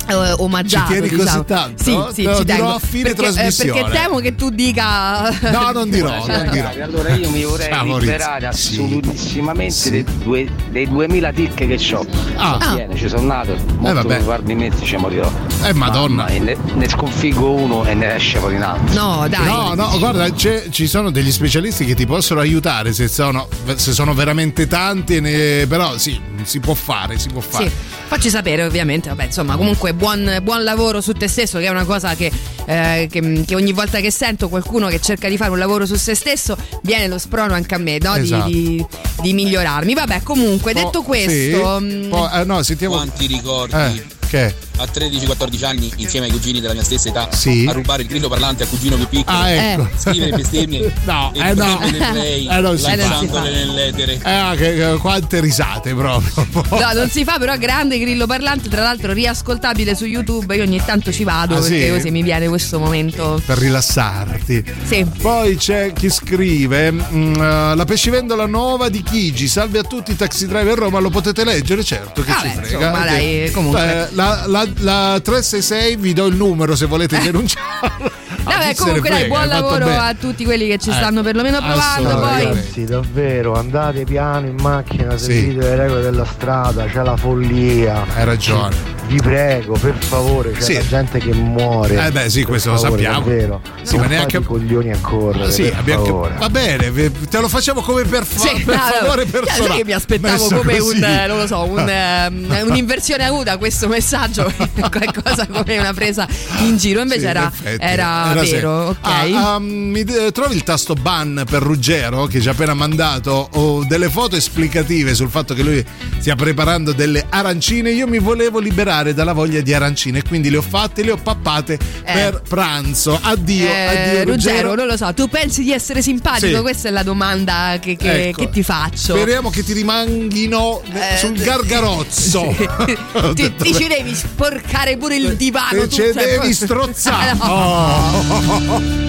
eh, 0.07 0.33
omaggiato. 0.37 0.85
Ci 0.87 0.91
tieni 0.93 1.07
così 1.09 1.21
diciamo. 1.23 1.45
tanto? 1.45 1.83
Sì, 1.83 1.99
sì, 2.13 2.21
Te 2.23 2.29
lo 2.29 2.35
ci 2.37 2.43
dirò 2.43 2.55
tengo. 2.57 2.69
a 2.73 2.79
fine 2.79 3.03
perché, 3.03 3.19
eh, 3.21 3.31
trasmissione. 3.31 3.81
perché 3.83 3.97
temo 3.97 4.19
che 4.19 4.35
tu 4.35 4.49
dica. 4.49 5.29
No, 5.51 5.71
non 5.71 5.89
dirò, 5.89 6.09
non 6.25 6.49
dirò. 6.51 6.69
Allora 6.83 7.09
io 7.15 7.29
mi 7.29 7.43
vorrei 7.43 7.69
Ciao, 7.69 7.85
Maurizio. 7.85 8.11
liberare 8.11 8.47
assolutissimamente 8.47 9.89
dei, 9.89 10.05
due, 10.23 10.47
dei 10.69 10.87
2000 10.87 11.31
tic 11.31 11.53
che 11.53 11.95
ho. 11.95 12.05
Ah. 12.35 12.57
Non 12.61 12.75
viene, 12.75 12.95
ci 12.95 13.07
sono 13.07 13.21
nato, 13.23 13.55
molto 13.77 13.93
vabbè. 13.93 14.07
per 14.07 14.21
farmi 14.21 14.55
mezzi 14.55 14.85
ci 14.85 14.95
morirò. 14.97 15.29
Eh, 15.63 15.73
madonna. 15.73 16.27
E 16.27 16.39
ne, 16.39 16.57
ne 16.75 16.89
sconfiggo 16.89 17.51
uno 17.51 17.85
e 17.85 17.93
ne 17.93 18.15
esce 18.15 18.39
fuori 18.39 18.55
un 18.55 18.63
altro. 18.63 18.93
No, 18.93 19.27
dai. 19.27 19.45
No, 19.45 19.73
no, 19.73 19.97
guarda, 19.99 20.31
c'è- 20.31 20.69
ci 20.69 20.87
sono 20.87 21.09
degli 21.11 21.31
specialisti 21.31 21.85
che 21.85 21.95
ti 21.95 22.05
possono 22.05 22.39
aiutare 22.39 22.93
se 22.93 23.07
sono, 23.07 23.47
se 23.75 23.93
sono 23.93 24.13
veramente 24.13 24.67
tanti, 24.67 25.19
ne- 25.19 25.65
però 25.67 25.97
sì, 25.97 26.19
si 26.43 26.59
può 26.59 26.73
fare, 26.73 27.17
si 27.17 27.29
può 27.29 27.41
fare. 27.41 27.69
Sì, 27.69 27.75
facci 28.07 28.29
sapere 28.29 28.63
ovviamente, 28.63 29.09
vabbè 29.09 29.25
insomma 29.25 29.55
comunque 29.55 29.92
buon, 29.93 30.39
buon 30.43 30.63
lavoro 30.63 31.01
su 31.01 31.13
te 31.13 31.27
stesso 31.27 31.59
che 31.59 31.65
è 31.65 31.69
una 31.69 31.85
cosa 31.85 32.15
che, 32.15 32.31
eh, 32.65 33.07
che- 33.11 33.43
che 33.45 33.55
ogni 33.55 33.71
volta 33.71 33.99
che 33.99 34.11
sento 34.11 34.49
qualcuno 34.49 34.87
che 34.87 34.99
cerca 34.99 35.27
di 35.29 35.37
fare 35.37 35.51
un 35.51 35.57
lavoro 35.59 35.85
su 35.85 35.95
se 35.95 36.15
stesso 36.15 36.55
viene 36.83 37.07
lo 37.07 37.17
sprono 37.17 37.53
anche 37.53 37.75
a 37.75 37.77
me 37.77 37.97
no? 38.01 38.13
Di- 38.15 38.21
Esatto. 38.23 38.47
di, 38.49 38.85
di 39.21 39.33
migliorarmi. 39.33 39.93
Vabbè 39.93 40.21
comunque 40.23 40.73
detto 40.73 41.01
questo... 41.01 41.79
Sì. 41.79 41.83
mh, 41.85 42.07
Poi, 42.09 42.29
eh, 42.33 42.43
no, 42.43 42.63
sentiamo. 42.63 42.95
Quanti 42.95 43.27
ricordi 43.27 44.11
Eh, 44.33 44.53
che? 44.53 44.55
a 44.77 44.85
13-14 44.91 45.65
anni 45.65 45.91
insieme 45.97 46.25
ai 46.25 46.31
cugini 46.31 46.59
della 46.59 46.73
mia 46.73 46.83
stessa 46.83 47.09
età 47.09 47.29
Sì. 47.31 47.65
a 47.69 47.73
rubare 47.73 48.01
il 48.01 48.07
grillo 48.07 48.27
parlante 48.27 48.63
al 48.63 48.69
cugino 48.69 48.95
più 48.95 49.07
piccolo 49.07 49.37
Ah, 49.37 49.49
ecco. 49.51 49.87
scrivere 49.95 50.31
bestemmie 50.37 50.91
No, 51.05 51.31
e 51.35 51.39
eh, 51.49 51.53
no. 51.53 51.77
play 51.77 52.47
Eh, 52.49 52.59
non 52.59 52.77
si 52.77 53.27
fa. 53.27 53.41
nell'etere 53.41 54.13
Eh, 54.23 54.55
che, 54.57 54.75
che- 54.75 54.97
quante 54.99 55.39
risate 55.39 55.93
proprio. 55.93 56.31
No, 56.83 56.91
non 56.93 57.09
si 57.09 57.23
fa, 57.23 57.37
però 57.37 57.55
grande 57.57 57.99
grillo 57.99 58.25
parlante, 58.25 58.67
tra 58.69 58.81
l'altro 58.81 59.13
riascoltabile 59.13 59.95
su 59.95 60.05
YouTube. 60.05 60.55
Io 60.55 60.63
ogni 60.63 60.81
tanto 60.83 61.11
ci 61.11 61.23
vado 61.23 61.55
Ah, 61.55 61.59
perché 61.59 61.85
sì? 61.85 61.91
così 61.91 62.11
mi 62.11 62.23
viene 62.23 62.47
questo 62.47 62.79
momento. 62.79 63.39
Per 63.45 63.57
rilassarti. 63.57 64.63
Sì. 64.85 65.05
Poi 65.21 65.55
c'è 65.57 65.93
chi 65.93 66.09
scrive: 66.09 66.91
mm, 66.91 67.35
eh, 67.35 67.75
La 67.75 67.85
pescivendola 67.85 68.45
nuova 68.47 68.89
di 68.89 69.03
Chigi. 69.03 69.47
Salve 69.47 69.79
a 69.79 69.83
tutti 69.83 70.11
i 70.11 70.15
taxi 70.15 70.47
driver 70.47 70.77
Roma. 70.77 70.99
Lo 70.99 71.09
potete 71.09 71.43
leggere, 71.43 71.83
certo. 71.83 72.23
Che 72.23 72.31
Ah, 72.31 72.39
ci 72.41 72.47
beh, 72.47 72.53
frega. 72.53 72.75
insomma, 72.87 73.05
dai, 73.05 73.51
comunque. 73.51 73.81
Eh, 73.81 74.07
la, 74.15 74.22
la, 74.47 74.67
la 74.79 75.19
366 75.21 75.97
vi 75.97 76.13
do 76.13 76.25
il 76.25 76.35
numero 76.35 76.75
se 76.75 76.85
volete 76.85 77.19
denunciarlo. 77.23 78.22
Ah, 78.45 78.57
Vabbè, 78.57 78.75
comunque 78.75 79.09
dai, 79.09 79.27
buon 79.27 79.47
lavoro 79.47 79.87
a 79.87 80.13
tutti 80.19 80.43
quelli 80.43 80.67
che 80.67 80.77
ci 80.77 80.89
Eh, 80.89 80.93
stanno 80.93 81.21
perlomeno 81.23 81.59
provando. 81.59 82.19
Poi 82.19 82.43
Ragazzi, 82.43 82.83
davvero, 82.83 83.53
andate 83.55 84.03
piano 84.03 84.47
in 84.47 84.55
macchina, 84.59 85.17
Sì. 85.17 85.25
seguite 85.33 85.59
le 85.61 85.75
regole 85.75 86.01
della 86.01 86.25
strada, 86.25 86.85
c'è 86.85 87.01
la 87.03 87.15
follia. 87.15 88.05
Hai 88.15 88.25
ragione. 88.25 88.91
Vi 89.07 89.17
prego, 89.17 89.77
per 89.77 89.95
favore, 89.97 90.51
c'è 90.51 90.61
Sì. 90.61 90.73
la 90.75 90.85
gente 90.87 91.19
che 91.19 91.33
muore. 91.33 92.05
Eh 92.07 92.11
beh, 92.11 92.29
sì, 92.29 92.43
questo 92.43 92.71
lo 92.71 92.77
favore, 92.77 93.03
sappiamo. 93.03 93.25
Davvero. 93.25 93.61
Sì, 93.81 93.95
non 93.95 94.05
ma 94.05 94.11
neanche- 94.11 94.41
coglioni 94.41 94.91
a 94.91 94.97
correre. 95.01 95.51
Sì, 95.51 95.63
per 95.63 95.75
abbiamo- 95.77 96.05
favore. 96.05 96.35
va 96.39 96.49
bene, 96.49 96.91
te 97.29 97.39
lo 97.39 97.47
facciamo 97.49 97.81
come 97.81 98.03
per, 98.03 98.25
fa- 98.25 98.39
Sì, 98.47 98.63
per 98.63 98.75
no, 98.75 98.81
favore 98.81 99.25
no, 99.25 99.31
personale. 99.31 99.67
sai 99.67 99.77
che 99.77 99.85
mi 99.85 99.91
aspettavo 99.91 100.31
Messo 100.43 100.55
come 100.55 100.77
così. 100.77 100.95
un, 100.97 101.03
eh, 101.03 101.27
non 101.27 101.37
lo 101.37 101.47
so, 101.47 101.63
un, 101.63 101.85
ehm, 101.87 102.63
un'inversione 102.67 103.25
avuta 103.25 103.57
questo 103.57 103.87
messaggio, 103.89 104.51
qualcosa 104.89 105.47
come 105.47 105.77
una 105.77 105.93
presa 105.93 106.25
in 106.61 106.77
giro, 106.77 107.01
invece 107.01 107.19
Sì, 107.19 107.25
in 107.25 107.29
era, 107.31 107.51
era 107.63 107.91
era 107.91 108.32
vero, 108.41 108.87
ok? 108.89 108.97
Ah, 109.01 109.55
um, 109.57 109.63
mi 109.65 110.03
de- 110.03 110.31
trovi 110.31 110.55
il 110.55 110.63
tasto 110.63 110.93
ban 110.93 111.43
per 111.49 111.61
Ruggero 111.61 112.25
che 112.25 112.41
ci 112.41 112.47
ha 112.47 112.51
appena 112.51 112.73
mandato 112.73 113.49
o 113.53 113.83
delle 113.85 114.09
foto 114.09 114.35
esplicative 114.35 115.13
sul 115.13 115.29
fatto 115.29 115.53
che 115.53 115.63
lui 115.63 115.85
stia 116.19 116.35
preparando 116.35 116.91
delle 116.93 117.25
arancine. 117.29 117.91
Io 117.91 118.07
mi 118.07 118.19
volevo 118.19 118.59
liberare 118.59 119.13
dalla 119.13 119.33
voglia 119.33 119.61
di 119.61 119.73
arancine, 119.73 120.21
quindi 120.23 120.49
le 120.49 120.57
ho 120.57 120.61
fatte, 120.61 121.03
le 121.03 121.11
ho 121.11 121.17
pappate 121.17 121.77
per 122.03 122.41
pranzo. 122.47 123.17
Addio, 123.21 123.65
Eh, 123.67 123.85
addio 123.85 124.23
Ruggero, 124.23 124.31
Ruggero. 124.31 124.75
non 124.75 124.87
lo 124.87 124.97
so, 124.97 125.13
tu 125.13 125.27
pensi 125.27 125.63
di 125.63 125.71
essere 125.71 126.01
simpatico? 126.01 126.55
Sì. 126.57 126.61
Questa 126.61 126.87
è 126.87 126.91
la 126.91 127.03
domanda 127.03 127.77
che, 127.79 127.95
che- 127.95 128.27
Ecco. 128.29 128.41
che 128.43 128.49
ti 128.49 128.63
faccio. 128.63 129.15
Speriamo 129.15 129.49
che 129.49 129.63
ti 129.63 129.73
rimanghino 129.73 130.81
Eh, 130.93 131.17
sul 131.17 131.33
gargarozzo. 131.33 132.55
ti, 133.35 133.53
ti 133.55 133.73
ci 133.73 133.87
devi 133.87 134.13
sporcare 134.15 134.97
pure 134.97 135.15
il 135.15 135.35
divano. 135.35 135.81
E 135.81 135.87
tu, 135.87 135.95
ce 135.95 136.13
cioè, 136.13 136.23
devi 136.39 136.53
strozzare. 136.53 137.33
No. 137.37 137.45
Oh. 137.45 138.22
When 138.23 138.99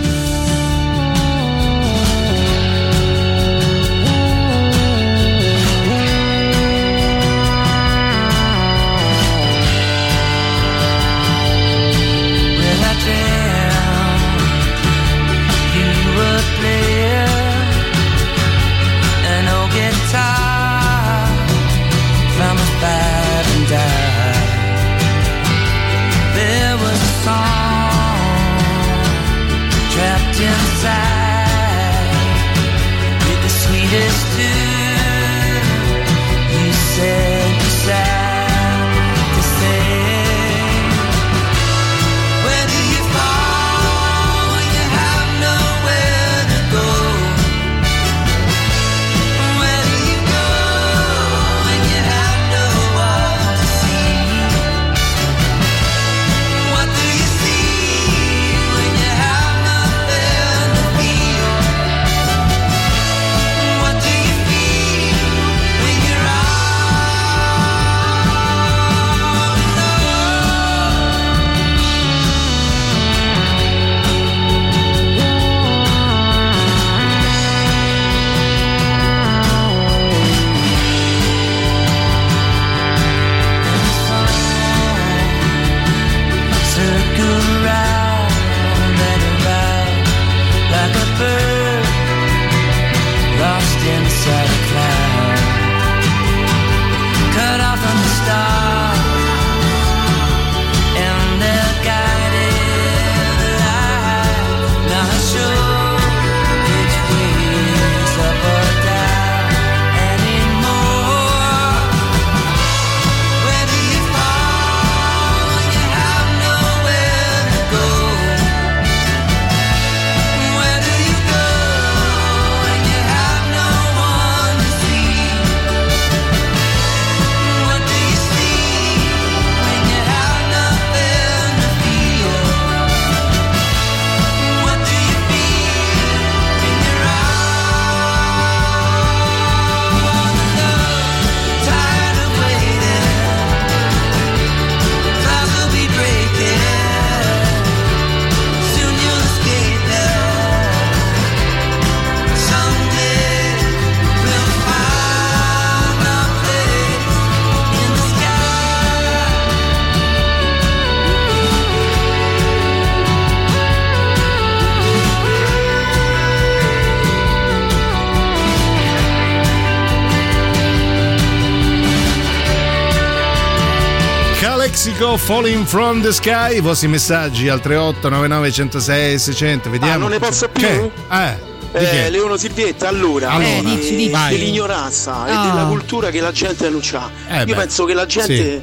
Falling 175.25 175.65
from 175.65 176.03
the 176.03 176.13
Sky. 176.13 176.57
I 176.57 176.61
vostri 176.61 176.87
messaggi 176.89 177.49
al 177.49 177.61
38 177.61 178.09
99 178.11 178.51
106 178.53 179.19
600. 179.19 179.71
Vediamo. 179.71 179.95
Ah, 179.95 179.97
non 179.97 180.11
ne 180.11 180.19
posso 180.19 180.49
più? 180.49 180.67
Che? 180.67 180.91
Eh. 181.11 181.53
Di 181.73 181.85
Eh, 181.85 181.89
che? 181.91 182.11
Leono 182.11 182.37
Silvietta, 182.37 182.89
allora, 182.89 183.31
Allora, 183.31 183.49
Eh, 183.49 183.63
dici, 183.65 183.97
dici. 183.97 184.11
dell'ignoranza 184.29 185.25
Ah. 185.25 185.29
e 185.47 185.49
della 185.51 185.65
cultura 185.67 186.11
che 186.11 186.21
la 186.21 186.31
gente 186.31 186.69
non 186.69 186.81
ha. 186.93 187.11
Eh, 187.29 187.39
Io 187.39 187.45
beh, 187.47 187.55
penso 187.55 187.85
che 187.85 187.95
la 187.95 188.07
gente 188.07 188.63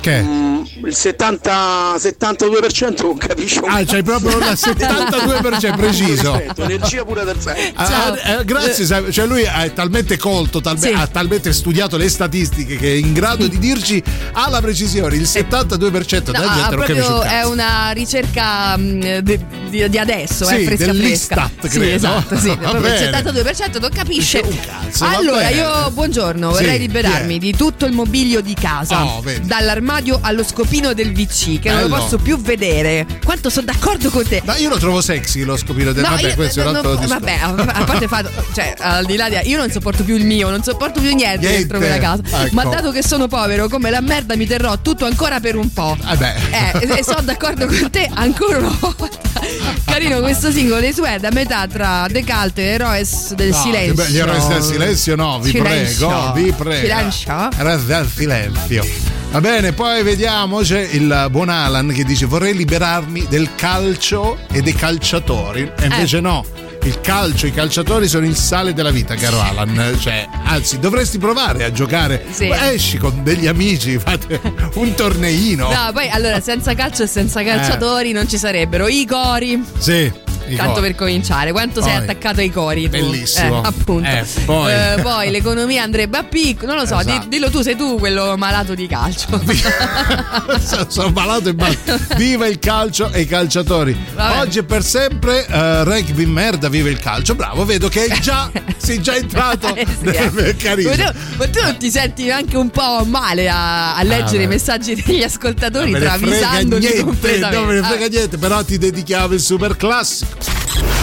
Che? 0.00 0.22
mm, 0.22 0.51
il 0.92 0.98
70 0.98 1.94
72% 1.96 3.02
non 3.02 3.16
capisce 3.16 3.60
un 3.60 3.70
Ah, 3.70 3.82
c'hai 3.84 4.02
proprio 4.02 4.36
il 4.38 4.44
72% 4.44 5.76
preciso. 5.76 6.32
Perfetto, 6.32 6.62
energia 6.64 7.04
pura 7.04 7.24
del 7.24 7.40
senso. 7.40 7.72
Ah, 7.76 8.14
eh, 8.40 8.44
grazie, 8.44 9.10
cioè 9.10 9.26
lui 9.26 9.42
è 9.42 9.72
talmente 9.72 10.18
colto, 10.18 10.60
talme- 10.60 10.80
Sì. 10.88 10.92
ha 10.92 11.06
talmente 11.06 11.52
studiato 11.52 11.96
le 11.96 12.08
statistiche 12.10 12.76
che 12.76 12.92
è 12.92 12.96
in 12.96 13.12
grado 13.14 13.46
di 13.46 13.58
dirci 13.58 14.02
alla 14.32 14.60
precisione 14.60 15.16
il 15.16 15.22
72% 15.22 16.30
della 16.30 16.44
No, 16.46 16.54
gente 16.54 16.76
non 16.76 16.84
capisce 16.84 17.10
un 17.12 17.20
è 17.22 17.42
una 17.44 17.90
ricerca 17.92 18.76
mh, 18.76 19.18
di, 19.20 19.40
di- 19.70 19.98
adesso, 19.98 20.44
Sì, 20.44 20.54
è 20.56 20.64
fresca 20.64 20.86
dell'Istat, 20.86 21.50
fresca. 21.58 21.68
Sì, 21.68 21.78
credo. 21.78 21.94
esatto, 21.94 22.36
sì, 22.38 22.48
Va 22.48 22.54
proprio 22.56 22.92
il 22.92 23.10
bene. 23.10 23.42
72% 23.42 23.80
non 23.80 23.90
capisce. 23.90 24.40
cazzo, 24.40 24.81
va 25.10 25.16
allora, 25.16 25.48
io 25.50 25.90
buongiorno, 25.90 26.52
Sì, 26.54 26.62
vorrei 26.62 26.78
liberarmi 26.78 27.38
di 27.38 27.54
tutto 27.56 27.84
il 27.86 27.92
mobilio 27.92 28.40
di 28.40 28.54
casa, 28.54 29.04
Oh, 29.04 29.22
dall'armadio 29.42 30.18
allo 30.22 30.44
scopino 30.44 30.92
del 30.94 31.12
VC 31.12 31.58
che 31.60 31.70
non 31.70 31.82
lo 31.82 31.88
posso 31.88 32.18
più 32.18 32.38
vedere. 32.40 33.06
Quanto 33.24 33.50
sono 33.50 33.66
d'accordo 33.66 34.10
con 34.10 34.26
te. 34.26 34.42
Ma 34.44 34.56
io 34.56 34.68
lo 34.68 34.78
trovo 34.78 35.00
sexy 35.00 35.42
lo 35.42 35.56
scopino 35.56 35.92
del 35.92 36.02
No, 36.04 36.10
vabbè, 36.10 36.28
io- 36.28 36.34
questo 36.34 36.60
è 36.60 36.64
un 36.66 36.72
no, 36.72 36.78
altro 36.78 36.92
no, 37.00 37.06
vabbè, 37.06 37.38
a 37.72 37.84
parte 37.84 38.08
fatto, 38.08 38.30
cioè, 38.54 38.74
al 38.78 39.04
di 39.04 39.16
là 39.16 39.28
di 39.28 39.36
io 39.48 39.58
non 39.58 39.70
sopporto 39.70 40.04
più 40.04 40.16
il 40.16 40.24
mio, 40.24 40.50
non 40.50 40.62
sopporto 40.62 41.00
più 41.00 41.14
niente, 41.14 41.38
Niente, 41.46 41.58
dentro 41.58 41.78
quella 41.78 41.98
casa. 41.98 42.22
ecco. 42.44 42.54
Ma 42.54 42.64
dato 42.64 42.90
che 42.90 43.02
sono 43.02 43.28
povero, 43.28 43.68
come 43.68 43.90
la 43.90 44.00
merda 44.00 44.36
mi 44.36 44.46
terrò 44.46 44.78
tutto 44.80 45.04
ancora 45.04 45.40
per 45.40 45.56
un 45.56 45.72
po'. 45.72 45.96
Vabbè. 46.02 46.34
Eh, 46.50 46.78
e- 46.86 46.98
e 46.98 47.04
sono 47.04 47.20
d'accordo 47.22 47.66
con 47.66 47.90
te 47.90 48.08
ancora 48.12 48.58
una 48.58 48.76
volta. 48.80 49.31
Carino 49.84 50.20
questo 50.20 50.50
singolo 50.50 50.80
dei 50.80 50.92
Suede 50.92 51.26
a 51.26 51.30
metà 51.32 51.66
tra 51.66 52.06
Decalt 52.08 52.56
e 52.58 52.62
Eroes 52.62 53.34
del 53.34 53.50
No, 53.50 53.56
Silenzio. 53.56 53.94
be- 53.94 54.10
Gli 54.10 54.18
eroi 54.18 54.46
del 54.48 54.62
silenzio 54.62 55.16
no, 55.16 55.38
vi 55.40 55.50
Silenzio. 55.50 56.08
prego, 56.08 56.32
vi 56.32 56.52
prego. 56.52 56.80
Silenzio. 56.86 57.50
Eroes 57.58 57.82
del 57.84 58.08
silenzio. 58.14 58.86
Va 59.30 59.40
bene, 59.40 59.72
poi 59.72 60.02
vediamo, 60.02 60.58
c'è 60.60 60.80
il 60.92 61.26
buon 61.30 61.48
Alan 61.48 61.88
che 61.88 62.04
dice 62.04 62.26
vorrei 62.26 62.54
liberarmi 62.54 63.26
del 63.28 63.48
calcio 63.54 64.38
e 64.52 64.60
dei 64.60 64.74
calciatori. 64.74 65.70
E 65.78 65.84
invece 65.86 66.18
Eh. 66.18 66.20
no. 66.20 66.44
Il 66.84 67.00
calcio, 67.00 67.46
i 67.46 67.52
calciatori 67.52 68.08
sono 68.08 68.26
il 68.26 68.34
sale 68.34 68.72
della 68.72 68.90
vita, 68.90 69.14
caro 69.14 69.40
Alan. 69.40 69.96
Cioè, 70.00 70.28
anzi, 70.44 70.80
dovresti 70.80 71.18
provare 71.18 71.62
a 71.62 71.70
giocare. 71.70 72.24
Sì. 72.30 72.48
Esci 72.48 72.98
con 72.98 73.22
degli 73.22 73.46
amici, 73.46 73.98
fate 73.98 74.40
un 74.74 74.92
torneino. 74.94 75.72
No, 75.72 75.92
poi 75.92 76.08
allora 76.08 76.40
senza 76.40 76.74
calcio 76.74 77.04
e 77.04 77.06
senza 77.06 77.44
calciatori 77.44 78.10
non 78.10 78.28
ci 78.28 78.36
sarebbero 78.36 78.88
i 78.88 79.06
cori. 79.06 79.62
Sì. 79.78 80.30
Tanto 80.56 80.80
per 80.80 80.94
cominciare, 80.94 81.52
quanto 81.52 81.80
sei 81.82 81.92
Poi. 81.94 82.02
attaccato 82.02 82.40
ai 82.40 82.50
cori? 82.50 82.82
tu? 82.84 82.90
Bellissimo. 82.90 83.62
Eh, 83.62 83.66
appunto. 83.66 84.08
Eh, 84.08 84.24
poi. 84.44 84.72
Eh, 84.72 85.00
poi 85.02 85.30
l'economia 85.30 85.82
andrebbe 85.82 86.18
a 86.18 86.24
picco. 86.24 86.66
Non 86.66 86.76
lo 86.76 86.86
so, 86.86 86.98
Esatto. 86.98 87.20
di- 87.22 87.28
dillo 87.28 87.50
tu, 87.50 87.62
sei 87.62 87.76
tu 87.76 87.98
quello 87.98 88.36
malato 88.36 88.74
di 88.74 88.86
calcio. 88.86 89.28
sono 90.88 91.10
malato 91.10 91.48
e 91.48 91.54
basta. 91.54 91.98
Viva 92.16 92.46
il 92.46 92.58
calcio 92.58 93.10
e 93.12 93.20
i 93.22 93.26
calciatori. 93.26 93.96
Vabbè. 94.14 94.38
Oggi 94.40 94.58
e 94.58 94.64
per 94.64 94.84
sempre 94.84 95.46
eh, 95.46 95.84
rugby 95.84 96.24
merda, 96.26 96.68
viva 96.68 96.88
il 96.88 96.98
calcio. 96.98 97.34
Bravo, 97.34 97.64
vedo 97.64 97.88
che 97.88 98.08
già, 98.20 98.50
sei 98.76 99.00
già 99.00 99.14
entrato. 99.14 99.74
Eh 99.74 99.86
sì, 100.00 100.06
eh. 100.08 100.56
Carino. 100.56 100.90
Ma 100.90 100.96
tu, 100.96 101.18
ma 101.38 101.48
tu 101.48 101.60
non 101.62 101.76
ti 101.78 101.90
senti 101.90 102.30
anche 102.30 102.56
un 102.56 102.70
po' 102.70 103.04
male 103.06 103.48
a, 103.48 103.94
a 103.96 104.02
leggere 104.02 104.38
beh. 104.38 104.44
i 104.44 104.46
messaggi 104.48 104.94
degli 105.04 105.22
ascoltatori 105.22 105.92
travisandoli 105.92 107.00
completamente? 107.02 107.56
non 107.56 107.66
me 107.66 107.74
ne 107.74 107.82
frega 107.82 108.04
Ah, 108.04 108.08
niente, 108.08 108.36
però 108.36 108.62
ti 108.64 108.78
dedichiamo 108.78 109.34
il 109.34 109.40
super 109.40 109.76
classico. 109.76 110.30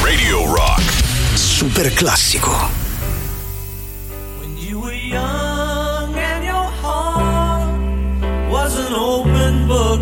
Radio 0.04 0.46
Rock. 0.54 0.82
Super 1.36 1.90
classico. 2.00 2.54
When 4.40 4.58
you 4.58 4.80
were 4.82 4.94
young 4.94 6.16
and 6.16 6.44
your 6.44 6.68
heart 6.82 7.70
was 8.52 8.72
an 8.86 8.94
open 8.94 9.68
book. 9.68 10.02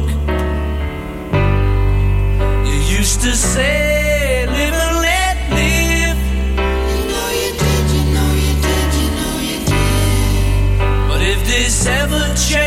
You 2.67 2.77
used 2.99 3.21
to 3.21 3.35
say, 3.35 4.45
live 4.47 4.73
and 4.85 4.95
let 5.07 5.37
live. 5.59 6.19
You 6.91 7.01
know 7.11 7.29
you 7.41 7.51
did, 7.63 7.85
you 7.95 8.03
know 8.15 8.31
you 8.45 8.53
did, 8.67 8.89
you 9.01 9.09
know 9.17 9.35
you 9.49 9.57
did. 9.71 11.07
But 11.09 11.21
if 11.21 11.39
this 11.47 11.85
ever 11.85 12.23
changing 12.35 12.66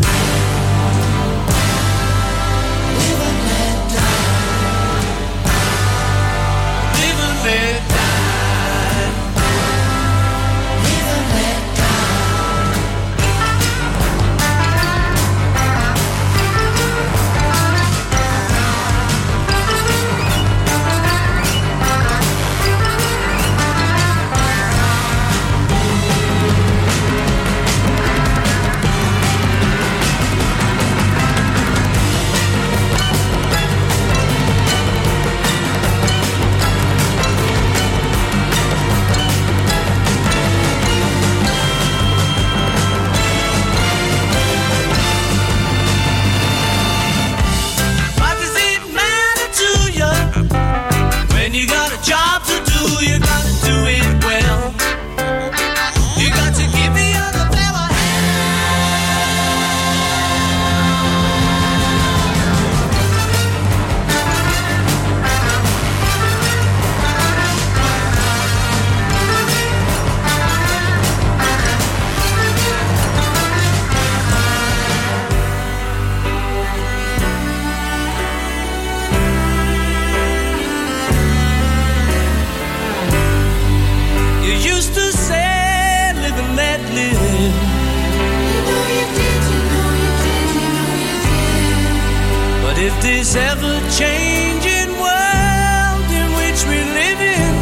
This 93.33 93.41
ever 93.41 93.79
changing 93.97 94.91
world 94.99 96.09
in 96.11 96.27
which 96.35 96.65
we 96.65 96.79
live 96.99 97.21
in 97.21 97.53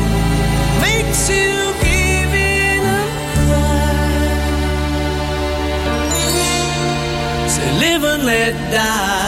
makes 0.82 1.30
you 1.30 1.50
say, 7.48 7.80
live 7.80 8.04
and 8.04 8.26
let 8.26 8.54
die. 8.72 9.19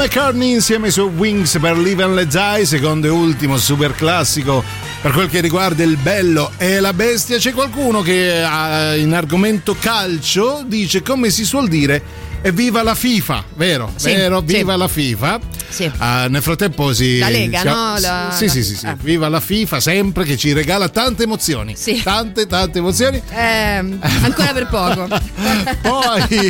McCartney 0.00 0.52
insieme 0.52 0.90
suoi 0.90 1.10
Wings 1.14 1.58
per 1.60 1.76
Live 1.76 2.02
and 2.02 2.14
Let 2.14 2.30
Die, 2.30 2.64
secondo 2.64 3.06
e 3.06 3.10
ultimo 3.10 3.58
super 3.58 3.94
classico 3.94 4.64
per 5.02 5.12
quel 5.12 5.28
che 5.28 5.40
riguarda 5.40 5.82
il 5.82 5.98
bello 5.98 6.52
e 6.56 6.80
la 6.80 6.94
bestia. 6.94 7.36
C'è 7.36 7.52
qualcuno 7.52 8.00
che 8.00 8.42
ah, 8.42 8.96
in 8.96 9.12
argomento 9.12 9.76
calcio 9.78 10.62
dice 10.64 11.02
come 11.02 11.28
si 11.28 11.44
suol 11.44 11.68
dire 11.68 12.02
evviva 12.42 12.82
la 12.82 12.94
FIFA, 12.94 13.44
vero? 13.54 13.92
Sì, 13.96 14.14
vero? 14.14 14.40
Viva 14.40 14.72
sì. 14.72 14.78
la 14.78 14.88
FIFA. 14.88 15.40
Sì. 15.70 15.90
Ah, 15.98 16.26
nel 16.28 16.42
frattempo 16.42 16.92
si. 16.92 17.18
La 17.18 17.28
Lega, 17.28 17.60
si- 17.60 17.66
no? 17.66 17.98
La- 17.98 18.34
sì, 18.36 18.48
sì, 18.48 18.64
sì, 18.64 18.74
sì. 18.74 18.86
ah. 18.86 18.96
Viva 19.00 19.28
la 19.28 19.38
FIFA 19.40 19.78
sempre 19.80 20.24
che 20.24 20.36
ci 20.36 20.52
regala 20.52 20.88
tante 20.88 21.22
emozioni. 21.22 21.74
Sì. 21.76 22.02
Tante, 22.02 22.46
tante 22.46 22.78
emozioni. 22.78 23.22
Ehm, 23.30 23.98
ancora 24.22 24.52
per 24.52 24.66
poco. 24.66 25.06
Poi 25.80 26.42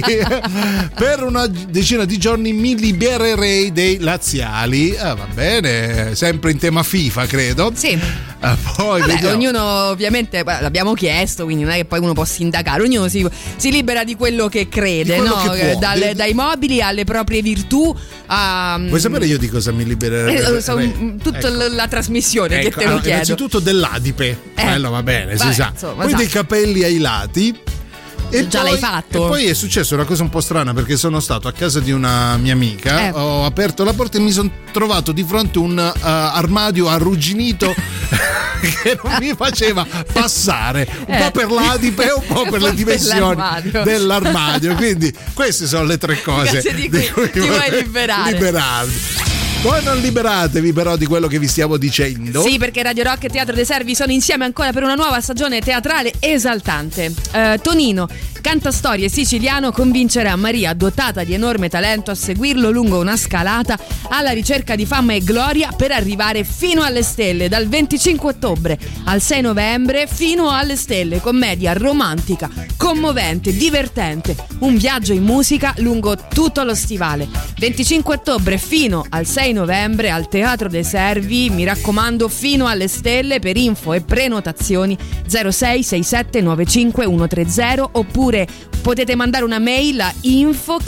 per 0.95 1.23
una 1.23 1.47
decina 1.47 2.05
di 2.05 2.17
giorni 2.19 2.53
mi 2.53 2.77
libererei 2.77 3.73
dei 3.73 3.99
laziali. 3.99 4.97
Ah, 4.97 5.15
va 5.15 5.27
bene, 5.33 6.15
sempre 6.15 6.51
in 6.53 6.59
tema 6.59 6.83
FIFA, 6.83 7.27
credo. 7.27 7.73
Sì. 7.75 7.99
Ah, 8.43 8.57
poi 8.77 9.01
Vabbè, 9.01 9.33
ognuno 9.33 9.63
ovviamente 9.91 10.43
beh, 10.43 10.61
l'abbiamo 10.63 10.95
chiesto, 10.95 11.45
quindi 11.45 11.63
non 11.63 11.73
è 11.73 11.77
che 11.77 11.85
poi 11.85 11.99
uno 11.99 12.15
può 12.15 12.25
sindacare, 12.25 12.83
ognuno 12.83 13.07
si, 13.09 13.27
si 13.57 13.71
libera 13.71 14.03
di 14.03 14.17
quello 14.17 14.49
che 14.49 14.67
crede, 14.69 15.17
quello 15.17 15.37
no? 15.37 15.43
che 15.43 15.47
può. 15.49 15.55
Eh, 15.57 15.77
Dalle- 15.77 16.07
De- 16.09 16.15
dai 16.15 16.33
mobili 16.33 16.81
alle 16.81 17.05
proprie 17.05 17.43
virtù 17.43 17.95
a 18.27 18.81
Vuoi 18.81 18.99
sapere 19.01 19.27
io 19.27 19.37
di 19.39 19.49
cosa 19.49 19.73
mi 19.73 19.85
libererei? 19.85 20.57
Eh, 20.57 20.61
so, 20.63 20.77
mm, 20.79 21.19
tutta 21.19 21.49
Ecco. 21.49 21.69
la 21.75 21.87
trasmissione 21.89 22.59
che 22.61 22.69
Ecco, 22.69 22.79
te 22.79 22.85
lo 22.85 22.89
allora, 22.93 23.01
chiedo. 23.03 23.15
innanzitutto 23.17 23.59
dell'adipe, 23.59 24.39
quello 24.55 24.91
va 24.91 25.03
bene, 25.03 25.33
si 25.37 25.43
vabbè, 25.45 25.53
sa. 25.55 25.71
insomma, 25.73 26.05
poi 26.05 26.15
dei 26.15 26.25
esatto. 26.27 26.39
capelli 26.47 26.83
ai 26.83 26.99
lati. 26.99 27.61
E 28.33 28.47
Già 28.49 28.61
poi, 28.61 28.71
l'hai 28.71 28.79
fatto? 28.79 29.27
Poi 29.27 29.47
è 29.47 29.55
successa 29.55 29.95
una 29.95 30.05
cosa 30.05 30.23
un 30.23 30.29
po' 30.29 30.41
strana 30.41 30.73
perché 30.73 30.97
sono 30.97 31.19
stato 31.21 31.49
a 31.49 31.53
casa 31.53 31.81
di 31.81 31.91
una 31.91 32.37
mia 32.37 32.53
amica, 32.53 33.07
Eh. 33.09 33.11
ho 33.13 33.45
aperto 33.45 33.83
la 33.85 33.93
porta 33.93 34.19
e 34.19 34.21
mi 34.21 34.31
sono 34.31 34.51
trovato 34.73 35.13
di 35.13 35.25
fronte 35.25 35.59
a 35.59 35.63
un 35.63 35.77
uh, 35.95 36.01
armadio 36.07 36.89
arrugginito 36.89 37.75
che 38.83 38.99
non 39.03 39.17
mi 39.19 39.33
faceva 39.37 39.85
passare 40.13 40.89
un 41.07 41.15
Eh. 41.15 41.19
po' 41.25 41.31
per 41.33 41.51
l'adipe 41.51 42.05
e 42.09 42.13
un 42.13 42.23
po' 42.27 42.43
per 42.49 42.63
le 42.63 42.75
dimensioni 42.75 43.19
l'armadio. 43.19 43.83
dell'armadio. 43.83 44.75
Quindi 44.77 45.13
queste 45.35 45.67
sono 45.67 45.85
le 45.85 45.99
tre 45.99 46.23
cose 46.23 46.53
Grazie 46.61 46.75
di 46.75 46.89
cui 46.89 47.31
ti 47.31 47.41
vuoi 47.41 47.71
liberare. 47.71 48.33
liberarmi. 48.33 49.30
Voi 49.63 49.85
non 49.85 49.99
liberatevi 49.99 50.73
però 50.73 50.97
di 50.97 51.05
quello 51.05 51.27
che 51.27 51.39
vi 51.39 51.47
stiamo 51.47 51.77
dicendo. 51.77 52.41
Sì, 52.41 52.57
perché 52.57 52.83
Radio 52.83 53.05
Rock 53.05 53.25
e 53.25 53.29
Teatro 53.29 53.55
dei 53.55 53.67
Servi 53.67 53.95
sono 53.95 54.11
insieme 54.11 54.47
ancora 54.47 54.73
per 54.73 54.83
una 54.83 54.95
nuova 54.95 55.21
stagione 55.21 55.61
teatrale 55.61 56.15
esaltante. 56.19 57.13
Eh, 57.31 57.59
Tonino, 57.61 58.09
cantastorie 58.41 59.11
siciliano, 59.11 59.71
convincerà 59.71 60.35
Maria, 60.37 60.73
dotata 60.73 61.25
di 61.25 61.35
enorme 61.35 61.69
talento, 61.69 62.11
a 62.11 62.15
seguirlo 62.15 62.71
lungo 62.71 63.01
una 63.01 63.19
scalata 63.19 63.79
alla 64.09 64.31
ricerca 64.31 64.75
di 64.77 64.87
fama 64.87 65.13
e 65.13 65.21
gloria 65.21 65.69
per 65.77 65.91
arrivare 65.91 66.43
fino 66.43 66.83
alle 66.83 67.03
stelle 67.03 67.51
dal 67.51 67.69
25 67.69 68.31
ottobre 68.31 68.79
al 69.05 69.21
6 69.21 69.43
novembre 69.43 70.07
fino 70.07 70.49
alle 70.51 70.77
stelle. 70.77 71.21
Commedia 71.21 71.75
romantica, 71.75 72.49
commovente, 72.79 73.55
divertente. 73.55 74.35
Un 74.61 74.79
viaggio 74.79 75.13
in 75.13 75.23
musica 75.23 75.75
lungo 75.79 76.17
tutto 76.17 76.63
lo 76.63 76.75
stivale. 76.75 77.29
25 77.59 78.15
ottobre 78.15 78.57
fino 78.57 79.05
al 79.11 79.27
6 79.27 79.49
novembre 79.49 79.50
al 80.11 80.29
Teatro 80.29 80.69
dei 80.69 80.85
Servi, 80.85 81.51
mi 81.51 81.65
raccomando 81.65 82.29
fino 82.29 82.69
alle 82.69 82.87
stelle 82.87 83.41
per 83.41 83.57
info 83.57 83.93
e 83.93 84.01
prenotazioni 84.01 84.97
0667 85.27 86.41
95 86.41 87.05
130 87.05 87.89
oppure 87.93 88.47
potete 88.81 89.17
mandare 89.17 89.45
una 89.45 89.59
mail 89.59 90.01
a 90.01 90.15
info 90.23 90.79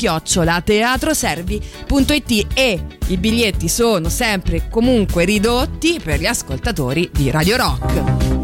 teatroservi.it 0.61 2.47
e 2.55 2.81
i 3.09 3.17
biglietti 3.17 3.69
sono 3.69 4.09
sempre 4.09 4.69
comunque 4.71 5.25
ridotti 5.25 6.01
per 6.03 6.21
gli 6.21 6.27
ascoltatori 6.27 7.11
di 7.13 7.31
Radio 7.31 7.57
Rock. 7.57 8.42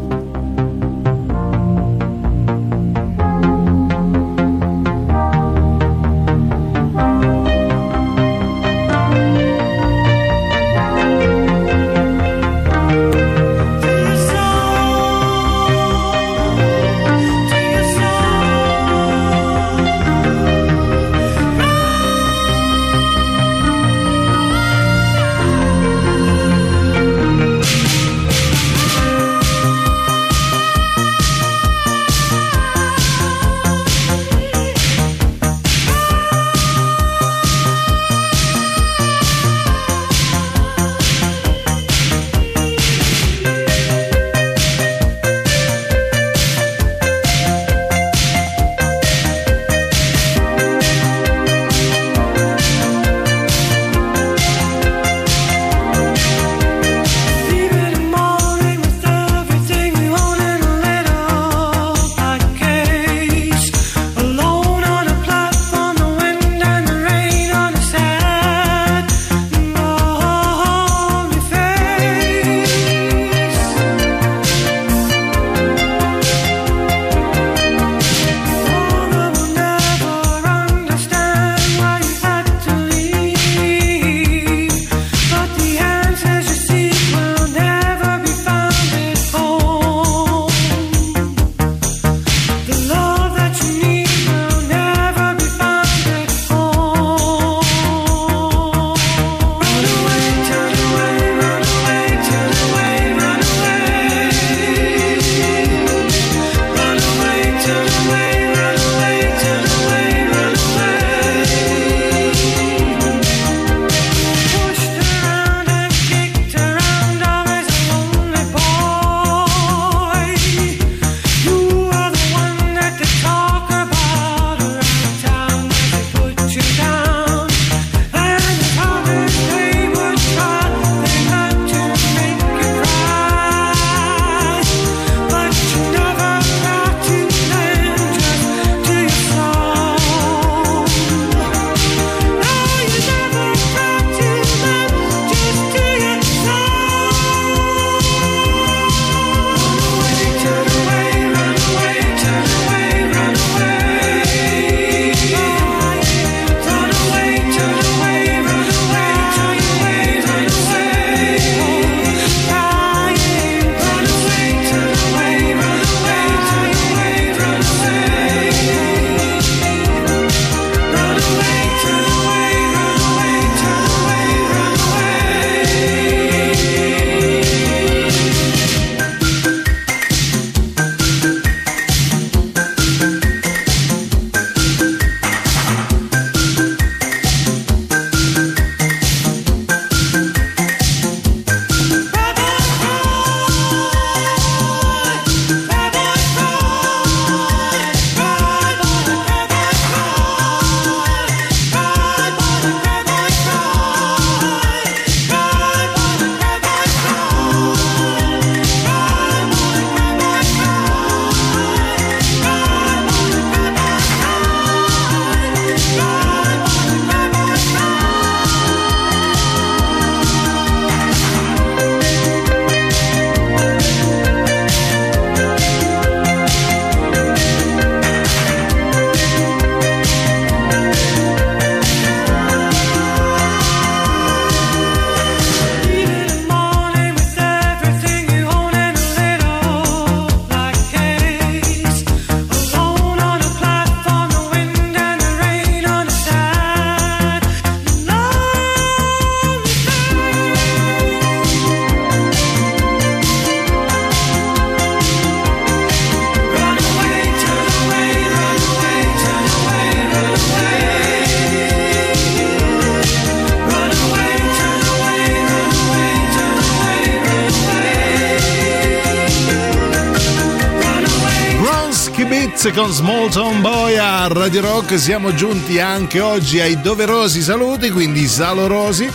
Con 272.88 272.96
Small 272.96 273.30
Town 273.30 273.60
Boy 273.60 273.96
a 273.96 274.26
Radio 274.28 274.62
Rock. 274.62 274.98
Siamo 274.98 275.34
giunti 275.34 275.78
anche 275.78 276.20
oggi 276.20 276.58
ai 276.58 276.80
doverosi 276.80 277.42
saluti, 277.42 277.90
quindi 277.90 278.26
salorosi. 278.26 279.10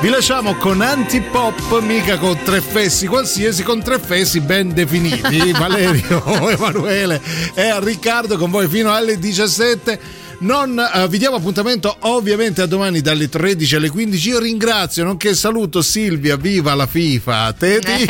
Vi 0.00 0.08
lasciamo 0.08 0.54
con 0.54 0.80
antipop, 0.80 1.80
mica 1.80 2.16
con 2.18 2.38
tre 2.44 2.60
fessi 2.60 3.08
qualsiasi, 3.08 3.64
con 3.64 3.82
tre 3.82 3.98
fessi 3.98 4.40
ben 4.40 4.72
definiti. 4.72 5.50
Valerio, 5.58 6.48
Emanuele 6.48 7.20
e 7.54 7.80
Riccardo 7.80 8.38
con 8.38 8.50
voi 8.50 8.68
fino 8.68 8.92
alle 8.92 9.18
17. 9.18 10.00
Non 10.40 10.78
eh, 10.78 11.08
vi 11.08 11.18
diamo 11.18 11.36
appuntamento 11.36 11.96
ovviamente 12.00 12.62
a 12.62 12.66
domani 12.66 13.00
dalle 13.00 13.28
13 13.28 13.76
alle 13.76 13.90
15. 13.90 14.28
Io 14.28 14.38
ringrazio, 14.38 15.02
nonché 15.02 15.34
saluto 15.34 15.82
Silvia, 15.82 16.36
viva 16.36 16.74
la 16.74 16.86
FIFA, 16.86 17.52
Teti. 17.52 18.06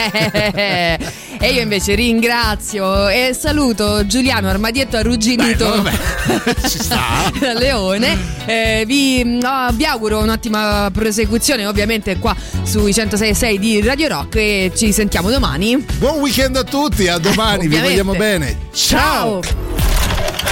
e 1.43 1.53
io 1.53 1.63
invece 1.63 1.95
ringrazio 1.95 3.09
e 3.09 3.35
saluto 3.39 4.05
Giuliano 4.07 4.49
Armadietto 4.51 4.99
arrugginito 4.99 5.83
Ci 6.69 6.79
sta. 6.83 7.33
da 7.39 7.55
Leone. 7.55 8.17
Eh, 8.45 8.85
vi, 8.87 9.25
no, 9.25 9.69
vi 9.73 9.85
auguro 9.87 10.19
un'ottima 10.21 10.91
prosecuzione, 10.93 11.67
ovviamente, 11.67 12.19
qua 12.19 12.37
sui 12.63 12.93
106.6 12.93 13.55
di 13.57 13.81
Radio 13.83 14.09
Rock. 14.09 14.37
E 14.37 14.73
ci 14.77 14.93
sentiamo 14.93 15.31
domani. 15.31 15.77
Buon 15.99 16.19
weekend 16.21 16.57
a 16.57 16.63
tutti, 16.65 17.09
a 17.09 17.17
domani, 17.19 17.67
vi 17.69 17.77
Ovviamente. 17.77 17.89
vogliamo 18.03 18.15
bene. 18.15 18.59
Ciao. 18.75 19.41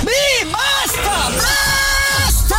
Mi 0.01 0.51
basta! 0.51 1.31
Basta! 1.37 2.57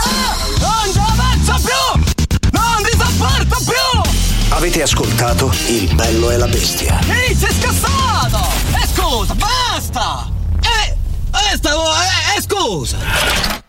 Non 0.59 0.91
ci 0.93 0.99
avanzo 0.99 1.67
più! 1.67 2.49
Non 2.51 2.83
vi 2.83 2.91
sopporto 2.91 3.57
più! 3.65 4.11
Avete 4.49 4.81
ascoltato 4.83 5.51
Il 5.67 5.93
bello 5.95 6.29
e 6.31 6.37
la 6.37 6.47
bestia. 6.47 6.99
Ehi, 7.07 7.35
sei 7.35 7.49
scassato! 7.59 7.98
Eh, 12.59 13.68